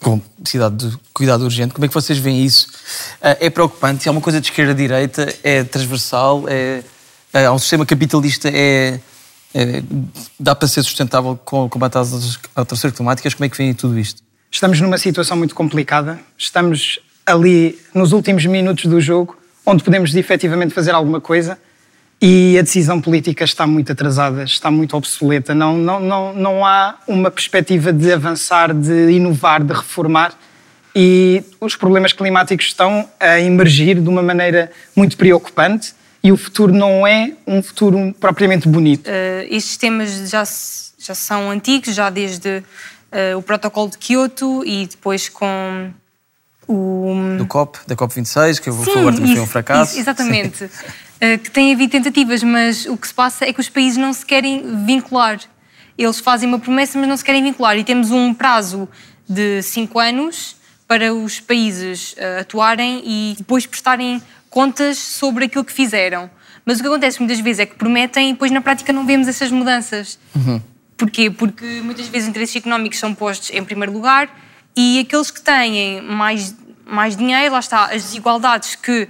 com 0.00 0.20
necessidade 0.38 0.76
de 0.76 0.96
cuidado 1.12 1.42
urgente, 1.44 1.74
como 1.74 1.84
é 1.84 1.88
que 1.88 1.94
vocês 1.94 2.18
veem 2.18 2.44
isso? 2.44 2.68
É, 3.20 3.46
é 3.46 3.50
preocupante? 3.50 4.06
É 4.06 4.10
uma 4.12 4.20
coisa 4.20 4.40
de 4.40 4.46
esquerda-direita? 4.48 5.34
É 5.42 5.64
transversal? 5.64 6.44
É, 6.46 6.82
é, 7.32 7.50
um 7.50 7.58
sistema 7.58 7.84
capitalista? 7.84 8.48
É, 8.52 9.00
é- 9.54 9.82
dá 10.38 10.54
para 10.54 10.66
ser 10.66 10.82
sustentável 10.82 11.38
com 11.44 11.64
o 11.64 11.68
combate 11.68 11.96
às 11.96 12.38
alterações 12.54 12.92
climáticas? 12.92 13.34
Como 13.34 13.44
é 13.44 13.48
que 13.48 13.56
veem 13.56 13.72
tudo 13.72 13.98
isto? 13.98 14.22
Estamos 14.50 14.80
numa 14.80 14.98
situação 14.98 15.36
muito 15.36 15.54
complicada, 15.54 16.18
estamos 16.36 16.98
ali 17.24 17.78
nos 17.94 18.12
últimos 18.12 18.44
minutos 18.46 18.86
do 18.86 19.00
jogo, 19.00 19.36
onde 19.64 19.82
podemos 19.82 20.14
efetivamente 20.14 20.74
fazer 20.74 20.92
alguma 20.92 21.20
coisa 21.20 21.58
e 22.20 22.56
a 22.58 22.62
decisão 22.62 23.00
política 23.00 23.44
está 23.44 23.66
muito 23.66 23.92
atrasada, 23.92 24.44
está 24.44 24.70
muito 24.70 24.96
obsoleta. 24.96 25.54
Não, 25.54 25.76
não, 25.76 26.00
não, 26.00 26.32
não 26.32 26.66
há 26.66 26.96
uma 27.06 27.30
perspectiva 27.30 27.92
de 27.92 28.12
avançar, 28.12 28.72
de 28.74 29.10
inovar, 29.10 29.62
de 29.62 29.72
reformar 29.72 30.34
e 30.94 31.42
os 31.60 31.74
problemas 31.74 32.12
climáticos 32.12 32.66
estão 32.66 33.08
a 33.18 33.40
emergir 33.40 34.00
de 34.00 34.08
uma 34.08 34.22
maneira 34.22 34.70
muito 34.94 35.16
preocupante 35.16 35.94
e 36.24 36.32
o 36.32 36.38
futuro 36.38 36.72
não 36.72 37.06
é 37.06 37.34
um 37.46 37.62
futuro 37.62 38.14
propriamente 38.18 38.66
bonito. 38.66 39.06
Eh, 39.06 39.46
estes 39.50 39.76
temas 39.76 40.30
já, 40.30 40.42
já 40.98 41.14
são 41.14 41.50
antigos, 41.50 41.94
já 41.94 42.08
desde 42.08 42.64
eh, 43.12 43.36
o 43.36 43.42
protocolo 43.42 43.90
de 43.90 43.98
Kyoto 43.98 44.64
e 44.64 44.86
depois 44.86 45.28
com 45.28 45.90
o... 46.66 47.36
Do 47.36 47.46
COP, 47.46 47.78
da 47.86 47.94
COP26, 47.94 48.58
que 48.58 48.70
eu 48.70 48.72
vou 48.72 48.86
Sim, 48.86 48.92
falar 48.94 49.12
também 49.12 49.34
foi 49.34 49.44
um 49.44 49.46
fracasso. 49.46 49.90
isso, 49.92 50.00
exatamente. 50.00 50.70
Eh, 51.20 51.36
que 51.36 51.50
tem 51.50 51.74
havido 51.74 51.92
tentativas, 51.92 52.42
mas 52.42 52.86
o 52.86 52.96
que 52.96 53.06
se 53.06 53.12
passa 53.12 53.44
é 53.44 53.52
que 53.52 53.60
os 53.60 53.68
países 53.68 53.98
não 53.98 54.12
se 54.14 54.24
querem 54.24 54.84
vincular. 54.86 55.38
Eles 55.98 56.20
fazem 56.20 56.48
uma 56.48 56.58
promessa, 56.58 56.98
mas 56.98 57.06
não 57.06 57.16
se 57.18 57.24
querem 57.24 57.42
vincular. 57.42 57.76
E 57.76 57.84
temos 57.84 58.10
um 58.10 58.32
prazo 58.32 58.88
de 59.28 59.62
cinco 59.62 59.98
anos 59.98 60.56
para 60.88 61.12
os 61.14 61.38
países 61.38 62.14
eh, 62.16 62.40
atuarem 62.40 63.02
e 63.04 63.34
depois 63.36 63.66
prestarem 63.66 64.22
contas 64.54 64.98
sobre 64.98 65.46
aquilo 65.46 65.64
que 65.64 65.72
fizeram. 65.72 66.30
Mas 66.64 66.78
o 66.78 66.82
que 66.82 66.86
acontece 66.86 67.18
muitas 67.18 67.40
vezes 67.40 67.58
é 67.58 67.66
que 67.66 67.74
prometem 67.74 68.30
e 68.30 68.32
depois 68.34 68.52
na 68.52 68.60
prática 68.60 68.92
não 68.92 69.04
vemos 69.04 69.26
essas 69.26 69.50
mudanças. 69.50 70.16
Porquê? 70.96 71.28
Porque 71.28 71.64
muitas 71.82 72.06
vezes 72.06 72.28
os 72.28 72.30
interesses 72.30 72.54
económicos 72.54 73.00
são 73.00 73.12
postos 73.12 73.50
em 73.50 73.64
primeiro 73.64 73.92
lugar 73.92 74.30
e 74.76 75.00
aqueles 75.00 75.32
que 75.32 75.40
têm 75.40 76.00
mais, 76.02 76.54
mais 76.86 77.16
dinheiro, 77.16 77.54
lá 77.54 77.58
está, 77.58 77.86
as 77.86 78.04
desigualdades 78.04 78.76
que 78.76 79.08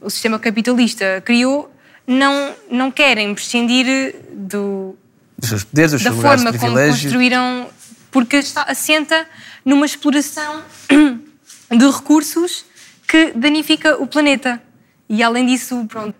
o 0.00 0.08
sistema 0.08 0.38
capitalista 0.38 1.22
criou, 1.22 1.70
não, 2.06 2.54
não 2.70 2.90
querem 2.90 3.34
prescindir 3.34 4.16
do, 4.32 4.96
Dos 5.38 5.50
seus 5.50 5.64
poderes, 5.64 5.92
dos 5.92 6.02
da 6.02 6.10
seus 6.10 6.22
forma 6.22 6.50
como 6.58 6.74
construíram, 6.74 7.68
porque 8.10 8.36
está, 8.36 8.62
assenta 8.62 9.26
numa 9.66 9.84
exploração 9.84 10.62
de 11.70 11.90
recursos 11.90 12.64
que 13.06 13.32
danifica 13.32 14.02
o 14.02 14.06
planeta. 14.06 14.62
E 15.08 15.22
além 15.22 15.46
disso, 15.46 15.86
pronto, 15.86 16.14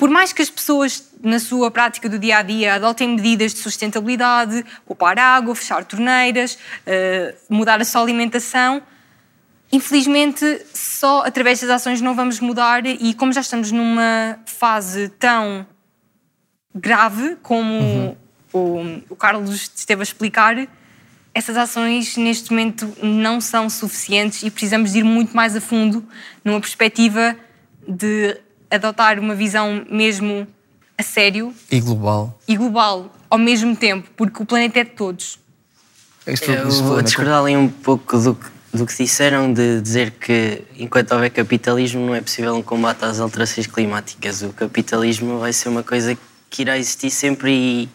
por 0.00 0.08
mais 0.08 0.32
que 0.32 0.40
as 0.40 0.48
pessoas, 0.48 1.10
na 1.22 1.38
sua 1.38 1.70
prática 1.70 2.08
do 2.08 2.18
dia 2.18 2.38
a 2.38 2.42
dia, 2.42 2.76
adotem 2.76 3.06
medidas 3.06 3.52
de 3.52 3.60
sustentabilidade, 3.60 4.64
poupar 4.86 5.18
água, 5.18 5.54
fechar 5.54 5.84
torneiras, 5.84 6.58
eh, 6.86 7.34
mudar 7.50 7.82
a 7.82 7.84
sua 7.84 8.00
alimentação, 8.00 8.82
infelizmente 9.70 10.64
só 10.72 11.22
através 11.26 11.60
das 11.60 11.68
ações 11.68 12.00
não 12.00 12.14
vamos 12.14 12.40
mudar. 12.40 12.86
E 12.86 13.12
como 13.12 13.30
já 13.30 13.42
estamos 13.42 13.70
numa 13.70 14.38
fase 14.46 15.10
tão 15.18 15.66
grave 16.74 17.36
como 17.42 18.16
o, 18.54 19.02
o 19.10 19.16
Carlos 19.16 19.70
esteve 19.76 20.00
a 20.00 20.02
explicar, 20.02 20.66
essas 21.34 21.58
ações 21.58 22.16
neste 22.16 22.50
momento 22.50 22.90
não 23.02 23.38
são 23.38 23.68
suficientes 23.68 24.42
e 24.42 24.50
precisamos 24.50 24.94
ir 24.94 25.04
muito 25.04 25.36
mais 25.36 25.54
a 25.54 25.60
fundo 25.60 26.02
numa 26.42 26.58
perspectiva 26.58 27.36
de 27.86 28.36
adotar 28.70 29.18
uma 29.18 29.34
visão 29.34 29.84
mesmo 29.90 30.46
a 30.96 31.02
sério 31.02 31.52
E 31.70 31.80
global. 31.80 32.38
e 32.46 32.56
global 32.56 33.10
ao 33.28 33.38
mesmo 33.38 33.74
tempo, 33.76 34.08
porque 34.16 34.42
o 34.42 34.46
planeta 34.46 34.80
é 34.80 34.84
de 34.84 34.90
todos. 34.90 35.38
Foi- 36.24 36.56
Eu 36.58 36.70
vou 36.70 37.02
discordar 37.02 37.40
ali 37.42 37.56
um 37.56 37.68
pouco 37.68 38.18
do 38.18 38.34
que, 38.34 38.46
do 38.74 38.86
que 38.86 38.96
disseram, 39.02 39.52
de 39.52 39.80
dizer 39.80 40.12
que 40.12 40.62
enquanto 40.78 41.12
houver 41.12 41.30
capitalismo 41.30 42.04
não 42.06 42.14
é 42.14 42.20
possível 42.20 42.54
um 42.54 42.62
combate 42.62 43.04
às 43.04 43.18
alterações 43.18 43.66
climáticas. 43.66 44.42
O 44.42 44.50
capitalismo 44.52 45.38
vai 45.38 45.52
ser 45.52 45.68
uma 45.70 45.82
coisa 45.82 46.16
que 46.50 46.62
irá 46.62 46.76
existir 46.78 47.10
sempre 47.10 47.50
e, 47.52 47.88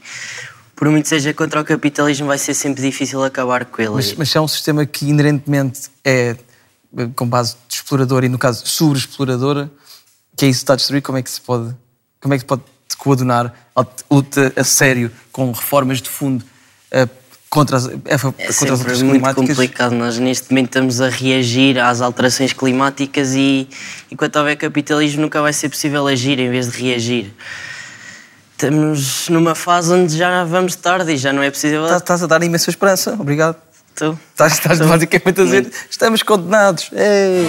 por 0.75 0.89
muito 0.89 1.07
seja 1.07 1.33
contra 1.33 1.61
o 1.61 1.63
capitalismo, 1.63 2.27
vai 2.27 2.37
ser 2.37 2.53
sempre 2.53 2.81
difícil 2.81 3.23
acabar 3.23 3.63
com 3.65 3.81
ele. 3.81 3.91
Mas, 3.91 4.13
mas 4.15 4.29
se 4.29 4.37
é 4.37 4.41
um 4.41 4.47
sistema 4.47 4.85
que 4.85 5.05
inerentemente 5.09 5.89
é 6.03 6.35
com 7.15 7.27
base 7.27 7.55
de 7.67 7.75
explorador 7.75 8.23
e, 8.23 8.29
no 8.29 8.37
caso, 8.37 8.65
sobre-exploradora, 8.65 9.69
que 10.35 10.45
é 10.45 10.49
isso 10.49 10.59
que 10.59 10.63
está 10.63 10.73
a 10.73 10.75
destruir, 10.75 11.01
como 11.01 11.17
é 11.17 11.21
que 11.21 11.29
se 11.29 11.41
pode, 11.41 11.75
como 12.21 12.33
é 12.33 12.37
que 12.37 12.41
se 12.41 12.45
pode 12.45 12.61
coadunar 12.97 13.53
a 13.75 13.85
luta 14.09 14.53
a 14.55 14.63
sério 14.63 15.11
com 15.31 15.51
reformas 15.51 16.01
de 16.01 16.09
fundo 16.09 16.43
eh, 16.91 17.07
contra 17.49 17.77
as, 17.77 17.85
fa- 17.85 17.91
É 18.05 18.17
contra 18.17 18.49
as 18.49 18.55
sempre 18.55 18.71
alterações 18.71 19.01
muito 19.01 19.11
climáticas? 19.21 19.47
complicado. 19.55 19.91
Nós 19.93 20.17
neste 20.17 20.49
momento 20.51 20.67
estamos 20.67 21.01
a 21.01 21.09
reagir 21.09 21.77
às 21.79 22.01
alterações 22.01 22.51
climáticas 22.53 23.33
e 23.35 23.67
enquanto 24.11 24.35
houver 24.37 24.55
capitalismo 24.57 25.21
nunca 25.21 25.41
vai 25.41 25.53
ser 25.53 25.69
possível 25.69 26.07
agir 26.07 26.39
em 26.39 26.49
vez 26.49 26.71
de 26.71 26.81
reagir. 26.81 27.33
Estamos 28.53 29.27
numa 29.29 29.53
fase 29.53 29.91
onde 29.91 30.17
já 30.17 30.43
vamos 30.45 30.75
tarde 30.75 31.11
e 31.11 31.17
já 31.17 31.33
não 31.33 31.43
é 31.43 31.51
possível. 31.51 31.83
Estás, 31.83 32.01
estás 32.01 32.23
a 32.23 32.27
dar 32.27 32.41
imensa 32.41 32.69
esperança, 32.69 33.13
obrigado. 33.19 33.57
Estou. 33.95 34.19
Estás, 34.31 34.53
estás 34.53 34.73
Estou. 34.73 34.89
basicamente 34.89 35.39
a 35.39 35.43
dizer 35.45 35.71
estamos 35.89 36.21
condenados. 36.21 36.89
Ei. 36.91 37.47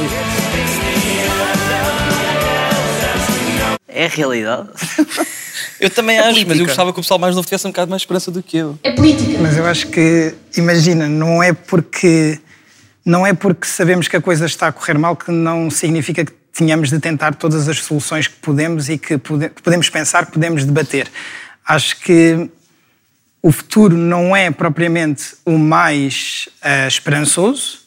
É 3.89 4.07
a 4.07 4.09
realidade. 4.09 4.69
Eu 5.81 5.91
também 5.91 6.17
É 6.17 6.21
acho, 6.21 6.29
mas 6.29 6.39
política. 6.45 6.63
eu 6.63 6.67
gostava 6.67 6.93
que 6.93 6.99
o 7.01 7.03
pessoal 7.03 7.19
mais 7.21 7.35
novo 7.35 7.47
tivesse 7.47 7.67
um 7.67 7.71
bocado 7.71 7.91
mais 7.91 8.01
esperança 8.03 8.31
do 8.31 8.43
que 8.43 8.57
eu. 8.57 8.79
É 8.83 8.93
política. 8.93 9.39
Mas 9.41 9.59
eu 9.59 9.67
acho 9.67 9.89
que, 9.89 10.35
imagina, 10.57 11.07
não 11.07 11.43
é 11.43 11.53
porque 11.53 12.39
não 13.05 13.27
é 13.27 13.35
porque 13.35 13.67
sabemos 13.67 14.09
que 14.09 14.17
a 14.17 14.21
coisa 14.23 14.47
está 14.47 14.69
a 14.69 14.73
correr 14.73 14.97
mal 14.97 15.15
que 15.17 15.31
não 15.31 15.69
significa 15.71 16.25
que 16.25 16.33
tenhamos 16.53 16.89
de 16.89 16.99
tentar 16.99 17.35
todas 17.35 17.69
as 17.69 17.79
soluções 17.81 18.27
que 18.27 18.37
podemos 18.37 18.89
e 18.89 18.97
que, 18.97 19.19
pode- 19.19 19.51
que 19.51 19.61
podemos 19.63 19.91
pensar, 19.91 20.25
que 20.27 20.33
podemos 20.33 20.65
debater. 20.65 21.09
Acho 21.67 22.01
que 22.01 22.49
o 23.47 23.53
futuro 23.53 23.97
não 23.97 24.35
é 24.35 24.51
propriamente 24.51 25.37
o 25.45 25.57
mais 25.57 26.49
eh, 26.61 26.89
esperançoso, 26.89 27.79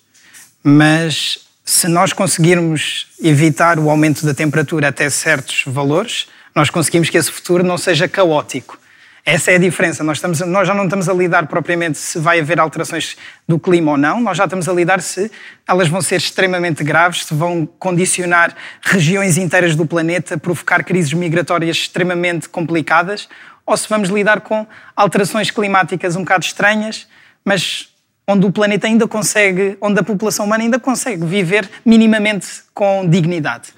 mas 0.64 1.40
se 1.66 1.90
nós 1.90 2.14
conseguirmos 2.14 3.08
evitar 3.22 3.78
o 3.78 3.90
aumento 3.90 4.26
da 4.26 4.34
temperatura 4.34 4.88
até 4.88 5.10
certos 5.10 5.66
valores, 5.68 6.28
nós 6.56 6.70
conseguimos 6.70 7.10
que 7.10 7.18
esse 7.18 7.30
futuro 7.30 7.62
não 7.62 7.78
seja 7.78 8.08
caótico. 8.08 8.80
Essa 9.26 9.52
é 9.52 9.56
a 9.56 9.58
diferença. 9.58 10.02
Nós, 10.02 10.20
estamos, 10.20 10.40
nós 10.40 10.66
já 10.66 10.74
não 10.74 10.86
estamos 10.86 11.10
a 11.10 11.14
lidar 11.14 11.46
propriamente 11.48 11.98
se 11.98 12.20
vai 12.20 12.40
haver 12.40 12.58
alterações 12.58 13.18
do 13.46 13.60
clima 13.60 13.92
ou 13.92 13.98
não, 13.98 14.22
nós 14.22 14.38
já 14.38 14.46
estamos 14.46 14.70
a 14.70 14.74
lidar 14.74 15.02
se 15.02 15.30
elas 15.68 15.90
vão 15.90 16.02
ser 16.02 16.16
extremamente 16.16 16.86
graves, 16.86 17.26
se 17.26 17.34
vão 17.34 17.66
condicionar 17.78 18.56
regiões 18.82 19.38
inteiras 19.38 19.76
do 19.76 19.86
planeta, 19.86 20.38
provocar 20.38 20.86
crises 20.86 21.12
migratórias 21.12 21.76
extremamente 21.76 22.48
complicadas, 22.48 23.28
ou 23.70 23.78
se 23.78 23.88
vamos 23.88 24.10
lidar 24.10 24.42
com 24.42 24.66
alterações 24.96 25.52
climáticas 25.52 26.16
um 26.16 26.22
bocado 26.22 26.44
estranhas, 26.46 27.08
mas 27.46 27.88
onde 28.28 28.46
o 28.46 28.52
planeta 28.52 28.86
ainda 28.86 29.08
consegue, 29.08 29.76
onde 29.82 30.00
a 30.00 30.04
população 30.04 30.46
humana 30.46 30.64
ainda 30.64 30.80
consegue 30.80 31.26
viver 31.26 31.68
minimamente 31.84 32.48
com 32.76 33.08
dignidade. 33.10 33.70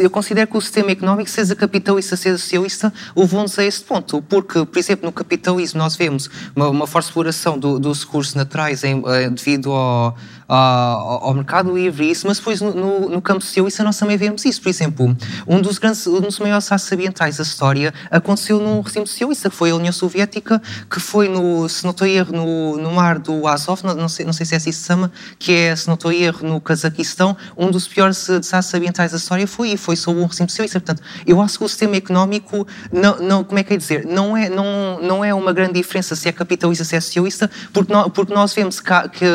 Eu 0.00 0.08
considero 0.10 0.46
que 0.50 0.56
o 0.56 0.60
sistema 0.62 0.90
económico, 0.90 1.28
seja 1.28 1.54
capitalista, 1.54 2.16
seja 2.16 2.38
socialista, 2.38 2.90
levou-nos 3.14 3.58
a 3.58 3.64
esse 3.64 3.82
ponto. 3.84 4.22
Porque, 4.22 4.64
por 4.64 4.78
exemplo, 4.78 5.04
no 5.04 5.12
capitalismo 5.12 5.78
nós 5.78 5.94
vemos 5.94 6.30
uma, 6.56 6.68
uma 6.70 6.86
forte 6.86 7.06
exploração 7.08 7.58
do- 7.58 7.78
dos 7.78 8.02
recursos 8.02 8.34
naturais 8.34 8.82
em- 8.82 9.02
eh, 9.06 9.28
devido 9.28 9.70
ao, 9.72 10.16
ao, 10.48 11.24
ao 11.24 11.34
mercado 11.34 11.76
livre 11.76 12.10
isso, 12.10 12.26
mas 12.26 12.38
depois 12.38 12.60
no, 12.62 12.72
no, 12.72 13.08
no 13.10 13.22
campo 13.22 13.44
social 13.44 13.68
isso 13.68 13.84
nós 13.84 13.98
também 13.98 14.16
vemos 14.16 14.44
isso. 14.46 14.62
Por 14.62 14.70
exemplo, 14.70 15.14
um 15.46 15.60
dos, 15.60 15.78
grandes, 15.78 16.06
um 16.06 16.20
dos 16.20 16.38
maiores 16.38 16.64
desastres 16.64 16.92
ambientais 16.92 17.36
da 17.36 17.42
história 17.42 17.92
aconteceu 18.10 18.58
num 18.58 18.80
regime 18.80 19.06
socialista, 19.06 19.50
que 19.50 19.56
foi 19.56 19.70
a 19.70 19.76
União 19.76 19.92
Soviética, 19.92 20.60
que 20.90 20.98
foi, 20.98 21.28
no, 21.28 21.68
se 21.68 21.84
não 21.84 21.90
estou 21.90 22.06
erro, 22.06 22.32
no, 22.32 22.78
no 22.78 22.90
mar 22.92 23.18
do 23.18 23.46
Azov, 23.46 23.84
não, 23.84 23.94
não, 23.94 24.08
sei, 24.08 24.24
não 24.24 24.32
sei 24.32 24.46
se 24.46 24.54
é 24.54 24.56
assim 24.56 24.72
se 24.72 24.86
chama, 24.86 25.12
que 25.38 25.52
é, 25.52 25.76
se 25.76 25.86
não 25.86 25.94
estou 25.94 26.10
erro, 26.10 26.46
no 26.46 26.60
Cazaquistão, 26.60 27.36
um 27.56 27.70
dos 27.70 27.86
piores 27.86 28.26
desastres 28.26 28.74
ambientais 28.74 29.12
da 29.12 29.18
história 29.18 29.46
foi 29.46 29.72
e 29.72 29.76
foi 29.76 29.96
sob 29.96 30.18
um 30.18 30.24
regime 30.24 30.48
socialista. 30.48 30.80
Portanto, 30.80 31.02
eu 31.26 31.42
acho 31.42 31.58
que 31.58 31.64
o 31.64 31.68
sistema 31.68 31.96
económico, 31.96 32.66
não, 32.90 33.18
não, 33.18 33.44
como 33.44 33.58
é 33.58 33.62
que 33.62 33.74
é 33.74 33.76
dizer, 33.76 34.06
não 34.06 34.36
é, 34.36 34.48
não, 34.48 34.98
não 35.02 35.24
é 35.24 35.34
uma 35.34 35.52
grande 35.52 35.74
diferença 35.74 36.16
se 36.16 36.26
é 36.28 36.32
capitalista, 36.32 36.84
se 36.84 36.96
é 36.96 37.00
socialista, 37.00 37.50
porque, 37.72 37.92
nós, 37.92 38.10
porque 38.12 38.32
nós 38.32 38.54
vemos 38.54 38.80
que, 38.80 39.08
que 39.10 39.26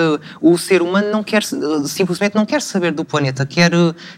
o 0.41 0.57
ser 0.57 0.82
humano 0.82 1.03
não 1.12 1.24
quer, 1.24 1.43
simplesmente 1.43 2.36
não 2.36 2.45
quer 2.45 2.62
saber 2.62 2.91
do 2.91 3.04
planeta, 3.04 3.45
quer, 3.45 3.72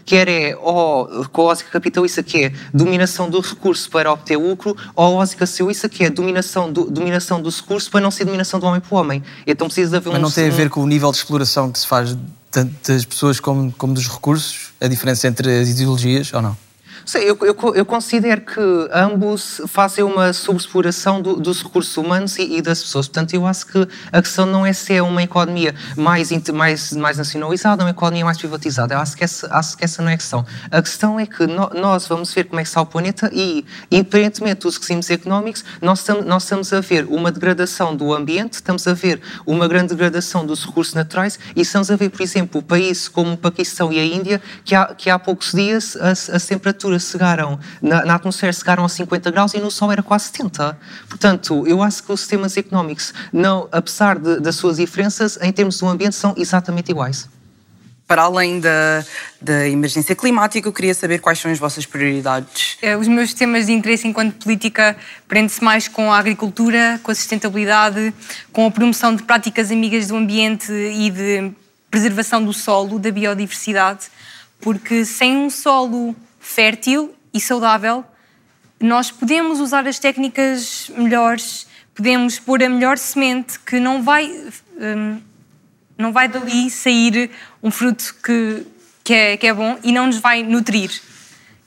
quer 0.04 0.28
é, 0.28 0.56
ou 0.56 1.26
com 1.28 1.42
a 1.42 1.44
lógica 1.46 1.70
capitalista, 1.70 2.22
que 2.22 2.44
é 2.44 2.52
dominação 2.72 3.28
do 3.28 3.40
recurso 3.40 3.90
para 3.90 4.12
obter 4.12 4.36
lucro, 4.36 4.76
ou 4.94 5.04
a 5.04 5.08
lógica 5.08 5.46
socialista, 5.46 5.88
que 5.88 6.04
é 6.04 6.10
dominação 6.10 6.72
do, 6.72 6.90
dominação 6.90 7.40
do 7.40 7.50
recurso 7.50 7.90
para 7.90 8.00
não 8.00 8.10
ser 8.10 8.24
dominação 8.24 8.60
do 8.60 8.66
homem 8.66 8.80
para 8.80 8.94
o 8.94 8.98
homem. 8.98 9.22
Então 9.46 9.66
precisa 9.66 9.96
haver 9.96 10.10
Mas 10.10 10.18
um... 10.18 10.22
não 10.22 10.30
tem 10.30 10.48
a 10.48 10.52
ver 10.52 10.70
com 10.70 10.82
o 10.82 10.86
nível 10.86 11.10
de 11.10 11.18
exploração 11.18 11.70
que 11.70 11.78
se 11.78 11.86
faz 11.86 12.16
tanto 12.50 12.72
das 12.92 13.04
pessoas 13.04 13.38
como, 13.38 13.72
como 13.72 13.92
dos 13.92 14.08
recursos? 14.08 14.72
A 14.80 14.88
diferença 14.88 15.28
entre 15.28 15.60
as 15.60 15.68
ideologias 15.68 16.32
ou 16.32 16.40
não? 16.40 16.65
Eu, 17.14 17.38
eu, 17.40 17.74
eu, 17.76 17.86
considero 17.86 18.40
que 18.40 18.60
ambos 18.92 19.60
fazem 19.68 20.02
uma 20.02 20.32
sobreexploração 20.32 21.22
do, 21.22 21.36
dos 21.36 21.62
recursos 21.62 21.96
humanos 21.96 22.36
e, 22.36 22.56
e, 22.56 22.60
das 22.60 22.82
pessoas. 22.82 23.06
Portanto, 23.06 23.32
eu 23.32 23.46
acho 23.46 23.64
que 23.66 23.88
a 24.10 24.20
questão 24.20 24.44
não 24.44 24.66
é 24.66 24.72
se 24.72 24.92
é 24.92 25.00
uma 25.00 25.22
economia 25.22 25.72
mais, 25.96 26.32
mais, 26.52 26.92
mais 26.92 27.16
nacionalizada 27.16 27.82
ou 27.82 27.86
uma 27.86 27.92
economia 27.92 28.24
mais 28.24 28.38
privatizada. 28.38 28.94
Eu 28.94 28.98
acho 28.98 29.16
que, 29.16 29.22
essa, 29.22 29.48
acho 29.54 29.76
que 29.76 29.84
essa 29.84 30.02
não 30.02 30.10
é 30.10 30.14
a 30.14 30.16
questão. 30.16 30.44
A 30.68 30.82
questão 30.82 31.20
é 31.20 31.26
que 31.26 31.46
no, 31.46 31.70
nós 31.74 32.08
vamos 32.08 32.34
ver 32.34 32.44
como 32.44 32.58
é 32.58 32.64
que 32.64 32.68
está 32.68 32.80
o 32.80 32.86
planeta 32.86 33.30
e, 33.32 33.64
independentemente 33.88 34.62
dos 34.62 34.76
regimes 34.76 35.08
económicos, 35.08 35.64
nós, 35.80 36.02
tam, 36.02 36.22
nós 36.22 36.42
estamos 36.42 36.72
a 36.72 36.80
ver 36.80 37.06
uma 37.08 37.30
degradação 37.30 37.94
do 37.94 38.12
ambiente, 38.12 38.54
estamos 38.54 38.86
a 38.88 38.94
ver 38.94 39.20
uma 39.46 39.68
grande 39.68 39.90
degradação 39.90 40.44
dos 40.44 40.66
recursos 40.66 40.92
naturais 40.92 41.38
e 41.54 41.60
estamos 41.60 41.88
a 41.88 41.94
ver, 41.94 42.10
por 42.10 42.20
exemplo, 42.20 42.60
países 42.60 43.06
como 43.06 43.34
o 43.34 43.36
Paquistão 43.36 43.92
e 43.92 44.00
a 44.00 44.04
Índia, 44.04 44.42
que 44.64 44.74
há, 44.74 44.86
que 44.86 45.08
há 45.08 45.18
poucos 45.20 45.52
dias 45.52 45.96
as, 45.96 46.28
as 46.28 46.44
temperaturas 46.44 46.95
chegaram, 46.98 47.58
na, 47.80 48.04
na, 48.04 48.14
atmosfera 48.14 48.52
chegaram 48.52 48.84
a 48.84 48.88
50 48.88 49.30
graus 49.30 49.54
e 49.54 49.58
no 49.58 49.70
Sol 49.70 49.92
era 49.92 50.02
quase 50.02 50.26
70. 50.26 50.78
Portanto, 51.08 51.66
eu 51.66 51.82
acho 51.82 52.02
que 52.02 52.12
os 52.12 52.20
sistemas 52.20 52.56
económicos, 52.56 53.12
não, 53.32 53.68
apesar 53.72 54.18
de, 54.18 54.40
das 54.40 54.56
suas 54.56 54.76
diferenças, 54.76 55.38
em 55.40 55.52
termos 55.52 55.78
do 55.78 55.86
ambiente, 55.86 56.14
são 56.14 56.34
exatamente 56.36 56.90
iguais. 56.90 57.28
Para 58.06 58.22
além 58.22 58.60
da, 58.60 59.04
da 59.40 59.68
emergência 59.68 60.14
climática, 60.14 60.68
eu 60.68 60.72
queria 60.72 60.94
saber 60.94 61.18
quais 61.18 61.40
são 61.40 61.50
as 61.50 61.58
vossas 61.58 61.84
prioridades. 61.84 62.78
É, 62.80 62.96
os 62.96 63.08
meus 63.08 63.34
temas 63.34 63.66
de 63.66 63.72
interesse 63.72 64.06
enquanto 64.06 64.44
política 64.44 64.96
prende-se 65.26 65.62
mais 65.64 65.88
com 65.88 66.12
a 66.12 66.18
agricultura, 66.18 67.00
com 67.02 67.10
a 67.10 67.14
sustentabilidade, 67.14 68.14
com 68.52 68.64
a 68.64 68.70
promoção 68.70 69.16
de 69.16 69.24
práticas 69.24 69.72
amigas 69.72 70.06
do 70.06 70.16
ambiente 70.16 70.70
e 70.70 71.10
de 71.10 71.50
preservação 71.90 72.44
do 72.44 72.52
solo, 72.52 72.98
da 72.98 73.10
biodiversidade, 73.10 74.06
porque 74.60 75.04
sem 75.04 75.36
um 75.36 75.50
solo 75.50 76.14
fértil 76.46 77.14
e 77.34 77.40
saudável, 77.40 78.04
nós 78.80 79.10
podemos 79.10 79.58
usar 79.58 79.86
as 79.86 79.98
técnicas 79.98 80.90
melhores, 80.96 81.66
podemos 81.94 82.38
pôr 82.38 82.62
a 82.62 82.68
melhor 82.68 82.96
semente 82.98 83.58
que 83.60 83.80
não 83.80 84.02
vai, 84.02 84.30
um, 84.78 85.20
não 85.98 86.12
vai 86.12 86.28
dali 86.28 86.70
sair 86.70 87.30
um 87.62 87.70
fruto 87.70 88.14
que, 88.24 88.66
que, 89.02 89.12
é, 89.12 89.36
que 89.36 89.46
é 89.46 89.52
bom 89.52 89.76
e 89.82 89.92
não 89.92 90.06
nos 90.06 90.18
vai 90.18 90.42
nutrir. 90.42 90.90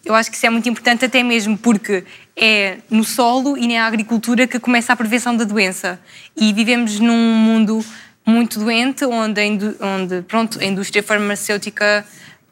Eu 0.04 0.16
acho 0.16 0.32
que 0.32 0.38
isso 0.38 0.46
é 0.46 0.50
muito 0.50 0.70
importante, 0.70 1.04
até 1.06 1.22
mesmo 1.22 1.58
porque 1.58 2.06
é 2.36 2.78
no 2.90 3.04
solo 3.04 3.58
e 3.58 3.68
na 3.68 3.86
agricultura 3.86 4.48
que 4.48 4.60
começa 4.60 4.94
a 4.94 4.96
prevenção 4.96 5.36
da 5.36 5.44
doença. 5.44 6.00
E 6.38 6.54
vivemos 6.54 7.00
num 7.00 7.36
mundo 7.36 7.86
muito 8.26 8.60
doente, 8.60 9.04
onde, 9.04 9.42
onde 9.82 10.22
pronto, 10.22 10.60
a 10.60 10.66
indústria 10.66 11.04
farmacêutica 11.04 12.06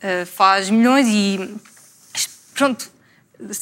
uh, 0.04 0.26
faz 0.26 0.70
milhões 0.70 1.08
e 1.08 1.56
pronto, 2.58 2.92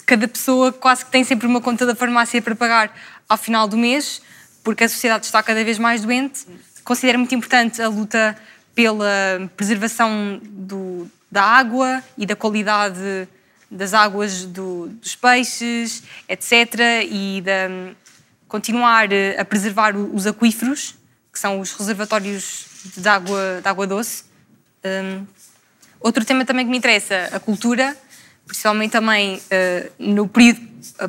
cada 0.06 0.26
pessoa 0.26 0.72
quase 0.72 1.04
que 1.04 1.12
tem 1.12 1.24
sempre 1.26 1.46
uma 1.46 1.60
conta 1.60 1.86
da 1.86 1.94
farmácia 1.94 2.42
para 2.42 2.56
pagar 2.56 2.96
ao 3.28 3.38
final 3.38 3.68
do 3.68 3.76
mês, 3.76 4.22
porque 4.64 4.86
a 4.86 4.90
sociedade 4.90 5.26
está 5.26 5.44
cada 5.44 5.64
vez 5.66 5.78
mais 5.78 6.02
doente. 6.02 6.46
Considero 6.84 7.20
muito 7.20 7.36
importante 7.36 7.82
a 7.82 7.90
luta 7.90 8.38
pela 8.74 9.52
preservação 9.58 10.40
do, 10.42 11.12
da 11.30 11.44
água 11.44 12.02
e 12.18 12.26
da 12.26 12.38
qualidade 12.38 13.28
das 13.70 13.94
águas 13.94 14.46
do, 14.46 14.88
dos 14.88 15.14
peixes, 15.16 16.04
etc. 16.30 16.54
E 17.10 17.42
de 17.42 17.96
continuar 18.48 19.10
a 19.38 19.44
preservar 19.44 19.94
os 19.98 20.26
aquíferos, 20.26 20.96
que 21.34 21.40
são 21.40 21.60
os 21.60 21.74
reservatórios 21.74 22.68
de 22.96 23.10
água, 23.10 23.60
de 23.62 23.68
água 23.68 23.86
doce. 23.86 24.24
Um, 24.86 25.26
outro 26.00 26.24
tema 26.24 26.46
também 26.46 26.64
que 26.64 26.72
me 26.72 26.78
interessa, 26.78 27.30
a 27.34 27.40
cultura 27.40 27.98
principalmente 28.46 28.92
também 28.92 29.36
uh, 29.38 29.92
no 30.00 30.28
período 30.28 30.62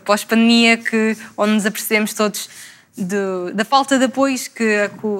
pós-pandemia, 0.04 0.76
que, 0.76 1.16
onde 1.36 1.52
nos 1.52 1.66
apercebemos 1.66 2.14
todos 2.14 2.48
de, 2.96 3.52
da 3.54 3.64
falta 3.64 3.98
de 3.98 4.06
apoios 4.06 4.48
que 4.48 4.64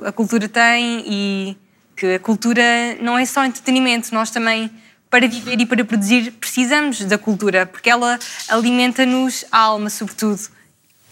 a, 0.04 0.08
a, 0.08 0.12
cultura 0.12 0.48
tem 0.48 1.04
e 1.06 1.56
que 1.94 2.14
a 2.14 2.18
cultura 2.18 2.62
não 3.00 3.18
é 3.18 3.24
só 3.26 3.44
entretenimento, 3.44 4.14
nós 4.14 4.30
também, 4.30 4.70
para 5.10 5.28
viver 5.28 5.60
e 5.60 5.66
para 5.66 5.84
produzir, 5.84 6.32
precisamos 6.32 7.04
da 7.04 7.18
cultura, 7.18 7.66
porque 7.66 7.90
ela 7.90 8.18
alimenta-nos 8.48 9.44
a 9.52 9.58
alma, 9.58 9.90
sobretudo. 9.90 10.40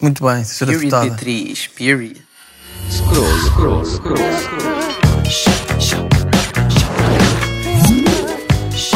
Muito 0.01 0.25
bem, 0.25 0.45
senhora 0.45 0.77
period, 0.77 0.91
deputada. 0.91 1.07
Beatriz, 1.07 1.67
period. 1.69 2.23
Scroll, 2.91 3.39
scroll, 3.47 3.85
scroll, 3.85 4.17
scroll. 4.17 5.04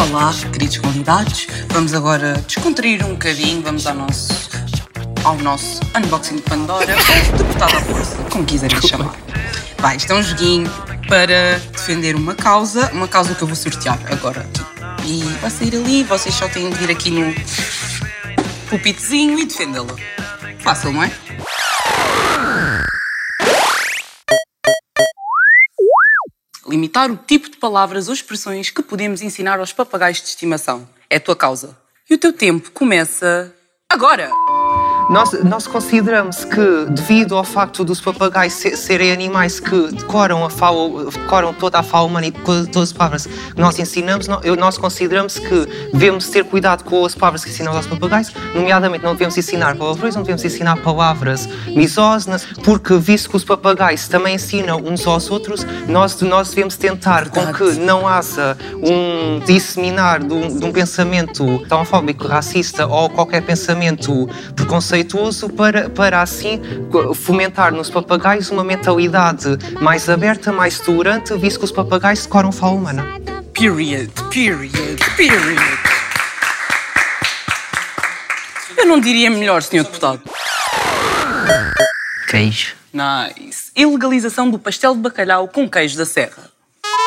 Olá, 0.00 0.32
queridos 0.52 0.78
convidados. 0.78 1.48
Vamos 1.70 1.92
agora 1.92 2.34
descontrair 2.46 3.04
um 3.04 3.14
bocadinho. 3.14 3.60
Vamos 3.62 3.84
ao 3.84 3.96
nosso, 3.96 4.48
ao 5.24 5.36
nosso 5.38 5.80
unboxing 5.96 6.36
de 6.36 6.42
Pandora. 6.42 6.94
Deputada 7.36 7.76
à 7.76 7.80
força, 7.80 8.16
como 8.30 8.44
quiserem 8.44 8.80
chamar. 8.80 9.14
Vai, 9.78 9.96
isto 9.96 10.12
é 10.12 10.14
um 10.14 10.22
joguinho 10.22 10.70
para 11.08 11.58
defender 11.72 12.14
uma 12.14 12.34
causa, 12.34 12.88
uma 12.92 13.08
causa 13.08 13.34
que 13.34 13.42
eu 13.42 13.48
vou 13.48 13.56
sortear 13.56 13.98
agora 14.10 14.40
aqui. 14.40 14.62
E 15.04 15.22
vai 15.40 15.50
sair 15.50 15.74
ali, 15.74 16.04
vocês 16.04 16.34
só 16.34 16.48
têm 16.48 16.70
de 16.70 16.76
vir 16.76 16.90
aqui 16.90 17.10
no 17.10 17.34
pupitezinho 18.70 19.38
e 19.38 19.46
defendê-la. 19.46 19.96
Fácil, 20.60 20.92
não 20.92 21.02
é? 21.02 21.10
Limitar 26.68 27.10
o 27.10 27.16
tipo 27.16 27.50
de 27.50 27.56
palavras 27.56 28.08
ou 28.08 28.14
expressões 28.14 28.70
que 28.70 28.82
podemos 28.82 29.22
ensinar 29.22 29.58
aos 29.58 29.72
papagaios 29.72 30.18
de 30.18 30.28
estimação. 30.28 30.88
É 31.08 31.16
a 31.16 31.20
tua 31.20 31.36
causa. 31.36 31.76
E 32.08 32.14
o 32.14 32.18
teu 32.18 32.32
tempo 32.32 32.70
começa 32.70 33.54
agora! 33.88 34.30
Nós, 35.08 35.32
nós 35.42 35.66
consideramos 35.66 36.44
que, 36.44 36.84
devido 36.90 37.34
ao 37.34 37.42
facto 37.42 37.82
dos 37.82 37.98
papagaios 37.98 38.52
serem 38.52 39.10
animais 39.10 39.58
que 39.58 39.90
decoram, 39.90 40.44
a 40.44 40.50
fala, 40.50 41.10
decoram 41.10 41.54
toda 41.54 41.78
a 41.78 41.82
fala 41.82 42.06
humana 42.06 42.26
e 42.26 42.30
todas 42.30 42.76
as 42.76 42.92
palavras 42.92 43.26
que 43.26 43.58
nós 43.58 43.78
ensinamos, 43.78 44.28
nós 44.28 44.76
consideramos 44.76 45.38
que 45.38 45.66
devemos 45.94 46.28
ter 46.28 46.44
cuidado 46.44 46.84
com 46.84 47.06
as 47.06 47.14
palavras 47.14 47.42
que 47.42 47.50
ensinamos 47.50 47.78
aos 47.78 47.86
papagaios, 47.86 48.34
nomeadamente 48.54 49.02
não 49.02 49.12
devemos 49.14 49.38
ensinar 49.38 49.76
palavrões, 49.76 50.14
não 50.14 50.22
devemos 50.22 50.44
ensinar 50.44 50.76
palavras 50.82 51.48
misóginas, 51.68 52.44
porque 52.62 52.98
visto 52.98 53.30
que 53.30 53.36
os 53.36 53.44
papagaios 53.44 54.08
também 54.08 54.34
ensinam 54.34 54.76
uns 54.76 55.06
aos 55.06 55.30
outros, 55.30 55.66
nós, 55.88 56.20
nós 56.20 56.50
devemos 56.50 56.76
tentar 56.76 57.30
com 57.30 57.50
que 57.54 57.78
não 57.80 58.06
haja 58.06 58.58
um 58.74 59.40
disseminar 59.46 60.22
de 60.22 60.34
um, 60.34 60.58
de 60.58 60.64
um 60.66 60.70
pensamento 60.70 61.44
homofóbico, 61.70 62.26
racista 62.26 62.86
ou 62.86 63.08
qualquer 63.08 63.40
pensamento 63.40 64.28
preconceituoso 64.54 64.97
preconceituoso 64.98 65.48
para, 65.50 65.88
para 65.90 66.22
assim 66.22 66.60
fomentar 67.14 67.72
nos 67.72 67.90
papagaios 67.90 68.50
uma 68.50 68.64
mentalidade 68.64 69.58
mais 69.80 70.08
aberta, 70.08 70.52
mais 70.52 70.78
tolerante, 70.78 71.36
visto 71.36 71.58
que 71.58 71.64
os 71.64 71.72
papagaios 71.72 72.24
decoram 72.24 72.50
fala 72.50 72.72
humana. 72.72 73.06
Period, 73.52 74.10
period, 74.30 74.98
period. 75.16 75.58
Eu 78.76 78.86
não 78.86 79.00
diria 79.00 79.30
melhor, 79.30 79.62
senhor 79.62 79.84
deputado. 79.84 80.22
Queijo. 82.28 82.74
Nice. 82.92 83.70
Ilegalização 83.74 84.50
do 84.50 84.58
pastel 84.58 84.94
de 84.94 85.00
bacalhau 85.00 85.48
com 85.48 85.68
queijo 85.68 85.96
da 85.96 86.06
serra. 86.06 86.50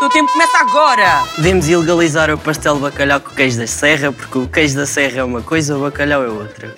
O 0.01 0.09
tempo 0.09 0.31
começa 0.31 0.57
agora! 0.57 1.23
Devemos 1.37 1.69
ilegalizar 1.69 2.31
o 2.31 2.37
pastel 2.37 2.75
de 2.75 2.81
bacalhau 2.81 3.19
com 3.19 3.35
queijo 3.35 3.59
da 3.59 3.67
serra, 3.67 4.11
porque 4.11 4.37
o 4.37 4.47
queijo 4.47 4.75
da 4.75 4.85
serra 4.85 5.19
é 5.19 5.23
uma 5.23 5.43
coisa, 5.43 5.77
o 5.77 5.81
bacalhau 5.81 6.23
é 6.23 6.27
outra. 6.27 6.75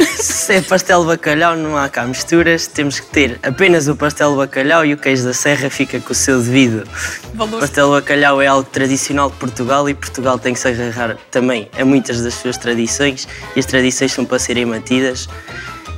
Se 0.20 0.54
é 0.54 0.60
pastel 0.60 1.04
bacalhau, 1.04 1.56
não 1.56 1.76
há 1.76 1.88
cá 1.88 2.04
misturas. 2.04 2.66
Temos 2.66 3.00
que 3.00 3.06
ter 3.06 3.38
apenas 3.42 3.88
o 3.88 3.96
pastel 3.96 4.34
bacalhau 4.36 4.84
e 4.84 4.94
o 4.94 4.96
queijo 4.96 5.24
da 5.24 5.32
serra 5.32 5.68
fica 5.70 6.00
com 6.00 6.12
o 6.12 6.14
seu 6.14 6.40
devido. 6.40 6.86
O 7.34 7.48
pastel 7.48 7.90
bacalhau 7.90 8.40
é 8.40 8.46
algo 8.46 8.68
tradicional 8.68 9.30
de 9.30 9.36
Portugal 9.36 9.88
e 9.88 9.94
Portugal 9.94 10.38
tem 10.38 10.54
que 10.54 10.60
se 10.60 10.68
agarrar 10.68 11.16
também 11.30 11.70
a 11.78 11.84
muitas 11.84 12.22
das 12.22 12.34
suas 12.34 12.56
tradições 12.56 13.28
e 13.54 13.60
as 13.60 13.66
tradições 13.66 14.12
são 14.12 14.24
para 14.24 14.38
serem 14.38 14.64
mantidas. 14.64 15.28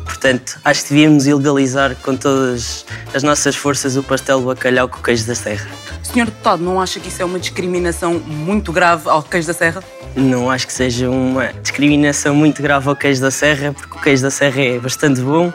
Portanto, 0.05 0.59
acho 0.65 0.83
que 0.85 0.95
devíamos 0.95 1.27
ilegalizar 1.27 1.97
com 1.97 2.17
todas 2.17 2.85
as 3.15 3.23
nossas 3.23 3.57
forças 3.57 3.97
o 3.97 4.03
pastel 4.03 4.41
bacalhau 4.41 4.89
com 4.89 4.99
o 4.99 5.03
queijo 5.03 5.27
da 5.27 5.35
serra. 5.35 5.69
Senhor 6.03 6.27
deputado, 6.27 6.63
não 6.63 6.81
acha 6.81 7.01
que 7.01 7.09
isso 7.09 7.23
é 7.23 7.25
uma 7.25 7.39
discriminação 7.39 8.19
muito 8.19 8.73
grave 8.73 9.09
ao 9.09 9.23
queijo 9.23 9.47
da 9.47 9.55
serra? 9.55 9.83
Não 10.15 10.51
acho 10.51 10.67
que 10.67 10.73
seja 10.73 11.09
uma 11.09 11.47
discriminação 11.63 12.35
muito 12.35 12.61
grave 12.63 12.89
ao 12.89 12.95
queijo 12.95 13.21
da 13.21 13.31
serra, 13.31 13.73
porque 13.73 13.97
o 13.97 14.01
queijo 14.01 14.23
da 14.23 14.31
serra 14.31 14.61
é 14.63 14.79
bastante 14.79 15.21
bom 15.23 15.51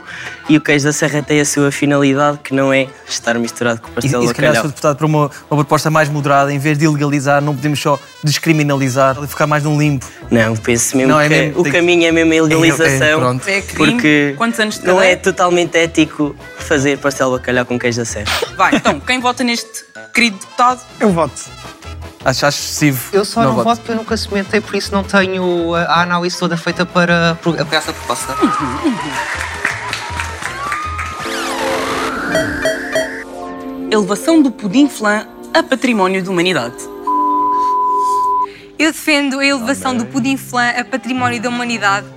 e 0.49 0.57
o 0.57 0.61
queijo 0.61 0.85
da 0.85 0.91
serra 0.93 1.21
tem 1.21 1.39
a 1.39 1.45
sua 1.45 1.71
finalidade, 1.71 2.39
que 2.43 2.53
não 2.53 2.73
é 2.73 2.87
estar 3.07 3.37
misturado 3.37 3.81
com 3.81 3.87
o 3.87 3.91
E, 3.91 3.93
pastel 3.95 4.23
e 4.23 4.27
se 4.27 4.33
calhar. 4.33 4.55
Sr. 4.55 4.67
Deputado, 4.67 4.97
para 4.97 5.05
uma, 5.05 5.19
uma 5.49 5.57
proposta 5.63 5.91
mais 5.91 6.09
moderada, 6.09 6.51
em 6.51 6.57
vez 6.57 6.77
de 6.77 6.85
ilegalizar, 6.85 7.41
não 7.41 7.55
podemos 7.55 7.79
só 7.79 7.99
descriminalizar 8.23 9.17
e 9.23 9.27
ficar 9.27 9.45
mais 9.45 9.63
num 9.63 9.77
limbo. 9.79 10.05
Não, 10.31 10.55
penso 10.55 10.97
mesmo 10.97 11.11
Não, 11.13 11.19
é 11.21 11.27
que 11.29 11.35
mesmo- 11.35 11.59
o 11.59 11.63
tem 11.63 11.71
caminho 11.71 12.07
é 12.07 12.11
mesmo 12.11 12.31
a 12.33 12.35
ilegalização, 12.35 13.39
É, 13.45 13.51
é. 13.51 13.57
É 13.59 13.61
porque 13.75 14.33
Quantos 14.37 14.59
anos 14.59 14.79
de 14.79 14.87
não 14.87 15.01
é 15.01 15.15
totalmente 15.15 15.77
ético 15.77 16.35
fazer 16.57 16.97
pastel 16.97 17.31
de 17.31 17.37
bacalhau 17.37 17.65
com 17.65 17.77
queijo 17.77 17.99
da 17.99 18.05
serra. 18.05 18.25
Vai, 18.57 18.75
então, 18.75 18.99
quem 18.99 19.19
vota 19.19 19.43
neste 19.43 19.85
querido 20.13 20.37
deputado? 20.37 20.81
Eu 20.99 21.11
voto. 21.11 21.41
Acho, 22.27 22.45
acho 22.45 22.59
excessivo. 22.59 23.09
Eu 23.13 23.23
só 23.23 23.41
não, 23.41 23.63
voto 23.63 23.77
porque 23.77 23.93
eu 23.93 23.95
nunca 23.95 24.13
experimentei, 24.13 24.59
por 24.59 24.75
isso 24.75 24.91
não 24.91 25.01
tenho 25.01 25.73
a 25.73 26.01
análise 26.01 26.37
toda 26.37 26.57
feita 26.57 26.85
para 26.85 27.31
apoiar 27.31 27.65
essa 27.71 27.93
proposta. 27.93 28.35
Elevação 33.89 34.41
do 34.41 34.51
pudim 34.51 34.89
flan 34.89 35.25
a 35.53 35.63
património 35.63 36.21
da 36.21 36.29
humanidade. 36.29 36.75
Eu 38.77 38.91
defendo 38.91 39.39
a 39.39 39.45
elevação 39.45 39.95
do 39.95 40.05
pudim 40.05 40.35
flan 40.35 40.71
a 40.71 40.83
património 40.83 41.41
da 41.41 41.47
humanidade, 41.47 42.07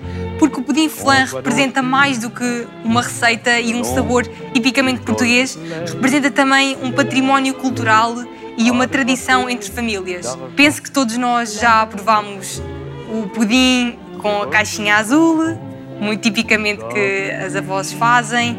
porque 0.40 0.58
o 0.58 0.62
pudim 0.64 0.88
flan 0.88 1.24
representa 1.24 1.82
mais 1.82 2.18
do 2.18 2.30
que 2.30 2.66
uma 2.82 3.02
receita 3.02 3.60
e 3.60 3.76
um 3.76 3.84
sabor 3.84 4.26
tipicamente 4.52 5.02
português, 5.02 5.56
representa 5.86 6.32
também 6.32 6.76
um 6.82 6.90
património 6.90 7.54
cultural 7.54 8.16
e 8.60 8.70
uma 8.70 8.86
tradição 8.86 9.48
entre 9.48 9.70
famílias. 9.70 10.36
Penso 10.54 10.82
que 10.82 10.90
todos 10.90 11.16
nós 11.16 11.54
já 11.54 11.86
provámos 11.86 12.62
o 13.10 13.26
pudim 13.28 13.98
com 14.18 14.42
a 14.42 14.48
caixinha 14.48 14.96
azul, 14.96 15.58
muito 15.98 16.20
tipicamente 16.20 16.84
que 16.84 17.30
as 17.42 17.56
avós 17.56 17.90
fazem. 17.90 18.54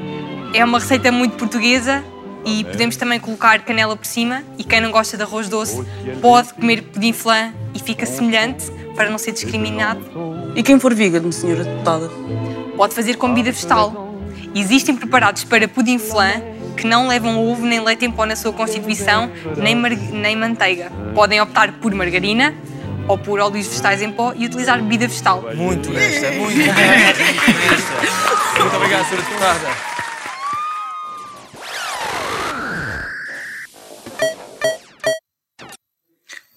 É 0.55 0.65
uma 0.65 0.79
receita 0.79 1.11
muito 1.11 1.37
portuguesa 1.37 2.03
e 2.43 2.63
podemos 2.63 2.95
também 2.95 3.19
colocar 3.19 3.59
canela 3.59 3.95
por 3.95 4.07
cima 4.07 4.41
e 4.57 4.63
quem 4.63 4.81
não 4.81 4.89
gosta 4.89 5.15
de 5.15 5.21
arroz 5.21 5.47
doce 5.47 5.85
pode 6.19 6.51
comer 6.55 6.81
pudim 6.81 7.13
flan 7.13 7.53
e 7.75 7.79
fica 7.79 8.07
semelhante 8.07 8.71
para 8.95 9.07
não 9.07 9.19
ser 9.19 9.33
discriminado. 9.33 10.03
E 10.55 10.63
quem 10.63 10.79
for 10.79 10.95
vegan, 10.95 11.31
senhora 11.31 11.63
deputada? 11.63 12.09
Pode 12.75 12.95
fazer 12.95 13.17
com 13.17 13.27
bebida 13.27 13.51
vegetal. 13.51 14.15
Existem 14.55 14.95
preparados 14.95 15.43
para 15.43 15.67
pudim 15.67 15.99
flan 15.99 16.41
que 16.81 16.87
não 16.87 17.07
levam 17.07 17.37
ovo 17.39 17.65
nem 17.65 17.79
leite 17.79 18.05
em 18.05 18.11
pó 18.11 18.25
na 18.25 18.35
sua 18.35 18.51
constituição, 18.51 19.29
nem, 19.57 19.75
mar- 19.75 19.91
nem 19.95 20.35
manteiga. 20.35 20.91
Podem 21.13 21.39
optar 21.39 21.73
por 21.73 21.93
margarina 21.93 22.53
ou 23.07 23.17
por 23.17 23.39
óleos 23.39 23.67
vegetais 23.67 24.01
em 24.01 24.11
pó 24.11 24.33
e 24.35 24.45
utilizar 24.45 24.77
bebida 24.81 25.07
vegetal. 25.07 25.43
Muito 25.55 25.89
honesta, 25.89 26.31
muito 26.31 26.59
honesta. 26.69 27.23
Muito 28.61 28.75
obrigado, 28.75 29.05
Sra. 29.05 29.17
Deputada. 29.17 29.90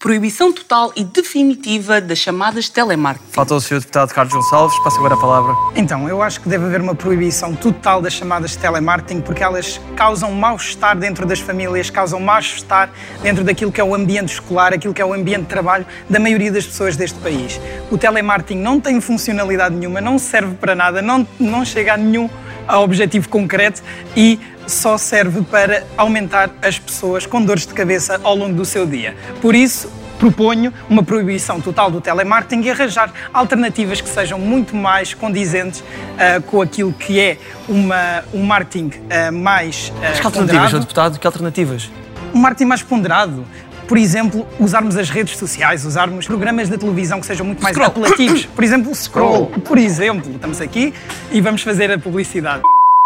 Proibição 0.05 0.53
total 0.53 0.93
e 0.95 1.03
definitiva 1.03 1.99
das 1.99 2.19
chamadas 2.19 2.69
telemarketing. 2.69 3.33
Falta 3.33 3.55
o 3.55 3.59
Sr. 3.59 3.81
Deputado 3.81 4.13
Carlos 4.13 4.35
Gonçalves, 4.35 4.79
passo 4.81 4.99
agora 4.99 5.15
a 5.15 5.17
palavra. 5.17 5.55
Então, 5.75 6.07
eu 6.07 6.21
acho 6.21 6.43
que 6.43 6.47
deve 6.47 6.67
haver 6.67 6.83
uma 6.83 6.95
proibição 6.95 7.55
total 7.55 8.03
das 8.03 8.13
chamadas 8.13 8.51
de 8.51 8.59
telemarketing 8.59 9.23
porque 9.23 9.43
elas 9.43 9.81
causam 9.97 10.31
mal-estar 10.33 10.95
dentro 10.95 11.25
das 11.25 11.41
famílias, 11.41 11.89
causam 11.89 12.21
mal-estar 12.21 12.91
dentro 13.23 13.43
daquilo 13.43 13.73
que 13.73 13.81
é 13.81 13.85
o 13.85 13.95
ambiente 13.95 14.35
escolar, 14.35 14.75
aquilo 14.75 14.93
que 14.93 15.01
é 15.01 15.07
o 15.07 15.15
ambiente 15.15 15.45
de 15.45 15.49
trabalho 15.49 15.87
da 16.07 16.21
maioria 16.21 16.53
das 16.53 16.67
pessoas 16.67 16.97
deste 16.97 17.19
país. 17.21 17.59
O 17.91 17.97
telemarketing 17.97 18.61
não 18.61 18.79
tem 18.79 19.01
funcionalidade 19.01 19.75
nenhuma, 19.75 20.03
não 20.03 20.19
serve 20.19 20.55
para 20.57 20.75
nada, 20.75 21.01
não, 21.01 21.27
não 21.41 21.65
chega 21.65 21.95
a 21.95 21.97
nenhum 21.97 22.29
objetivo 22.69 23.29
concreto 23.29 23.83
e 24.17 24.39
só 24.67 24.97
serve 24.99 25.43
para 25.43 25.85
aumentar 25.97 26.51
as 26.63 26.79
pessoas 26.79 27.27
com 27.27 27.43
dores 27.43 27.67
de 27.67 27.75
cabeça 27.75 28.21
ao 28.23 28.35
longo 28.35 28.55
do 28.55 28.65
seu 28.65 28.87
dia. 28.87 29.15
Por 29.41 29.55
isso, 29.55 29.91
proponho 30.19 30.73
uma 30.89 31.03
proibição 31.03 31.61
total 31.61 31.91
do 31.91 32.01
telemarketing 32.01 32.63
e 32.63 32.71
arranjar 32.71 33.13
alternativas 33.33 34.01
que 34.01 34.09
sejam 34.09 34.39
muito 34.39 34.75
mais 34.75 35.13
condizentes 35.13 35.83
ah, 36.19 36.41
com 36.41 36.63
aquilo 36.63 36.93
que 36.93 37.21
é 37.21 37.39
uma, 37.69 38.25
um 38.33 38.43
marketing 38.43 38.91
ah, 39.11 39.31
mais 39.31 39.93
ah, 39.97 40.09
Mas 40.11 40.21
que 40.21 40.27
alternativas. 40.27 40.73
Deputado? 40.73 41.19
Que 41.19 41.27
alternativas? 41.27 41.91
Um 42.33 42.39
marketing 42.39 42.65
mais 42.65 42.83
ponderado. 42.83 43.45
Por 43.87 43.99
exemplo, 43.99 44.47
usarmos 44.59 44.97
as 44.97 45.11
redes 45.11 45.37
sociais, 45.37 45.85
usarmos 45.85 46.27
programas 46.27 46.71
de 46.71 46.79
televisão 46.79 47.21
que 47.21 47.27
sejam 47.27 47.45
muito 47.45 47.63
mais 47.63 47.77
Scroll. 47.77 47.91
apelativos. 47.91 48.47
Por 48.47 48.65
exemplo, 48.65 48.91
o 48.91 48.95
Scroll. 48.95 49.47
Por 49.47 49.77
exemplo, 49.77 50.33
estamos 50.35 50.59
aqui 50.59 50.95
e 51.31 51.41
vamos 51.43 51.63
fazer 51.63 51.93
a 51.93 51.99
publicidade. 51.99 52.63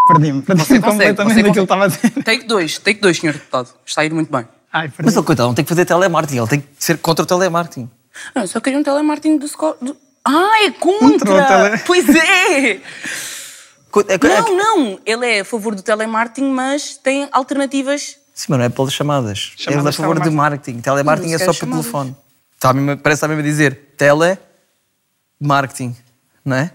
Perdi-me, 0.09 0.43
perdi-me 0.43 0.81
completamente 0.81 1.35
daquilo 1.37 1.53
que 1.55 1.61
estava 1.61 1.85
a 1.85 1.89
dizer. 1.89 2.11
Take 2.25 2.45
2, 2.45 2.79
take 2.79 3.01
2, 3.01 3.17
senhor 3.19 3.33
deputado. 3.35 3.69
Está 3.87 4.01
a 4.03 4.05
ir 4.05 4.13
muito 4.13 4.33
bem. 4.33 4.47
Ai, 4.73 4.91
Mas 5.03 5.15
ele, 5.15 5.25
coitado, 5.25 5.49
não 5.49 5.55
tem 5.55 5.65
que 5.65 5.69
fazer 5.69 5.85
telemarketing, 5.85 6.39
ele 6.39 6.47
tem 6.49 6.61
que 6.61 6.69
ser 6.79 6.99
contra 6.99 7.23
o 7.23 7.27
telemarketing. 7.27 7.89
Não, 8.35 8.43
eu 8.43 8.49
só 8.49 8.61
queria 8.61 8.79
um 8.79 8.83
telemarketing 8.83 9.39
do 9.39 9.47
Scott. 9.49 9.79
Do... 9.85 9.97
Ah, 10.25 10.65
é 10.67 10.71
Contra 10.73 11.09
contra! 11.19 11.35
o 11.43 11.47
tele- 11.71 11.83
Pois 11.87 12.09
é! 12.09 12.71
É- 12.71 12.81
é- 14.15 14.41
Não, 14.43 14.57
não. 14.57 14.99
Ele 15.07 15.27
é 15.27 15.41
a 15.41 15.45
favor 15.45 15.75
do 15.75 15.83
telemarketing, 15.83 16.51
mas 16.51 16.97
tem 16.97 17.29
alternativas. 17.33 18.17
Sim, 18.35 18.47
mas 18.51 18.59
não 18.59 18.67
é 18.67 18.69
pelas 18.69 18.93
chamadas. 18.93 19.53
Chamadas 19.57 19.87
é 19.87 19.89
a 19.89 19.93
favor 19.93 20.21
telemarketing. 20.21 20.37
marketing. 20.37 20.81
Telemarketing 20.81 21.33
é 21.35 21.39
só 21.39 21.47
por 21.47 21.55
chamadas. 21.55 21.85
telefone. 21.87 22.17
Está 22.55 22.75
parece 23.03 23.15
estar 23.19 23.29
mesmo 23.29 23.41
a 23.41 23.45
dizer 23.45 23.95
telemarketing, 25.41 25.97
não 26.45 26.57
é? 26.57 26.71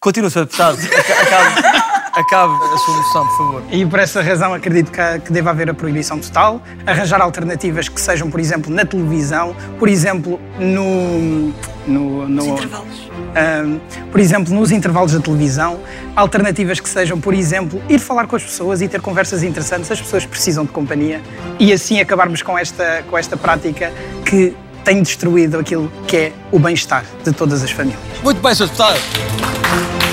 Continua, 0.00 0.30
Sr. 0.30 0.44
Deputado. 0.44 0.78
Aca- 0.78 1.22
Acabe, 1.22 1.66
acabe 2.14 2.54
a 2.72 2.78
sua 2.78 2.96
moção, 2.96 3.26
por 3.26 3.36
favor. 3.36 3.62
E 3.72 3.84
por 3.84 3.98
essa 3.98 4.22
razão 4.22 4.54
acredito 4.54 4.92
que, 4.92 5.20
que 5.24 5.32
deve 5.32 5.48
haver 5.48 5.68
a 5.70 5.74
proibição 5.74 6.20
total, 6.20 6.62
arranjar 6.86 7.20
alternativas 7.20 7.88
que 7.88 8.00
sejam, 8.00 8.30
por 8.30 8.38
exemplo, 8.38 8.72
na 8.72 8.84
televisão, 8.84 9.56
por 9.78 9.88
exemplo, 9.88 10.40
no. 10.58 11.52
no, 11.86 12.28
no 12.28 12.46
intervalos. 12.46 13.08
Ahm, 13.34 13.78
por 14.10 14.20
exemplo, 14.20 14.54
nos 14.54 14.70
intervalos 14.70 15.12
da 15.12 15.20
televisão, 15.20 15.80
alternativas 16.14 16.78
que 16.78 16.88
sejam, 16.88 17.20
por 17.20 17.34
exemplo, 17.34 17.82
ir 17.88 17.98
falar 17.98 18.26
com 18.28 18.36
as 18.36 18.42
pessoas 18.44 18.80
e 18.80 18.86
ter 18.88 19.00
conversas 19.00 19.42
interessantes. 19.42 19.90
As 19.90 20.00
pessoas 20.00 20.24
precisam 20.24 20.64
de 20.64 20.70
companhia 20.70 21.20
e 21.58 21.72
assim 21.72 22.00
acabarmos 22.00 22.40
com 22.40 22.56
esta, 22.56 23.02
com 23.10 23.18
esta 23.18 23.36
prática 23.36 23.92
que 24.24 24.54
tem 24.84 25.02
destruído 25.02 25.58
aquilo 25.58 25.90
que 26.06 26.16
é 26.16 26.32
o 26.50 26.58
bem-estar 26.58 27.04
de 27.24 27.32
todas 27.32 27.62
as 27.62 27.70
famílias. 27.70 28.00
Muito 28.22 28.40
bem, 28.40 28.54
Sr. 28.54 28.66
Deputado. 28.66 30.07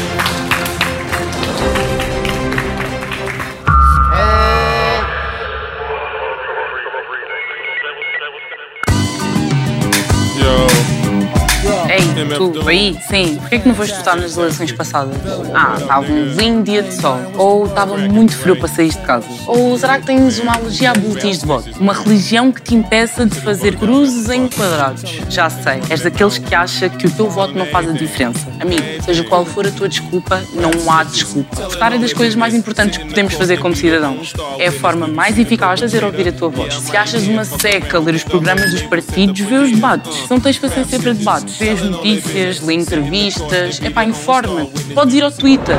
Tu, 12.30 12.67
aí, 12.67 12.97
sim. 13.09 13.38
Porquê 13.39 13.59
que 13.59 13.67
não 13.67 13.76
foste 13.76 13.95
votar 13.97 14.17
nas 14.17 14.38
eleições 14.38 14.71
passadas? 14.71 15.15
Ah, 15.53 15.76
estava 15.80 16.11
um 16.11 16.26
lindo 16.34 16.63
dia 16.63 16.84
de 16.84 16.93
sol. 16.93 17.19
Ou 17.36 17.65
estava 17.65 17.97
muito 17.97 18.36
frio 18.36 18.55
para 18.55 18.67
sair 18.67 18.89
de 18.89 18.97
casa. 18.99 19.28
Ou 19.47 19.78
será 19.78 19.99
que 19.99 20.05
tens 20.05 20.39
uma 20.39 20.55
alergia 20.55 20.91
a 20.91 20.93
boletins 20.93 21.39
de 21.39 21.45
voto? 21.45 21.69
Uma 21.80 21.93
religião 21.93 22.51
que 22.51 22.61
te 22.61 22.76
impeça 22.76 23.26
de 23.26 23.39
fazer 23.41 23.76
cruzes 23.78 24.30
em 24.30 24.47
quadrados? 24.47 25.03
Já 25.30 25.49
sei, 25.49 25.82
és 25.89 26.01
daqueles 26.01 26.38
que 26.38 26.55
acha 26.55 26.89
que 26.89 27.07
o 27.07 27.11
teu 27.11 27.30
voto 27.30 27.53
não 27.53 27.65
faz 27.65 27.89
a 27.89 27.91
diferença. 27.91 28.47
Amigo, 28.59 28.84
seja 29.03 29.23
qual 29.23 29.45
for 29.45 29.67
a 29.67 29.71
tua 29.71 29.88
desculpa, 29.88 30.41
não 30.53 30.91
há 30.91 31.03
desculpa. 31.03 31.63
Votar 31.63 31.93
é 31.93 31.97
das 31.97 32.13
coisas 32.13 32.36
mais 32.36 32.53
importantes 32.53 32.97
que 32.97 33.05
podemos 33.05 33.34
fazer 33.34 33.57
como 33.59 33.76
cidadãos. 33.76 34.34
É 34.57 34.67
a 34.67 34.71
forma 34.71 35.07
mais 35.07 35.38
eficaz 35.38 35.80
de 35.80 35.86
fazer 35.86 36.03
ouvir 36.03 36.28
a 36.28 36.32
tua 36.32 36.49
voz. 36.49 36.73
Se 36.76 36.95
achas 36.95 37.28
uma 37.28 37.43
seca 37.43 37.99
ler 37.99 38.15
os 38.15 38.23
programas 38.23 38.71
dos 38.71 38.82
partidos, 38.84 39.39
vê 39.41 39.55
os 39.55 39.71
debates. 39.71 40.13
Se 40.13 40.30
não 40.30 40.39
tens 40.39 40.57
paciência 40.57 40.99
para 40.99 41.13
debates, 41.13 41.57
vê 41.57 41.69
as 41.69 41.82
notícias, 41.82 42.14
lê 42.61 42.74
entrevistas. 42.74 43.82
É 43.82 43.89
pá, 43.89 44.03
informa-te. 44.03 44.93
Podes 44.93 45.13
ir 45.13 45.24
ao 45.24 45.32
Twitter. 45.32 45.78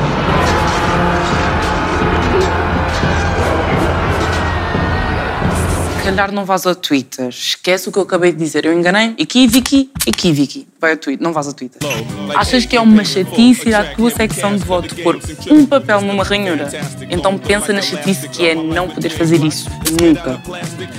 calhar 6.17 6.31
não 6.31 6.45
vais 6.45 6.65
ao 6.65 6.73
Twitter. 6.73 7.27
Esquece 7.27 7.89
o 7.89 7.91
que 7.91 7.99
eu 7.99 8.03
acabei 8.03 8.31
de 8.31 8.37
dizer. 8.37 8.65
Eu 8.65 8.73
enganei. 8.73 9.13
Equívoque, 9.17 9.91
equívoque. 10.05 10.67
Vai 10.79 10.91
ao 10.91 10.97
Twitter, 10.97 11.23
não 11.23 11.33
vais 11.33 11.47
ao 11.47 11.53
Twitter. 11.53 11.81
Achas 12.35 12.65
que 12.65 12.77
é 12.77 12.81
uma 12.81 13.03
chatice 13.03 13.69
ir 13.69 13.73
à 13.73 13.83
tua 13.83 14.11
secção 14.11 14.55
de 14.55 14.63
voto 14.63 14.95
pôr 14.97 15.19
um 15.49 15.65
papel 15.65 16.01
numa 16.01 16.23
ranhura? 16.23 16.69
Então 17.09 17.35
pensa 17.37 17.73
na 17.73 17.81
chatice 17.81 18.29
que 18.29 18.47
é 18.47 18.53
não 18.53 18.87
poder 18.87 19.09
fazer 19.09 19.43
isso 19.43 19.67
nunca. 19.99 20.39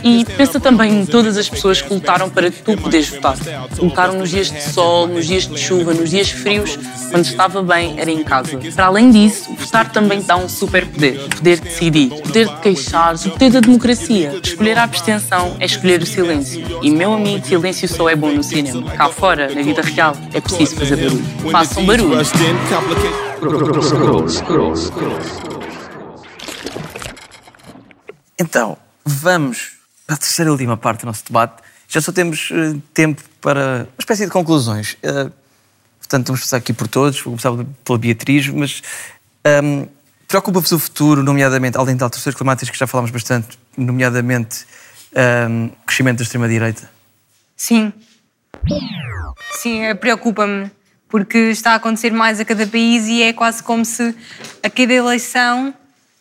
E 0.02 0.24
pensa 0.36 0.58
também 0.58 1.00
em 1.00 1.06
todas 1.06 1.36
as 1.36 1.48
pessoas 1.48 1.80
que 1.80 1.94
lutaram 1.94 2.28
para 2.28 2.50
tu 2.50 2.76
poderes 2.76 3.08
votar. 3.08 3.36
Lutaram 3.78 4.14
nos 4.14 4.30
dias 4.30 4.50
de 4.50 4.60
sol, 4.62 5.06
nos 5.06 5.26
dias 5.26 5.46
de 5.46 5.56
chuva, 5.56 5.94
nos 5.94 6.10
dias 6.10 6.28
frios, 6.28 6.76
quando 7.10 7.24
estava 7.24 7.62
bem, 7.62 7.94
era 7.98 8.10
em 8.10 8.24
casa. 8.24 8.58
Para 8.74 8.86
além 8.86 9.10
disso, 9.12 9.54
votar 9.54 9.92
também 9.92 10.20
dá 10.22 10.36
um 10.36 10.48
super 10.48 10.84
poder. 10.86 11.20
O 11.24 11.28
poder 11.28 11.60
de 11.60 11.68
decidir, 11.68 12.12
o 12.12 12.22
poder 12.22 12.48
de 12.48 12.56
queixar, 12.56 13.14
o 13.14 13.30
poder 13.30 13.50
da 13.50 13.60
democracia. 13.60 14.40
Escolher 14.42 14.76
a 14.76 14.82
abstenção 14.82 15.56
é 15.60 15.66
escolher 15.66 16.02
o 16.02 16.06
silêncio. 16.06 16.64
E, 16.82 16.90
meu 16.90 17.12
amigo, 17.12 17.46
silêncio 17.46 17.88
só 17.88 18.08
é 18.08 18.16
bom 18.16 18.32
no 18.32 18.42
cinema. 18.42 18.90
Cá 18.90 19.08
fora, 19.08 19.54
na 19.54 19.67
vida 19.68 19.82
real, 19.82 20.16
é 20.32 20.40
preciso 20.40 20.76
fazer 20.76 20.96
barulho. 20.96 21.52
Façam 21.52 21.84
barulho. 21.84 22.18
Então, 28.38 28.78
vamos 29.04 29.72
para 30.06 30.14
a 30.14 30.18
terceira 30.18 30.48
e 30.48 30.52
última 30.52 30.76
parte 30.76 31.00
do 31.00 31.06
nosso 31.06 31.24
debate. 31.26 31.62
Já 31.86 32.00
só 32.00 32.12
temos 32.12 32.50
eh, 32.50 32.78
tempo 32.94 33.22
para 33.42 33.80
uma 33.80 33.98
espécie 33.98 34.24
de 34.24 34.30
conclusões. 34.30 34.96
Eh, 35.02 35.30
portanto, 35.98 36.28
vamos 36.28 36.40
passar 36.40 36.56
aqui 36.56 36.72
por 36.72 36.88
todos. 36.88 37.20
Vou 37.20 37.36
começar 37.36 37.52
pela 37.84 37.98
Beatriz, 37.98 38.48
mas 38.48 38.82
ehm, 39.44 39.84
preocupa-vos 40.26 40.72
o 40.72 40.78
futuro, 40.78 41.22
nomeadamente, 41.22 41.76
além 41.76 41.94
de 41.94 42.02
alterações 42.02 42.34
climáticas 42.34 42.70
que 42.70 42.78
já 42.78 42.86
falámos 42.86 43.10
bastante, 43.10 43.58
nomeadamente 43.76 44.64
ehm, 45.14 45.66
o 45.66 45.86
crescimento 45.86 46.18
da 46.18 46.22
extrema-direita? 46.22 46.90
Sim. 47.54 47.92
Sim, 49.60 49.84
eh, 49.84 49.94
preocupa-me. 49.94 50.70
Porque 51.08 51.38
está 51.38 51.72
a 51.72 51.74
acontecer 51.76 52.12
mais 52.12 52.38
a 52.38 52.44
cada 52.44 52.66
país 52.66 53.06
e 53.06 53.22
é 53.22 53.32
quase 53.32 53.62
como 53.62 53.82
se 53.84 54.14
a 54.62 54.68
cada 54.68 54.92
eleição 54.92 55.72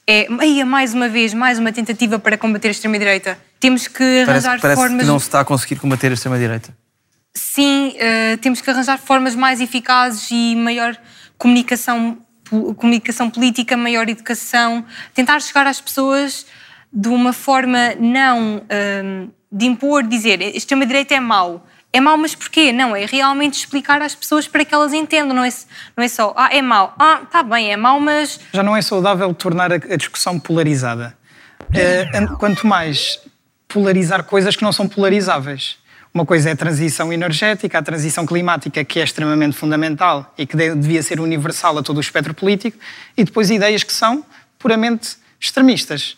é 0.08 0.28
"Eia, 0.42 0.66
mais 0.66 0.94
uma 0.94 1.10
vez, 1.10 1.34
mais 1.34 1.60
uma 1.60 1.74
tentativa 1.74 2.18
para 2.18 2.38
combater 2.38 2.70
a 2.70 2.72
extrema-direita. 2.72 3.38
Temos 3.60 3.86
que 3.88 4.24
Parece, 4.26 4.48
arranjar 4.48 4.62
parece 4.62 4.82
formas. 4.82 5.02
que 5.02 5.08
não 5.08 5.20
se 5.20 5.26
está 5.26 5.42
a 5.42 5.46
conseguir 5.46 5.76
combater 5.76 6.10
a 6.10 6.14
extrema-direita. 6.14 6.74
Sim, 7.36 7.94
eh, 7.98 8.38
temos 8.38 8.62
que 8.62 8.70
arranjar 8.70 8.98
formas 8.98 9.36
mais 9.36 9.60
eficazes 9.60 10.30
e 10.32 10.56
maior 10.56 10.96
comunicação, 11.38 12.18
comunicação 12.78 13.30
política, 13.30 13.76
maior 13.76 14.08
educação, 14.08 14.86
tentar 15.14 15.42
chegar 15.42 15.68
às 15.68 15.82
pessoas 15.82 16.46
de 16.94 17.10
uma 17.10 17.34
forma 17.34 17.94
não 18.00 18.62
ehm, 18.70 19.30
de 19.52 19.66
impor, 19.66 20.04
dizer 20.04 20.42
extrema-direita 20.56 21.14
é 21.16 21.20
mau. 21.20 21.68
É 21.94 22.00
mau, 22.02 22.18
mas 22.18 22.36
porquê? 22.36 22.72
Não, 22.72 22.96
é 22.96 23.06
realmente 23.06 23.54
explicar 23.56 24.02
às 24.02 24.14
pessoas 24.14 24.48
para 24.48 24.64
que 24.66 24.74
elas 24.74 24.94
entendam, 24.94 25.36
não 25.36 25.44
é, 25.44 25.50
não 25.96 26.04
é 26.04 26.08
só, 26.08 26.34
ah, 26.38 26.50
é 26.52 26.62
mau, 26.62 26.94
ah, 27.00 27.22
tá 27.32 27.42
bem, 27.42 27.72
é 27.72 27.78
mau, 27.78 28.00
mas 28.00 28.40
Já 28.54 28.62
não 28.62 28.76
é 28.76 28.82
saudável 28.82 29.34
tornar 29.34 29.72
a, 29.72 29.78
discussão 29.96 30.38
polarizada. 30.40 31.18
Eh, 31.74 32.06
an- 32.14 32.36
quanto 32.38 32.68
mais 32.68 33.20
polarizar 33.68 34.24
coisas 34.24 34.56
que 34.56 34.64
não 34.64 34.72
são 34.72 34.88
polarizáveis. 34.88 35.78
Uma 36.14 36.26
coisa 36.26 36.50
é 36.50 36.54
a 36.54 36.56
transição 36.56 37.12
energética, 37.12 37.78
a 37.80 37.82
transição 37.82 38.26
climática, 38.26 38.84
que 38.84 39.00
é 39.00 39.04
extremamente 39.04 39.56
fundamental 39.58 40.34
e 40.38 40.46
que 40.46 40.56
de- 40.56 40.76
devia 40.76 41.02
ser 41.02 41.20
universal 41.20 41.78
a 41.78 41.84
todo 41.84 41.98
o 41.98 42.02
espectro 42.02 42.34
político, 42.34 42.78
e 43.16 43.24
depois 43.24 43.50
ideias 43.50 43.84
que 43.84 43.94
são 43.94 44.24
puramente 44.60 45.18
extremistas 45.40 46.18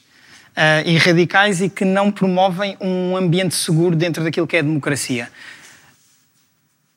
eh, 0.56 0.84
e 0.86 0.98
radicais 0.98 1.62
e 1.62 1.70
que 1.70 1.86
não 1.86 2.12
promovem 2.12 2.76
um 2.82 3.16
ambiente 3.16 3.56
seguro 3.56 3.96
dentro 3.96 4.24
daquilo 4.24 4.48
que 4.48 4.56
é 4.58 4.60
a 4.60 4.64
democracia. 4.64 5.30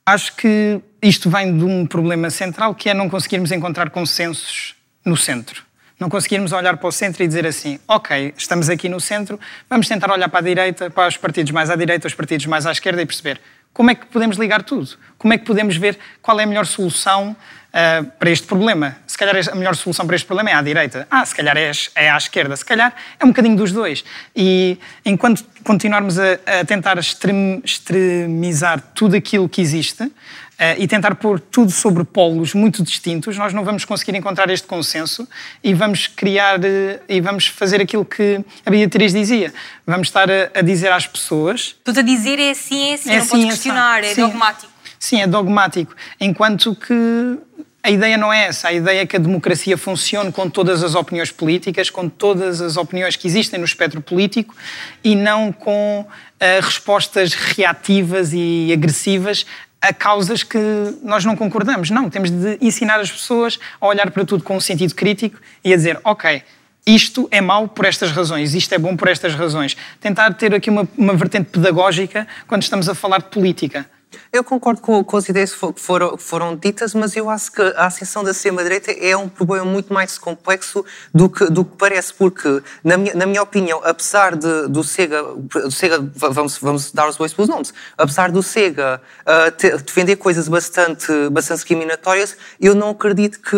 Acho 0.05 0.35
que 0.35 0.81
isto 1.01 1.31
vem 1.31 1.57
de 1.57 1.65
um 1.65 1.87
problema 1.87 2.29
central 2.31 2.75
que 2.75 2.91
é 2.91 2.95
não 2.95 3.09
conseguirmos 3.09 3.53
encontrar 3.53 3.91
consensos 3.91 4.75
no 5.05 5.17
centro. 5.17 5.63
Não 5.99 6.09
conseguirmos 6.09 6.53
olhar 6.53 6.77
para 6.77 6.89
o 6.89 6.93
centro 6.93 7.23
e 7.23 7.27
dizer 7.29 7.47
assim: 7.47 7.79
ok, 7.87 8.35
estamos 8.37 8.69
aqui 8.69 8.89
no 8.89 9.01
centro, 9.01 9.39
vamos 9.71 9.87
tentar 9.87 10.11
olhar 10.11 10.29
para 10.29 10.41
a 10.41 10.43
direita, 10.43 10.91
para 10.91 11.07
os 11.07 11.17
partidos 11.17 11.53
mais 11.53 11.71
à 11.71 11.77
direita, 11.77 12.09
os 12.09 12.15
partidos 12.15 12.47
mais 12.47 12.67
à 12.67 12.73
esquerda 12.73 13.01
e 13.01 13.07
perceber 13.07 13.41
como 13.73 13.91
é 13.91 13.95
que 13.95 14.07
podemos 14.07 14.37
ligar 14.37 14.63
tudo? 14.63 14.91
Como 15.17 15.33
é 15.33 15.39
que 15.39 15.45
podemos 15.45 15.77
ver 15.77 15.99
qual 16.21 16.39
é 16.39 16.45
a 16.45 16.47
melhor 16.47 16.67
solução 16.67 17.35
ah, 17.73 18.05
para 18.19 18.31
este 18.31 18.47
problema? 18.47 18.97
Se 19.07 19.17
calhar 19.17 19.35
a 19.51 19.55
melhor 19.55 19.75
solução 19.77 20.07
para 20.07 20.17
este 20.17 20.27
problema 20.27 20.51
é 20.51 20.55
à 20.55 20.63
direita. 20.63 21.07
Ah, 21.11 21.25
se 21.25 21.35
calhar 21.35 21.57
é, 21.57 21.71
é 21.95 22.11
à 22.11 22.17
esquerda. 22.17 22.57
Se 22.57 22.65
calhar 22.65 22.95
é 23.19 23.25
um 23.25 23.29
bocadinho 23.29 23.57
dos 23.57 23.73
dois. 23.73 24.05
E 24.35 24.79
enquanto 25.05 25.45
continuarmos 25.65 26.19
a, 26.19 26.33
a 26.61 26.65
tentar 26.65 26.99
extrem- 26.99 27.61
extremizar 27.65 28.81
tudo 28.95 29.17
aquilo 29.17 29.49
que 29.49 29.61
existe 29.61 30.11
ah, 30.59 30.77
e 30.77 30.87
tentar 30.87 31.15
pôr 31.17 31.41
tudo 31.41 31.71
sobre 31.71 32.05
polos 32.05 32.53
muito 32.55 32.83
distintos, 32.83 33.37
nós 33.37 33.53
não 33.53 33.65
vamos 33.65 33.85
conseguir 33.85 34.17
encontrar 34.17 34.49
este 34.51 34.67
consenso 34.67 35.27
e 35.65 35.73
vamos 35.75 36.07
criar 36.07 36.63
eh, 36.65 37.01
e 37.09 37.21
vamos 37.21 37.47
fazer 37.47 37.81
aquilo 37.81 38.05
que 38.05 38.41
a 38.65 38.71
Beatriz 38.71 39.13
dizia. 39.13 39.53
Vamos 39.87 40.09
estar 40.09 40.31
a, 40.31 40.51
a 40.55 40.63
dizer 40.63 40.93
às 40.93 41.07
pessoas 41.07 41.75
estou 41.85 41.99
a 41.99 42.03
dizer 42.03 42.39
é 42.39 42.51
assim, 42.51 42.91
é 42.91 42.95
assim, 42.95 43.11
É 43.11 43.17
não 43.17 43.19
assim, 43.23 43.29
podes 43.31 43.45
é 43.45 43.49
questionar, 43.49 44.05
é 44.05 44.15
Sim. 44.15 44.21
dogmático. 44.23 44.73
Sim, 44.99 45.21
é 45.21 45.27
dogmático. 45.27 45.97
Enquanto 46.21 46.77
que 46.77 47.39
a 47.83 47.91
ideia 47.91 48.17
não 48.17 48.33
é 48.33 48.45
essa. 48.45 48.69
A 48.69 48.73
ideia 48.73 49.01
é 49.01 49.07
que 49.07 49.17
a 49.17 49.19
democracia 49.19 49.77
funcione 49.77 50.31
com 50.31 50.49
todas 50.49 50.85
as 50.85 50.95
opiniões 50.95 51.33
políticas, 51.33 51.91
com 51.91 52.09
todas 52.09 52.61
as 52.61 52.77
opiniões 52.77 53.17
que 53.17 53.27
existem 53.27 53.59
no 53.59 53.65
espectro 53.65 54.01
político 54.01 54.55
e 55.03 55.17
não 55.17 55.53
com 55.53 56.07
eh, 56.39 56.61
respostas 56.61 57.35
reativas 57.35 58.33
e 58.33 58.71
agressivas 58.73 59.45
a 59.81 59.93
causas 59.93 60.45
que 60.45 60.59
nós 61.03 61.25
não 61.25 61.35
concordamos. 61.35 61.91
Não, 61.91 62.09
temos 62.09 62.31
de 62.31 62.57
ensinar 62.61 63.01
as 63.01 63.11
pessoas 63.11 63.59
a 63.81 63.87
olhar 63.87 64.09
para 64.13 64.25
tudo 64.25 64.45
com 64.45 64.57
um 64.57 64.61
sentido 64.61 64.95
crítico 64.95 65.41
e 65.65 65.73
a 65.73 65.77
dizer, 65.77 65.99
ok, 66.05 66.41
isto 66.87 67.27
é 67.33 67.41
mau 67.41 67.67
por 67.67 67.85
estas 67.85 68.13
razões, 68.13 68.55
isto 68.55 68.73
é 68.73 68.79
bom 68.79 68.97
por 68.97 69.09
estas 69.09 69.35
razões. 69.35 69.77
Tentar 70.01 70.35
ter 70.35 70.55
aqui 70.55 70.71
uma, 70.71 70.89
uma 70.97 71.15
vertente 71.15 71.51
pedagógica 71.51 72.29
quando 72.47 72.63
estamos 72.63 72.89
a 72.89 72.95
falar 72.95 73.19
de 73.19 73.31
política. 73.31 73.85
Eu 74.33 74.43
concordo 74.45 74.81
com, 74.81 75.03
com 75.05 75.17
as 75.17 75.29
ideias 75.29 75.53
que 75.53 75.59
fo- 75.59 75.73
que 75.73 75.81
foram, 75.81 76.17
que 76.17 76.23
foram 76.23 76.57
ditas, 76.57 76.95
mas 76.95 77.15
eu 77.17 77.29
acho 77.31 77.53
que 77.53 77.63
a 77.63 77.87
ascensão 77.87 78.23
da 78.25 78.31
extrema-direita 78.31 78.91
é 78.93 79.17
um 79.17 79.29
problema 79.29 79.65
muito 79.65 79.93
mais 79.93 80.19
complexo 80.19 80.85
do 81.15 81.29
que, 81.29 81.47
do 81.47 81.65
que 81.65 81.77
parece, 81.77 82.13
porque, 82.15 82.63
na 82.83 82.97
minha, 82.97 83.15
na 83.15 83.27
minha 83.27 83.43
opinião, 83.43 83.81
apesar 83.85 84.37
de, 84.37 84.69
do 84.69 84.83
Sega, 84.85 85.23
do 85.23 85.71
Sega 85.71 85.99
va- 86.15 86.29
vamos, 86.31 86.59
vamos 86.59 86.93
dar 86.93 87.09
os 87.09 87.17
dois 87.17 87.33
pelos 87.33 87.49
nomes, 87.49 87.73
apesar 87.97 88.31
do 88.31 88.43
Sega 88.43 89.01
ah, 89.27 89.51
te- 89.51 89.77
defender 89.79 90.17
coisas 90.17 90.49
bastante, 90.49 91.13
bastante 91.31 91.59
discriminatórias, 91.59 92.37
eu 92.61 92.75
não 92.75 92.91
acredito 92.91 93.41
que 93.41 93.57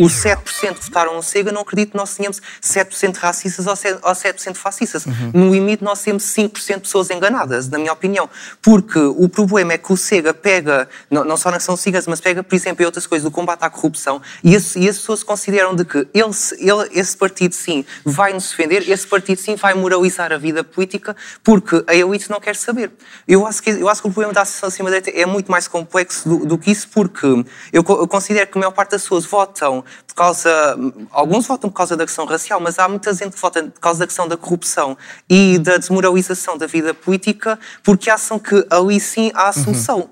os 0.00 0.12
7% 0.12 0.74
que 0.78 0.84
votaram 0.86 1.14
no 1.14 1.22
Sega, 1.22 1.52
não 1.52 1.62
acredito 1.62 1.90
que 1.92 1.96
nós 1.96 2.14
tenhamos 2.16 2.40
7% 2.62 3.16
racistas 3.16 3.66
ou 3.66 3.74
7%, 3.74 3.98
ou 4.02 4.12
7% 4.12 4.54
fascistas. 4.56 5.04
No 5.32 5.50
limite, 5.52 5.82
nós 5.84 6.02
temos 6.02 6.24
5% 6.24 6.74
de 6.76 6.80
pessoas 6.80 7.10
enganadas, 7.10 7.68
na 7.68 7.78
minha 7.78 7.92
opinião. 7.92 8.28
Porque 8.60 8.98
o 8.98 9.28
problema 9.28 9.72
é 9.74 9.78
que 9.78 9.91
o 9.92 9.96
Sega 9.96 10.32
pega, 10.32 10.88
não, 11.10 11.24
não 11.24 11.36
só 11.36 11.50
na 11.50 11.60
São 11.60 11.76
Sigas, 11.76 12.06
mas 12.06 12.20
pega, 12.20 12.42
por 12.42 12.54
exemplo, 12.54 12.82
em 12.82 12.86
outras 12.86 13.06
coisas, 13.06 13.24
do 13.24 13.30
combate 13.30 13.62
à 13.62 13.70
corrupção, 13.70 14.20
e, 14.42 14.54
esse, 14.54 14.78
e 14.78 14.88
as 14.88 14.98
pessoas 14.98 15.22
consideram 15.22 15.74
de 15.74 15.84
que 15.84 15.98
ele, 16.12 16.30
ele, 16.58 16.88
esse 16.92 17.16
partido, 17.16 17.54
sim, 17.54 17.84
vai 18.04 18.32
nos 18.32 18.50
defender, 18.50 18.88
esse 18.88 19.06
partido, 19.06 19.38
sim, 19.38 19.54
vai 19.54 19.74
moralizar 19.74 20.32
a 20.32 20.38
vida 20.38 20.64
política, 20.64 21.14
porque 21.42 21.84
a 21.86 21.94
elite 21.94 22.30
não 22.30 22.40
quer 22.40 22.56
saber. 22.56 22.90
Eu 23.26 23.46
acho 23.46 23.62
que, 23.62 23.70
eu 23.70 23.88
acho 23.88 24.00
que 24.00 24.08
o 24.08 24.10
problema 24.10 24.32
da 24.32 24.42
Associação 24.42 24.70
Cima-Direita 24.70 25.10
é 25.10 25.26
muito 25.26 25.50
mais 25.50 25.68
complexo 25.68 26.28
do, 26.28 26.46
do 26.46 26.58
que 26.58 26.70
isso, 26.70 26.88
porque 26.88 27.26
eu, 27.72 27.84
eu 27.88 28.08
considero 28.08 28.50
que 28.50 28.58
a 28.58 28.60
maior 28.60 28.72
parte 28.72 28.92
das 28.92 29.02
pessoas 29.02 29.24
votam 29.24 29.84
por 30.06 30.14
causa. 30.14 30.76
Alguns 31.10 31.46
votam 31.46 31.70
por 31.70 31.76
causa 31.76 31.96
da 31.96 32.04
questão 32.04 32.24
racial, 32.24 32.60
mas 32.60 32.78
há 32.78 32.88
muita 32.88 33.12
gente 33.14 33.32
que 33.32 33.40
vota 33.40 33.62
por 33.62 33.80
causa 33.80 34.00
da 34.00 34.06
questão 34.06 34.28
da 34.28 34.36
corrupção 34.36 34.96
e 35.28 35.58
da 35.58 35.76
desmoralização 35.76 36.56
da 36.56 36.66
vida 36.66 36.94
política, 36.94 37.58
porque 37.82 38.10
acham 38.10 38.38
que 38.38 38.66
ali 38.70 39.00
sim 39.00 39.30
há 39.34 39.48
a 39.48 39.52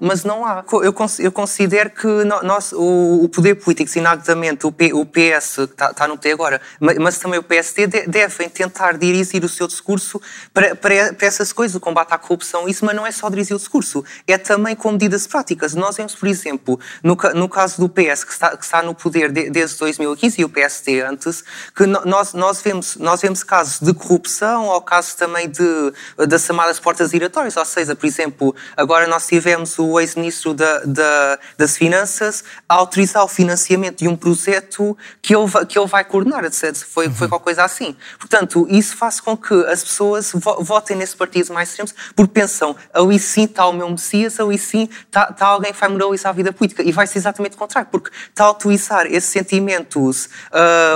mas 0.01 0.25
não 0.25 0.45
há. 0.45 0.64
Eu, 0.73 0.95
eu 1.18 1.33
considero 1.33 1.91
que 1.91 2.07
no- 2.07 2.43
nós, 2.43 2.73
o, 2.73 3.25
o 3.25 3.29
poder 3.29 3.55
político, 3.57 3.87
designadamente 3.89 4.66
o, 4.66 4.73
P- 4.73 4.93
o 4.93 5.05
PS, 5.07 5.55
que 5.57 5.62
está, 5.62 5.91
está 5.91 6.09
no 6.09 6.16
T 6.16 6.31
agora, 6.33 6.61
ma- 6.81 6.95
mas 7.01 7.18
também 7.18 7.39
o 7.39 7.43
PSD, 7.43 7.87
de- 7.87 8.07
devem 8.07 8.49
tentar 8.49 8.97
dirigir 8.97 9.45
o 9.45 9.49
seu 9.49 9.66
discurso 9.66 10.21
para, 10.53 10.75
para, 10.75 11.12
para 11.12 11.27
essas 11.27 11.53
coisas, 11.53 11.75
o 11.77 11.81
combate 11.81 12.12
à 12.12 12.18
corrupção, 12.18 12.68
isso, 12.68 12.85
mas 12.85 12.95
não 12.97 13.07
é 13.07 13.12
só 13.12 13.29
dirigir 13.29 13.55
o 13.55 13.59
discurso, 13.59 14.05
é 14.27 14.39
também 14.39 14.75
com 14.75 14.93
medidas 14.93 15.27
práticas. 15.27 15.75
Nós 15.75 15.97
vemos, 15.97 16.14
por 16.14 16.29
exemplo, 16.29 16.79
no, 17.03 17.16
no 17.35 17.49
caso 17.49 17.81
do 17.81 17.89
PS, 17.89 18.25
que 18.25 18.33
está, 18.33 18.57
que 18.57 18.64
está 18.64 18.83
no 18.83 18.95
poder 18.95 19.31
de- 19.31 19.51
desde 19.51 19.77
2015 19.79 20.41
e 20.41 20.45
o 20.45 20.49
PSD 20.49 21.03
antes, 21.03 21.45
que 21.77 21.87
no- 21.87 22.05
nós, 22.05 22.33
nós, 22.35 22.61
vemos, 22.62 22.97
nós 22.97 23.21
vemos 23.21 23.43
casos 23.43 23.81
de 23.81 23.93
corrupção 23.95 24.66
ou 24.66 24.81
casos 24.81 25.14
também 25.14 25.49
de, 25.49 25.93
das 26.27 26.43
chamadas 26.45 26.81
portas 26.81 27.11
giratórias, 27.11 27.57
ou 27.57 27.64
seja, 27.64 27.95
por 27.95 28.07
exemplo, 28.07 28.55
agora 28.77 29.07
nós 29.07 29.27
tivemos 29.27 29.60
o 29.79 29.99
ex-ministro 30.01 30.55
da, 30.55 30.81
da, 30.85 31.39
das 31.57 31.77
Finanças 31.77 32.45
a 32.69 32.75
autorizar 32.75 33.25
o 33.25 33.29
financiamento 33.29 33.99
de 33.99 34.09
um 34.09 34.17
projeto 34.17 34.97
que 35.23 35.35
ele, 35.35 35.47
que 35.67 35.79
ele 35.79 35.87
vai 35.87 36.05
coordenar, 36.05 36.45
etc. 36.45 36.75
Foi, 36.77 37.09
foi 37.11 37.29
qualquer 37.29 37.45
coisa 37.45 37.65
assim. 37.65 37.97
Portanto, 38.19 38.67
isso 38.71 38.97
faz 38.97 39.21
com 39.21 39.37
que 39.37 39.55
as 39.67 39.83
pessoas 39.83 40.31
vo- 40.35 40.63
votem 40.63 40.97
nesse 40.97 41.17
partido 41.17 41.53
mais 41.53 41.69
extremos 41.71 41.95
porque 42.15 42.33
pensam, 42.33 42.75
ali 42.93 43.19
sim 43.19 43.45
está 43.45 43.67
o 43.67 43.73
meu 43.73 43.89
Messias, 43.91 44.39
ali 44.41 44.59
sim 44.59 44.89
está, 45.07 45.29
está 45.31 45.47
alguém 45.47 45.73
que 45.73 45.79
vai 45.81 45.89
moralizar 45.89 46.31
a 46.31 46.33
vida 46.35 46.53
política. 46.53 46.83
E 46.83 46.93
vai 46.93 47.07
ser 47.07 47.19
exatamente 47.19 47.55
o 47.55 47.59
contrário, 47.59 47.89
porque 47.91 48.11
está 48.29 48.45
a 48.45 48.51
utilizar 48.51 49.07
esses 49.07 49.31
sentimentos, 49.31 50.29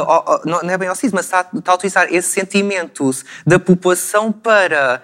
ó, 0.07 0.41
não 0.45 0.71
é 0.71 0.79
bem 0.79 0.89
ao 0.89 0.95
mas 1.13 1.27
está, 1.27 1.47
está 1.55 1.73
a 1.73 1.75
utilizar 1.75 2.07
esses 2.13 2.33
sentimentos 2.33 3.25
da 3.47 3.59
população 3.59 4.33
para 4.33 4.75
pa- 4.95 5.03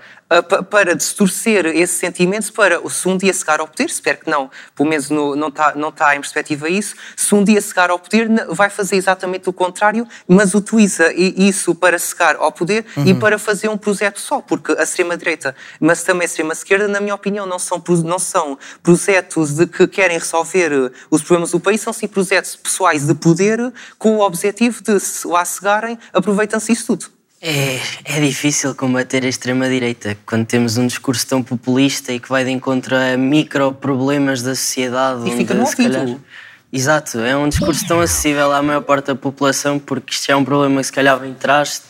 para 0.70 0.94
distorcer 0.94 1.66
esses 1.66 1.96
sentimentos 1.98 2.50
para 2.50 2.80
se 2.88 3.08
um 3.08 3.16
dia 3.16 3.32
chegar 3.32 3.58
ao 3.58 3.66
poder, 3.66 3.86
espero 3.86 4.18
que 4.18 4.30
não, 4.30 4.48
pelo 4.76 4.88
menos 4.88 5.10
no- 5.10 5.34
não 5.34 5.48
está 5.48 5.74
não 5.74 5.88
está 5.88 6.14
em 6.14 6.20
perspectiva 6.20 6.68
isso, 6.68 6.94
se 7.16 7.34
um 7.34 7.42
dia 7.42 7.60
chegar 7.60 7.90
ao 7.90 7.98
poder 7.98 8.28
vai 8.48 8.70
fazer 8.70 8.94
exatamente 8.96 9.48
o 9.48 9.52
contrário, 9.52 10.06
mas 10.28 10.54
utiliza 10.54 11.12
isso 11.12 11.74
para 11.74 11.98
chegar 11.98 12.36
ao 12.36 12.52
poder 12.52 12.86
e 12.98 13.12
Uhum. 13.12 13.18
para 13.18 13.38
fazer 13.38 13.68
um 13.68 13.76
projeto 13.76 14.20
só, 14.20 14.40
porque 14.40 14.72
a 14.72 14.82
extrema-direita, 14.84 15.54
mas 15.80 16.02
também 16.04 16.22
a 16.22 16.26
extrema-esquerda, 16.26 16.86
na 16.86 17.00
minha 17.00 17.14
opinião, 17.14 17.44
não 17.46 17.58
são, 17.58 17.82
não 18.04 18.18
são 18.18 18.56
projetos 18.82 19.54
de 19.54 19.66
que 19.66 19.86
querem 19.88 20.16
resolver 20.18 20.72
eh, 20.72 20.90
os 21.10 21.22
problemas 21.22 21.50
do 21.50 21.58
país, 21.60 21.80
são 21.80 21.92
sim 21.92 22.06
projetos 22.06 22.54
pessoais 22.56 23.06
de 23.06 23.14
poder 23.14 23.72
com 23.98 24.16
o 24.16 24.20
objetivo 24.20 24.82
de, 24.82 25.00
se 25.00 25.26
lá 25.26 25.44
chegarem, 25.44 25.98
aproveitam-se 26.12 26.70
isso 26.72 26.86
tudo. 26.86 27.19
É, 27.42 27.80
é 28.04 28.20
difícil 28.20 28.74
combater 28.74 29.24
a 29.24 29.28
extrema-direita 29.28 30.14
quando 30.26 30.44
temos 30.44 30.76
um 30.76 30.86
discurso 30.86 31.26
tão 31.26 31.42
populista 31.42 32.12
e 32.12 32.20
que 32.20 32.28
vai 32.28 32.44
de 32.44 32.50
encontro 32.50 32.94
a 32.94 33.16
micro-problemas 33.16 34.42
da 34.42 34.54
sociedade. 34.54 35.26
E 35.26 35.34
fica 35.34 35.54
onde, 35.54 35.88
no. 35.88 36.22
Exato, 36.70 37.18
é 37.20 37.34
um 37.34 37.48
discurso 37.48 37.86
tão 37.88 37.98
acessível 37.98 38.52
à 38.52 38.60
maior 38.60 38.82
parte 38.82 39.06
da 39.06 39.14
população 39.14 39.78
porque 39.78 40.12
isto 40.12 40.30
é 40.30 40.36
um 40.36 40.44
problema 40.44 40.80
que 40.80 40.86
se 40.86 40.92
calhar 40.92 41.18
vem 41.18 41.32
atrás 41.32 41.82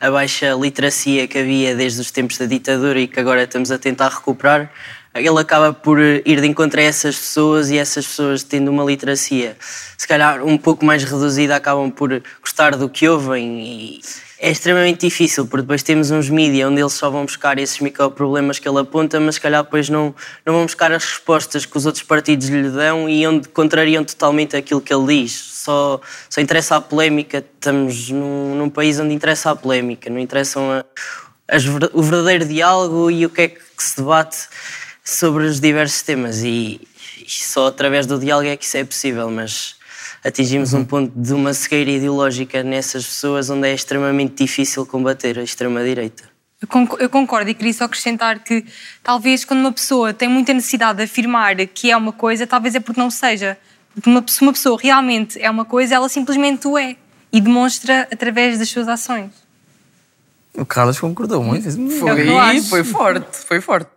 a 0.00 0.10
baixa 0.10 0.52
literacia 0.54 1.28
que 1.28 1.38
havia 1.38 1.76
desde 1.76 2.00
os 2.00 2.10
tempos 2.10 2.36
da 2.36 2.46
ditadura 2.46 2.98
e 2.98 3.06
que 3.06 3.20
agora 3.20 3.44
estamos 3.44 3.70
a 3.70 3.78
tentar 3.78 4.08
recuperar. 4.08 4.72
Ele 5.14 5.38
acaba 5.38 5.72
por 5.72 6.00
ir 6.00 6.40
de 6.40 6.46
encontro 6.48 6.80
a 6.80 6.82
essas 6.82 7.16
pessoas 7.16 7.70
e 7.70 7.78
essas 7.78 8.04
pessoas 8.06 8.42
tendo 8.42 8.72
uma 8.72 8.84
literacia 8.84 9.56
se 9.96 10.06
calhar 10.06 10.44
um 10.44 10.58
pouco 10.58 10.84
mais 10.84 11.04
reduzida 11.04 11.56
acabam 11.56 11.90
por 11.90 12.22
gostar 12.42 12.76
do 12.76 12.88
que 12.88 13.08
ouvem 13.08 13.62
e 13.62 14.00
é 14.38 14.50
extremamente 14.50 15.06
difícil 15.06 15.46
porque 15.46 15.62
depois 15.62 15.82
temos 15.82 16.10
uns 16.10 16.28
mídias 16.28 16.70
onde 16.70 16.80
eles 16.80 16.92
só 16.92 17.08
vão 17.08 17.24
buscar 17.24 17.58
esses 17.58 17.80
microproblemas 17.80 18.58
que 18.58 18.68
ele 18.68 18.78
aponta 18.78 19.18
mas 19.18 19.36
se 19.36 19.40
calhar 19.40 19.64
depois 19.64 19.88
não, 19.88 20.14
não 20.44 20.54
vão 20.54 20.62
buscar 20.64 20.92
as 20.92 21.04
respostas 21.04 21.64
que 21.64 21.76
os 21.76 21.86
outros 21.86 22.04
partidos 22.04 22.48
lhe 22.48 22.68
dão 22.70 23.08
e 23.08 23.26
onde 23.26 23.48
contrariam 23.48 24.04
totalmente 24.04 24.56
aquilo 24.56 24.80
que 24.80 24.92
ele 24.92 25.22
diz. 25.22 25.32
Só, 25.32 26.00
só 26.28 26.40
interessa 26.40 26.76
a 26.76 26.80
polémica 26.80 27.38
estamos 27.38 28.10
num, 28.10 28.54
num 28.56 28.70
país 28.70 29.00
onde 29.00 29.14
interessa 29.14 29.50
a 29.50 29.56
polémica 29.56 30.10
não 30.10 30.18
interessam 30.18 30.84
as 31.48 31.64
o 31.66 32.02
verdadeiro 32.02 32.44
diálogo 32.44 33.10
e 33.10 33.24
o 33.24 33.30
que 33.30 33.42
é 33.42 33.48
que 33.48 33.62
se 33.78 33.96
debate 33.96 34.48
sobre 35.04 35.44
os 35.44 35.60
diversos 35.60 36.02
temas. 36.02 36.42
E, 36.42 36.80
e 37.24 37.30
só 37.30 37.68
através 37.68 38.06
do 38.06 38.18
diálogo 38.18 38.48
é 38.48 38.56
que 38.56 38.64
isso 38.64 38.76
é 38.76 38.84
possível, 38.84 39.30
mas 39.30 39.75
atingimos 40.24 40.72
um 40.74 40.84
ponto 40.84 41.12
de 41.14 41.32
uma 41.32 41.52
cegueira 41.54 41.90
ideológica 41.90 42.62
nessas 42.62 43.04
pessoas 43.06 43.48
onde 43.50 43.68
é 43.68 43.74
extremamente 43.74 44.44
difícil 44.44 44.84
combater 44.86 45.38
a 45.38 45.42
extrema-direita. 45.42 46.24
Eu 46.60 46.68
conc- 46.68 46.98
eu 47.00 47.08
concordo 47.10 47.50
e 47.50 47.54
queria 47.54 47.72
só 47.72 47.84
acrescentar 47.84 48.38
que 48.42 48.64
talvez 49.02 49.44
quando 49.44 49.60
uma 49.60 49.72
pessoa 49.72 50.14
tem 50.14 50.28
muita 50.28 50.54
necessidade 50.54 50.98
de 50.98 51.04
afirmar 51.04 51.54
que 51.66 51.90
é 51.90 51.96
uma 51.96 52.12
coisa, 52.12 52.46
talvez 52.46 52.74
é 52.74 52.80
porque 52.80 53.00
não 53.00 53.10
seja. 53.10 53.58
Porque 53.94 54.08
uma, 54.10 54.24
se 54.26 54.40
uma 54.42 54.52
pessoa 54.52 54.78
realmente 54.82 55.40
é 55.40 55.50
uma 55.50 55.64
coisa, 55.64 55.94
ela 55.94 56.08
simplesmente 56.08 56.66
o 56.66 56.76
é 56.78 56.96
e 57.32 57.40
demonstra 57.40 58.08
através 58.12 58.58
das 58.58 58.68
suas 58.68 58.88
ações. 58.88 59.30
O 60.56 60.64
Carlos 60.64 60.98
concordou 60.98 61.42
muito. 61.42 61.70
Foi, 61.98 62.10
É 62.10 62.62
foi 62.62 62.84
forte, 62.84 63.36
foi 63.46 63.60
forte. 63.60 63.90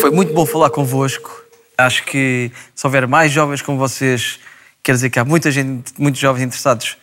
Foi 0.00 0.10
muito 0.10 0.32
bom 0.34 0.44
falar 0.44 0.70
convosco. 0.70 1.41
Acho 1.76 2.04
que 2.04 2.50
se 2.74 2.86
houver 2.86 3.06
mais 3.08 3.32
jovens 3.32 3.62
como 3.62 3.78
vocês, 3.78 4.38
quer 4.82 4.92
dizer 4.92 5.10
que 5.10 5.18
há 5.18 5.24
muita 5.24 5.50
gente, 5.50 5.92
muitos 5.98 6.20
jovens 6.20 6.44
interessados 6.44 6.96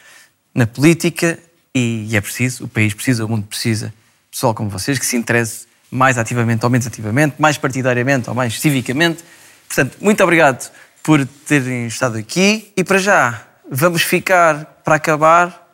na 0.54 0.68
política 0.68 1.40
e, 1.74 2.08
e 2.10 2.18
é 2.18 2.22
preciso, 2.22 2.66
o 2.66 2.68
país 2.68 2.94
precisa, 2.94 3.26
o 3.26 3.30
mundo 3.30 3.46
precisa. 3.48 3.94
Pessoal 4.32 4.54
como 4.54 4.70
vocês 4.70 5.00
que 5.00 5.06
se 5.06 5.16
interesse 5.16 5.68
mais 5.92 6.18
ativamente 6.18 6.64
ou 6.64 6.70
menos 6.70 6.86
ativamente, 6.86 7.36
mais 7.40 7.58
partidariamente 7.58 8.30
ou 8.30 8.36
mais 8.36 8.60
civicamente. 8.60 9.24
Portanto, 9.68 9.98
muito 10.00 10.24
obrigado 10.24 10.72
por 11.04 11.26
terem 11.48 11.88
estado 11.88 12.18
aqui 12.18 12.72
e 12.76 12.84
para 12.84 12.98
já 12.98 13.42
vamos 13.72 14.04
ficar 14.04 14.66
para 14.84 14.96
acabar 14.96 15.68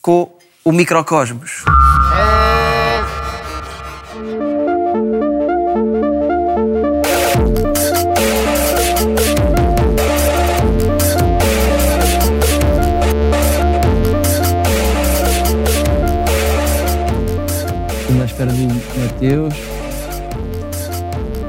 com 0.00 0.36
o 0.64 0.72
microcosmos. 0.72 1.64
Estamos 1.64 2.31
do 18.50 19.00
Mateus. 19.00 19.54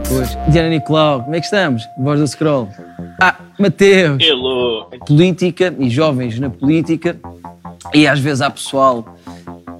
Pois. 0.08 0.38
Diana 0.52 0.70
Nicolau, 0.70 1.24
como 1.24 1.36
é 1.36 1.40
que 1.40 1.46
estamos? 1.46 1.88
Voz 1.98 2.20
do 2.20 2.28
Scroll. 2.28 2.70
Ah, 3.22 3.36
Mateus. 3.60 4.24
Hello. 4.24 4.90
Política 5.08 5.74
e 5.80 5.90
jovens 5.90 6.40
na 6.40 6.50
política. 6.50 7.18
E 7.94 8.08
às 8.08 8.20
vezes 8.20 8.42
há 8.42 8.50
pessoal 8.50 9.06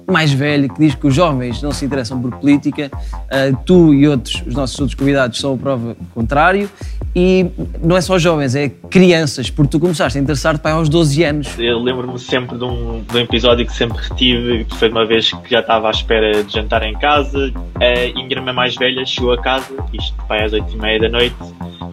mais 0.06 0.32
velho 0.32 0.68
que 0.72 0.78
diz 0.78 0.94
que 0.94 1.06
os 1.06 1.14
jovens 1.14 1.62
não 1.62 1.72
se 1.72 1.84
interessam 1.84 2.20
por 2.20 2.30
política. 2.32 2.90
Ah, 3.30 3.56
tu 3.64 3.94
e 3.94 4.06
outros, 4.06 4.42
os 4.46 4.54
nossos 4.54 4.78
outros 4.78 4.98
convidados, 4.98 5.38
são 5.38 5.54
a 5.54 5.56
prova 5.56 5.96
contrário. 6.14 6.68
E 7.16 7.46
não 7.80 7.96
é 7.96 8.00
só 8.00 8.18
jovens, 8.18 8.56
é 8.56 8.68
crianças, 8.68 9.48
porque 9.48 9.70
tu 9.70 9.78
começaste 9.78 10.18
a 10.18 10.20
interessar-te 10.20 10.60
pai, 10.60 10.72
aos 10.72 10.88
12 10.88 11.22
anos. 11.22 11.58
Eu 11.58 11.78
lembro-me 11.78 12.18
sempre 12.18 12.58
de 12.58 12.64
um, 12.64 13.02
de 13.02 13.16
um 13.16 13.20
episódio 13.20 13.64
que 13.64 13.72
sempre 13.72 13.98
retive, 14.02 14.64
que 14.64 14.76
foi 14.76 14.88
de 14.88 14.94
uma 14.96 15.06
vez 15.06 15.30
que 15.30 15.50
já 15.50 15.60
estava 15.60 15.86
à 15.86 15.90
espera 15.92 16.42
de 16.42 16.52
jantar 16.52 16.82
em 16.82 16.94
casa, 16.94 17.52
a 17.76 18.14
minha 18.14 18.28
irmã 18.32 18.52
mais 18.52 18.74
velha 18.74 19.06
chegou 19.06 19.32
a 19.32 19.40
casa, 19.40 19.72
isto 19.92 20.12
vai 20.28 20.42
às 20.44 20.52
8 20.52 20.72
e 20.72 20.76
meia 20.76 20.98
da 20.98 21.08
noite, 21.08 21.36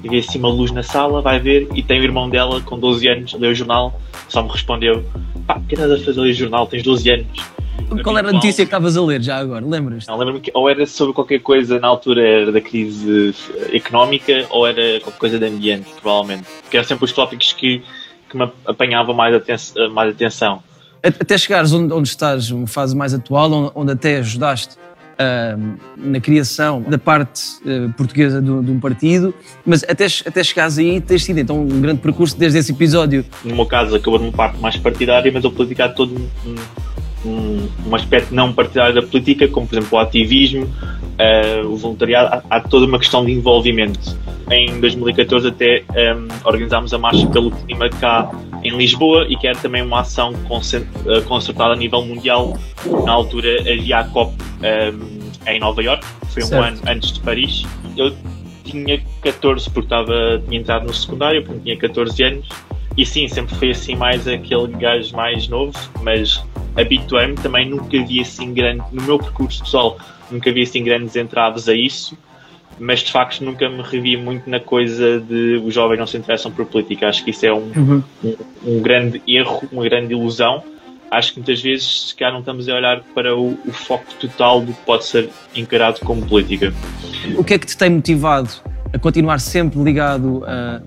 e 0.03 0.09
vê 0.09 0.17
assim 0.17 0.39
uma 0.39 0.49
luz 0.49 0.71
na 0.71 0.81
sala, 0.81 1.21
vai 1.21 1.39
ver, 1.39 1.67
e 1.75 1.83
tem 1.83 1.99
o 1.99 2.03
irmão 2.03 2.27
dela 2.27 2.59
com 2.61 2.79
12 2.79 3.07
anos, 3.07 3.33
lê 3.33 3.47
o 3.47 3.53
jornal, 3.53 4.01
só 4.27 4.41
me 4.41 4.49
respondeu, 4.49 5.05
pá, 5.45 5.57
o 5.57 5.61
que 5.61 5.75
estás 5.75 5.91
a 5.91 5.99
fazer 5.99 6.19
ler 6.19 6.33
jornal, 6.33 6.65
tens 6.65 6.81
12 6.81 7.11
anos. 7.11 7.60
Qual 8.03 8.17
era 8.17 8.29
a 8.29 8.33
notícia 8.33 8.63
que 8.63 8.67
estavas 8.69 8.95
a 8.95 9.01
ler 9.01 9.21
já 9.21 9.37
agora? 9.37 9.65
Lembras? 9.65 10.07
Não, 10.07 10.17
lembro-me 10.17 10.39
que 10.39 10.51
ou 10.53 10.69
era 10.69 10.85
sobre 10.85 11.13
qualquer 11.13 11.39
coisa 11.39 11.79
na 11.79 11.87
altura 11.87 12.21
era 12.21 12.51
da 12.51 12.61
crise 12.61 13.33
económica 13.73 14.45
ou 14.49 14.65
era 14.67 14.99
qualquer 15.01 15.19
coisa 15.19 15.39
de 15.39 15.45
ambiente, 15.45 15.87
provavelmente. 16.01 16.47
Que 16.69 16.77
eram 16.77 16.87
sempre 16.87 17.05
os 17.05 17.11
tópicos 17.11 17.53
que, 17.53 17.81
que 18.29 18.37
me 18.37 18.49
apanhavam 18.65 19.13
mais, 19.15 19.35
aten 19.35 19.55
mais 19.91 20.11
atenção. 20.11 20.63
Até 21.03 21.37
chegares 21.37 21.73
onde, 21.73 21.91
onde 21.93 22.07
estás, 22.07 22.51
uma 22.51 22.67
fase 22.67 22.95
mais 22.95 23.13
atual, 23.13 23.51
onde, 23.51 23.71
onde 23.73 23.91
até 23.91 24.17
ajudaste 24.17 24.75
ah, 25.17 25.57
na 25.97 26.19
criação 26.19 26.81
da 26.83 26.97
parte 26.97 27.41
ah, 27.65 27.91
portuguesa 27.97 28.39
do- 28.39 28.61
de 28.61 28.71
um 28.71 28.79
partido, 28.79 29.33
mas 29.65 29.83
até, 29.83 30.05
até 30.25 30.43
chegares 30.43 30.77
aí 30.77 31.01
tens 31.01 31.25
tido 31.25 31.39
então 31.39 31.59
um 31.59 31.81
grande 31.81 32.01
percurso 32.01 32.37
desde 32.37 32.59
esse 32.59 32.71
episódio. 32.71 33.25
No 33.43 33.55
meu 33.55 33.65
caso, 33.65 33.95
acabou 33.95 34.19
numa 34.19 34.31
parte 34.31 34.59
mais 34.59 34.77
partidária, 34.77 35.31
mas 35.33 35.43
eu 35.43 35.51
política 35.51 35.85
há 35.85 35.89
todo 35.89 36.13
um, 36.13 36.27
um, 36.51 36.55
um 37.25 37.95
aspecto 37.95 38.33
não 38.33 38.51
partidário 38.53 38.95
da 38.95 39.01
política, 39.01 39.47
como 39.47 39.67
por 39.67 39.77
exemplo 39.77 39.97
o 39.97 40.01
ativismo, 40.01 40.67
eh, 41.17 41.61
o 41.63 41.75
voluntariado, 41.75 42.41
há, 42.49 42.57
há 42.57 42.59
toda 42.61 42.85
uma 42.85 42.97
questão 42.97 43.23
de 43.23 43.31
envolvimento. 43.31 44.17
Em 44.49 44.79
2014 44.81 45.47
até 45.47 45.83
um, 45.91 46.27
organizámos 46.43 46.93
a 46.93 46.97
marcha 46.97 47.25
pelo 47.27 47.51
clima 47.51 47.89
cá 47.89 48.29
em 48.63 48.75
Lisboa 48.75 49.25
e 49.29 49.37
que 49.37 49.47
era 49.47 49.57
também 49.57 49.81
uma 49.81 50.01
ação 50.01 50.33
eh, 50.33 51.21
concertada 51.21 51.73
a 51.73 51.75
nível 51.75 52.01
mundial. 52.03 52.57
Na 53.05 53.11
altura 53.11 53.61
havia 53.61 53.99
a 53.99 54.03
COP 54.05 54.33
um, 54.33 55.21
em 55.47 55.59
Nova 55.59 55.81
York, 55.81 56.05
foi 56.29 56.43
um 56.43 56.47
Certo. 56.47 56.63
ano 56.63 56.81
antes 56.87 57.11
de 57.13 57.19
Paris. 57.21 57.63
Eu 57.95 58.13
tinha 58.63 59.01
14 59.21 59.69
porque 59.69 59.85
estava, 59.85 60.41
tinha 60.47 60.59
entrado 60.59 60.85
no 60.85 60.93
secundário, 60.93 61.43
portanto 61.43 61.63
tinha 61.63 61.77
14 61.77 62.23
anos. 62.23 62.49
E 62.97 63.05
sim, 63.05 63.27
sempre 63.27 63.55
fui 63.55 63.71
assim 63.71 63.95
mais 63.95 64.27
aquele 64.27 64.67
gajo 64.73 65.15
mais 65.15 65.47
novo, 65.47 65.73
mas 66.01 66.43
habituei-me 66.75 67.35
também, 67.35 67.69
nunca 67.69 68.03
vi 68.03 68.21
assim 68.21 68.53
grande, 68.53 68.83
no 68.91 69.01
meu 69.03 69.17
percurso 69.19 69.63
pessoal, 69.63 69.97
nunca 70.29 70.51
vi 70.51 70.63
assim 70.63 70.83
grandes 70.83 71.15
entraves 71.15 71.67
a 71.67 71.73
isso, 71.73 72.17
mas 72.79 73.01
de 73.01 73.11
facto 73.11 73.43
nunca 73.43 73.69
me 73.69 73.81
revi 73.81 74.17
muito 74.17 74.49
na 74.49 74.59
coisa 74.59 75.19
de 75.19 75.61
os 75.63 75.73
jovens 75.73 75.99
não 75.99 76.07
se 76.07 76.17
interessam 76.17 76.51
por 76.51 76.65
política. 76.65 77.07
Acho 77.07 77.23
que 77.23 77.29
isso 77.31 77.45
é 77.45 77.53
um, 77.53 77.71
um, 78.23 78.35
um 78.65 78.81
grande 78.81 79.21
erro, 79.27 79.61
uma 79.71 79.83
grande 79.83 80.13
ilusão. 80.13 80.63
acho 81.11 81.33
que 81.33 81.39
muitas 81.39 81.61
vezes 81.61 82.07
se 82.07 82.15
calhar 82.15 82.33
não 82.33 82.39
estamos 82.39 82.67
a 82.69 82.73
olhar 82.73 83.01
para 83.13 83.35
o, 83.35 83.59
o 83.67 83.71
foco 83.71 84.05
total 84.19 84.61
do 84.61 84.73
que 84.73 84.81
pode 84.83 85.05
ser 85.05 85.29
encarado 85.53 85.99
como 85.99 86.25
política. 86.25 86.73
O 87.37 87.43
que 87.43 87.53
é 87.53 87.59
que 87.59 87.67
te 87.67 87.77
tem 87.77 87.89
motivado 87.89 88.49
a 88.93 88.97
continuar 88.97 89.39
sempre 89.39 89.83
ligado 89.83 90.43
a, 90.45 90.81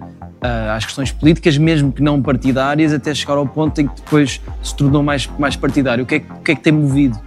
às 0.74 0.84
questões 0.84 1.10
políticas, 1.10 1.56
mesmo 1.56 1.92
que 1.92 2.02
não 2.02 2.20
partidárias, 2.22 2.92
até 2.92 3.14
chegar 3.14 3.36
ao 3.36 3.46
ponto 3.46 3.80
em 3.80 3.86
que 3.86 3.96
depois 3.96 4.40
se 4.62 4.76
tornou 4.76 5.02
mais, 5.02 5.26
mais 5.38 5.56
partidário? 5.56 6.04
O 6.04 6.06
que, 6.06 6.16
é, 6.16 6.18
o 6.18 6.42
que 6.42 6.52
é 6.52 6.54
que 6.54 6.60
tem 6.60 6.72
movido? 6.72 7.18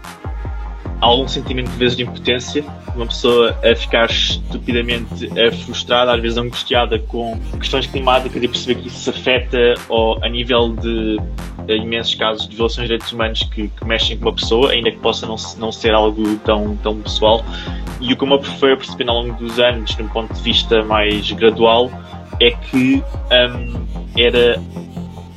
Há 0.99 1.05
algum 1.05 1.27
sentimento 1.27 1.69
de 1.69 1.77
vezes 1.77 1.95
de 1.95 2.03
impotência, 2.03 2.65
uma 2.95 3.05
pessoa 3.05 3.55
a 3.63 3.75
ficar 3.75 4.09
estupidamente 4.09 5.29
eh, 5.35 5.51
frustrada, 5.51 6.11
às 6.11 6.19
vezes 6.19 6.39
angustiada 6.39 6.97
com 6.97 7.39
questões 7.59 7.85
climáticas 7.85 8.41
e 8.41 8.47
perceber 8.47 8.81
que 8.81 8.87
isso 8.87 9.07
afeta 9.11 9.75
ou 9.89 10.17
a 10.23 10.27
nível 10.27 10.73
de 10.73 11.19
eh, 11.67 11.75
imensos 11.75 12.15
casos 12.15 12.49
de 12.49 12.55
violações 12.55 12.87
de 12.87 12.93
direitos 12.93 13.13
humanos 13.13 13.43
que, 13.43 13.67
que 13.67 13.85
mexem 13.85 14.17
com 14.17 14.25
uma 14.25 14.33
pessoa, 14.33 14.71
ainda 14.71 14.89
que 14.89 14.97
possa 14.97 15.27
não, 15.27 15.35
não 15.59 15.71
ser 15.71 15.93
algo 15.93 16.35
tão, 16.37 16.75
tão 16.77 16.99
pessoal. 16.99 17.45
E 18.01 18.11
o 18.13 18.17
que 18.17 18.23
eu 18.23 18.43
foi 18.43 18.75
percebendo 18.75 19.11
ao 19.11 19.21
longo 19.21 19.35
dos 19.35 19.59
anos, 19.59 19.95
de 19.95 20.01
um 20.01 20.07
ponto 20.07 20.33
de 20.33 20.41
vista 20.41 20.83
mais 20.83 21.31
gradual, 21.31 21.91
é 22.39 22.51
que 22.51 23.03
hum, 23.31 23.73
era 24.17 24.61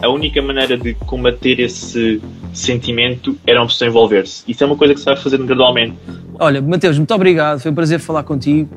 a 0.03 0.09
única 0.09 0.41
maneira 0.43 0.77
de 0.77 0.95
combater 0.95 1.61
esse 1.61 2.21
sentimento 2.53 3.37
era 3.47 3.61
uma 3.61 3.67
pessoa 3.67 3.89
envolver-se. 3.89 4.43
Isso 4.49 4.63
é 4.65 4.67
uma 4.67 4.77
coisa 4.77 4.95
que 4.95 5.01
se 5.01 5.07
vai 5.07 5.17
fazendo 5.17 5.47
gradualmente. 5.47 5.95
Olha, 6.39 6.61
Mateus, 6.61 6.97
muito 6.99 7.15
obrigado, 7.15 7.61
foi 7.61 7.71
um 7.71 7.75
prazer 7.75 8.01
falar 8.01 8.23
contigo. 8.23 8.69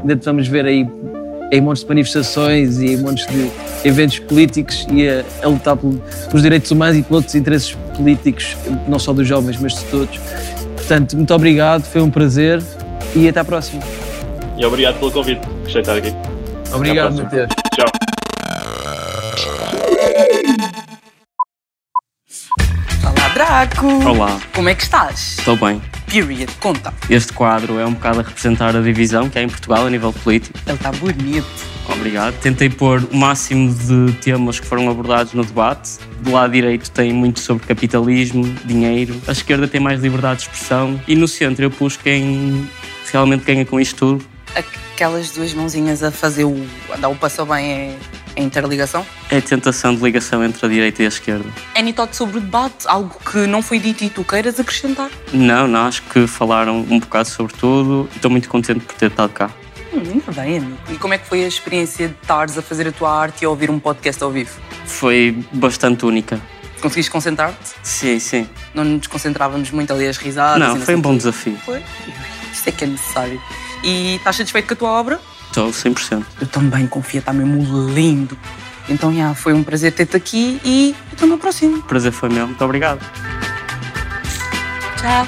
Ainda 0.00 0.16
te 0.16 0.24
vamos 0.24 0.46
ver 0.48 0.64
aí 0.66 0.86
em 1.52 1.60
montes 1.60 1.82
de 1.82 1.88
manifestações 1.88 2.78
e 2.80 2.94
em 2.94 2.96
montes 2.98 3.24
de 3.26 3.48
eventos 3.84 4.18
políticos 4.18 4.86
e 4.92 5.08
a, 5.08 5.24
a 5.44 5.48
lutar 5.48 5.76
pelo- 5.76 6.02
pelos 6.28 6.42
direitos 6.42 6.70
humanos 6.72 6.96
e 6.96 7.02
pelos 7.02 7.16
outros 7.18 7.34
interesses 7.36 7.76
políticos, 7.96 8.56
não 8.88 8.98
só 8.98 9.12
dos 9.12 9.26
jovens, 9.26 9.56
mas 9.60 9.74
de 9.74 9.84
todos. 9.84 10.18
Portanto, 10.76 11.16
muito 11.16 11.32
obrigado, 11.32 11.84
foi 11.84 12.02
um 12.02 12.10
prazer 12.10 12.60
e 13.14 13.28
até 13.28 13.40
à 13.40 13.44
próxima. 13.44 13.82
E 14.58 14.64
obrigado 14.64 14.98
pelo 14.98 15.10
convite. 15.12 15.40
Gostei 15.62 15.82
de 15.82 15.88
estar 15.88 15.96
aqui. 15.96 16.12
Obrigado. 16.74 17.16
Mateus. 17.16 17.55
Olá. 24.06 24.38
Como 24.54 24.68
é 24.68 24.74
que 24.74 24.82
estás? 24.82 25.38
Estou 25.38 25.56
bem. 25.56 25.80
Period, 26.04 26.52
conta. 26.60 26.92
Este 27.08 27.32
quadro 27.32 27.78
é 27.78 27.86
um 27.86 27.94
bocado 27.94 28.20
a 28.20 28.22
representar 28.22 28.76
a 28.76 28.82
divisão 28.82 29.30
que 29.30 29.38
há 29.38 29.42
em 29.42 29.48
Portugal 29.48 29.86
a 29.86 29.88
nível 29.88 30.12
político. 30.12 30.58
Ele 30.66 30.76
está 30.76 30.92
bonito. 30.92 31.46
Obrigado. 31.88 32.38
Tentei 32.38 32.68
pôr 32.68 33.08
o 33.10 33.16
máximo 33.16 33.72
de 33.72 34.12
temas 34.20 34.60
que 34.60 34.66
foram 34.66 34.90
abordados 34.90 35.32
no 35.32 35.42
debate. 35.42 35.92
Do 36.20 36.32
lado 36.32 36.52
direito 36.52 36.90
tem 36.90 37.14
muito 37.14 37.40
sobre 37.40 37.66
capitalismo, 37.66 38.44
dinheiro. 38.66 39.18
A 39.26 39.32
esquerda 39.32 39.66
tem 39.66 39.80
mais 39.80 40.02
liberdade 40.02 40.40
de 40.40 40.42
expressão. 40.50 41.00
E 41.08 41.16
no 41.16 41.26
centro 41.26 41.64
eu 41.64 41.70
pus 41.70 41.96
quem 41.96 42.68
realmente 43.10 43.46
ganha 43.46 43.64
com 43.64 43.80
isto 43.80 43.96
tudo. 43.96 44.26
Aquelas 44.54 45.30
duas 45.30 45.54
mãozinhas 45.54 46.02
a 46.02 46.10
fazer 46.10 46.44
o. 46.44 46.66
a 46.92 46.96
dar 46.96 47.08
o 47.08 47.16
passo 47.16 47.46
bem 47.46 47.72
é, 47.72 47.96
é 48.36 48.42
interligação? 48.42 49.04
É 49.30 49.38
a 49.38 49.42
tentação 49.42 49.94
de 49.94 50.02
ligação 50.02 50.44
entre 50.44 50.64
a 50.64 50.68
direita 50.68 51.02
e 51.02 51.06
a 51.06 51.08
esquerda. 51.08 51.48
Any 51.74 51.92
thought 51.92 52.14
sobre 52.14 52.38
o 52.38 52.40
debate? 52.40 52.86
Algo 52.86 53.16
que 53.30 53.46
não 53.46 53.62
foi 53.62 53.78
dito 53.78 54.04
e 54.04 54.10
tu 54.10 54.22
queiras 54.22 54.60
acrescentar? 54.60 55.10
Não, 55.32 55.66
não, 55.66 55.86
acho 55.86 56.02
que 56.02 56.26
falaram 56.26 56.80
um 56.88 57.00
bocado 57.00 57.28
sobre 57.28 57.54
tudo 57.54 58.08
e 58.12 58.16
estou 58.16 58.30
muito 58.30 58.48
contente 58.48 58.80
por 58.80 58.94
ter 58.94 59.10
estado 59.10 59.32
cá. 59.32 59.50
Hum, 59.92 60.02
muito 60.04 60.30
bem, 60.32 60.58
amigo. 60.58 60.78
E 60.90 60.96
como 60.96 61.14
é 61.14 61.18
que 61.18 61.26
foi 61.26 61.44
a 61.44 61.48
experiência 61.48 62.08
de 62.08 62.14
estares 62.20 62.58
a 62.58 62.62
fazer 62.62 62.86
a 62.86 62.92
tua 62.92 63.10
arte 63.10 63.42
e 63.42 63.46
a 63.46 63.48
ouvir 63.48 63.70
um 63.70 63.78
podcast 63.78 64.22
ao 64.22 64.30
vivo? 64.30 64.60
Foi 64.84 65.36
bastante 65.52 66.04
única. 66.04 66.40
Conseguiste 66.80 67.10
concentrar-te? 67.10 67.74
Sim, 67.82 68.18
sim. 68.18 68.48
Não 68.74 68.84
nos 68.84 69.00
desconcentrávamos 69.00 69.70
muito 69.70 69.92
ali 69.92 70.06
as 70.06 70.18
risadas? 70.18 70.58
Não, 70.58 70.76
foi 70.80 70.94
um 70.94 71.00
bom 71.00 71.16
desafio. 71.16 71.56
Foi? 71.64 71.82
Isso 72.52 72.68
é 72.68 72.72
que 72.72 72.84
é 72.84 72.86
necessário. 72.86 73.40
E 73.82 74.16
estás 74.16 74.36
satisfeito 74.36 74.68
com 74.68 74.74
a 74.74 74.76
tua 74.76 74.90
obra? 74.90 75.20
Estou 75.48 75.70
100%. 75.70 76.24
Eu 76.40 76.46
também 76.46 76.86
confio, 76.86 77.20
está 77.20 77.32
mesmo 77.32 77.88
lindo. 77.88 78.36
Então, 78.88 79.14
já, 79.14 79.34
foi 79.34 79.52
um 79.52 79.62
prazer 79.62 79.92
ter-te 79.92 80.16
aqui 80.16 80.60
e 80.64 80.94
até 81.12 81.24
uma 81.24 81.38
próxima. 81.38 81.78
O 81.78 81.82
prazer 81.82 82.12
foi 82.12 82.28
meu. 82.28 82.46
Muito 82.46 82.64
obrigado. 82.64 83.00
Tchau. 85.00 85.26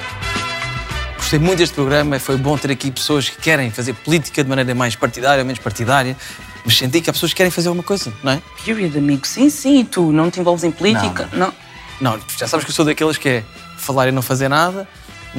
Gostei 1.17 1.39
muito 1.39 1.59
deste 1.59 1.75
programa, 1.75 2.19
foi 2.19 2.37
bom 2.37 2.57
ter 2.57 2.71
aqui 2.71 2.91
pessoas 2.91 3.29
que 3.29 3.37
querem 3.37 3.71
fazer 3.71 3.93
política 3.93 4.43
de 4.43 4.49
maneira 4.49 4.75
mais 4.75 4.97
partidária 4.97 5.41
ou 5.43 5.47
menos 5.47 5.61
partidária, 5.61 6.17
mas 6.65 6.77
senti 6.77 7.03
que 7.03 7.11
há 7.11 7.13
pessoas 7.13 7.33
que 7.33 7.37
querem 7.37 7.51
fazer 7.51 7.69
alguma 7.69 7.85
coisa, 7.85 8.11
não 8.23 8.33
é? 8.33 8.43
Period, 8.65 8.97
amigo. 8.97 9.27
Sim, 9.27 9.51
sim. 9.51 9.81
E 9.81 9.85
tu 9.85 10.11
não 10.11 10.31
te 10.31 10.41
envolves 10.41 10.65
em 10.65 10.71
política? 10.71 11.29
Não. 11.33 11.53
Não, 12.01 12.19
já 12.39 12.47
sabes 12.47 12.65
que 12.65 12.71
eu 12.71 12.75
sou 12.75 12.85
daqueles 12.85 13.19
que 13.19 13.29
é 13.29 13.45
falar 13.77 14.09
e 14.09 14.13
não 14.13 14.23
fazer 14.23 14.49
nada, 14.49 14.89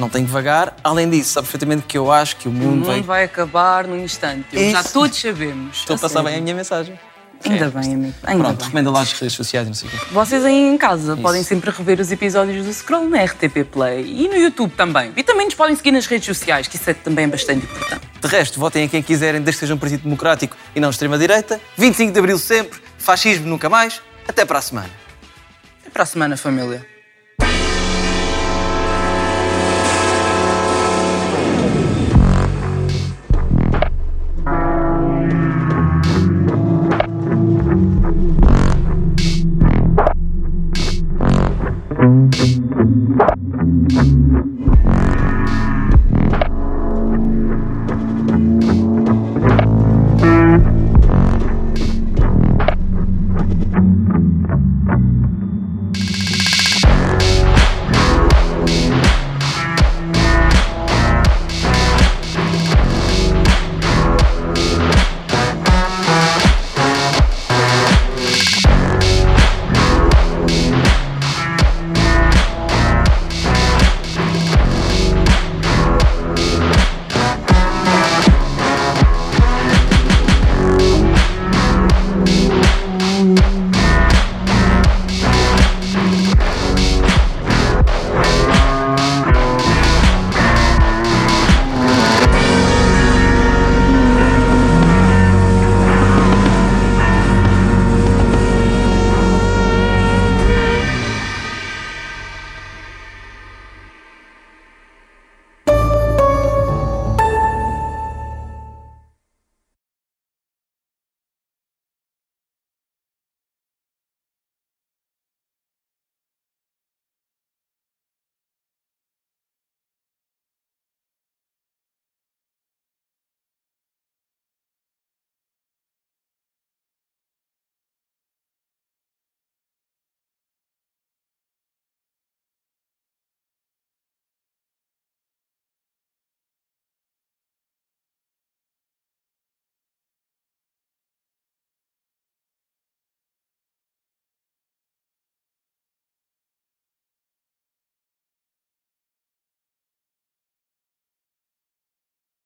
não 0.00 0.08
tenho 0.08 0.26
devagar. 0.26 0.74
Além 0.82 1.08
disso, 1.08 1.32
sabes 1.34 1.50
perfeitamente 1.50 1.84
que 1.86 1.96
eu 1.96 2.10
acho 2.10 2.36
que 2.36 2.48
o 2.48 2.50
O 2.50 2.54
mundo, 2.54 2.76
mundo 2.76 2.86
vai. 2.86 3.02
vai 3.02 3.24
acabar 3.24 3.86
num 3.86 3.96
instante. 4.02 4.46
Eu 4.52 4.70
Já 4.70 4.80
Isso. 4.80 4.92
todos 4.92 5.20
sabemos. 5.20 5.76
Estou 5.78 5.96
a 5.96 5.98
passar 5.98 6.22
bem 6.22 6.36
a 6.36 6.40
minha 6.40 6.54
mensagem. 6.54 6.98
Ainda 7.42 7.70
bem, 7.70 7.94
amigo. 7.94 8.14
Ainda 8.22 8.44
Pronto, 8.44 8.56
bem. 8.58 8.66
recomenda 8.66 8.90
lá 8.90 9.00
as 9.00 9.12
redes 9.12 9.34
sociais 9.34 9.66
não 9.66 9.72
sei 9.72 9.88
o 9.88 9.90
quê. 9.90 9.98
Vocês 10.10 10.44
aí 10.44 10.54
em 10.68 10.76
casa 10.76 11.14
Isso. 11.14 11.22
podem 11.22 11.42
sempre 11.42 11.70
rever 11.70 11.98
os 11.98 12.12
episódios 12.12 12.66
do 12.66 12.70
Scroll 12.72 13.08
na 13.08 13.24
RTP 13.24 13.64
Play 13.70 14.04
e 14.04 14.28
no 14.28 14.36
YouTube 14.36 14.72
também. 14.76 15.10
E 15.16 15.22
também 15.22 15.46
nos 15.46 15.54
podem 15.54 15.74
seguir 15.74 15.90
nas 15.92 16.04
redes 16.04 16.26
sociais, 16.26 16.68
que 16.68 16.76
isso 16.76 16.90
é 16.90 16.92
também 16.92 17.26
bastante 17.28 17.64
importante. 17.64 18.02
De 18.20 18.28
resto, 18.28 18.60
votem 18.60 18.84
a 18.84 18.88
quem 18.88 19.02
quiserem, 19.02 19.40
desde 19.40 19.52
que 19.58 19.60
seja 19.60 19.74
um 19.74 19.78
partido 19.78 20.02
democrático 20.02 20.54
e 20.76 20.80
não 20.80 20.90
extrema-direita. 20.90 21.58
25 21.78 22.12
de 22.12 22.18
Abril 22.18 22.38
sempre, 22.38 22.78
fascismo 22.98 23.46
nunca 23.46 23.70
mais. 23.70 24.02
Até 24.28 24.44
para 24.44 24.58
a 24.58 24.62
semana. 24.62 24.90
Até 25.80 25.88
para 25.90 26.02
a 26.02 26.06
semana, 26.06 26.36
família. 26.36 26.86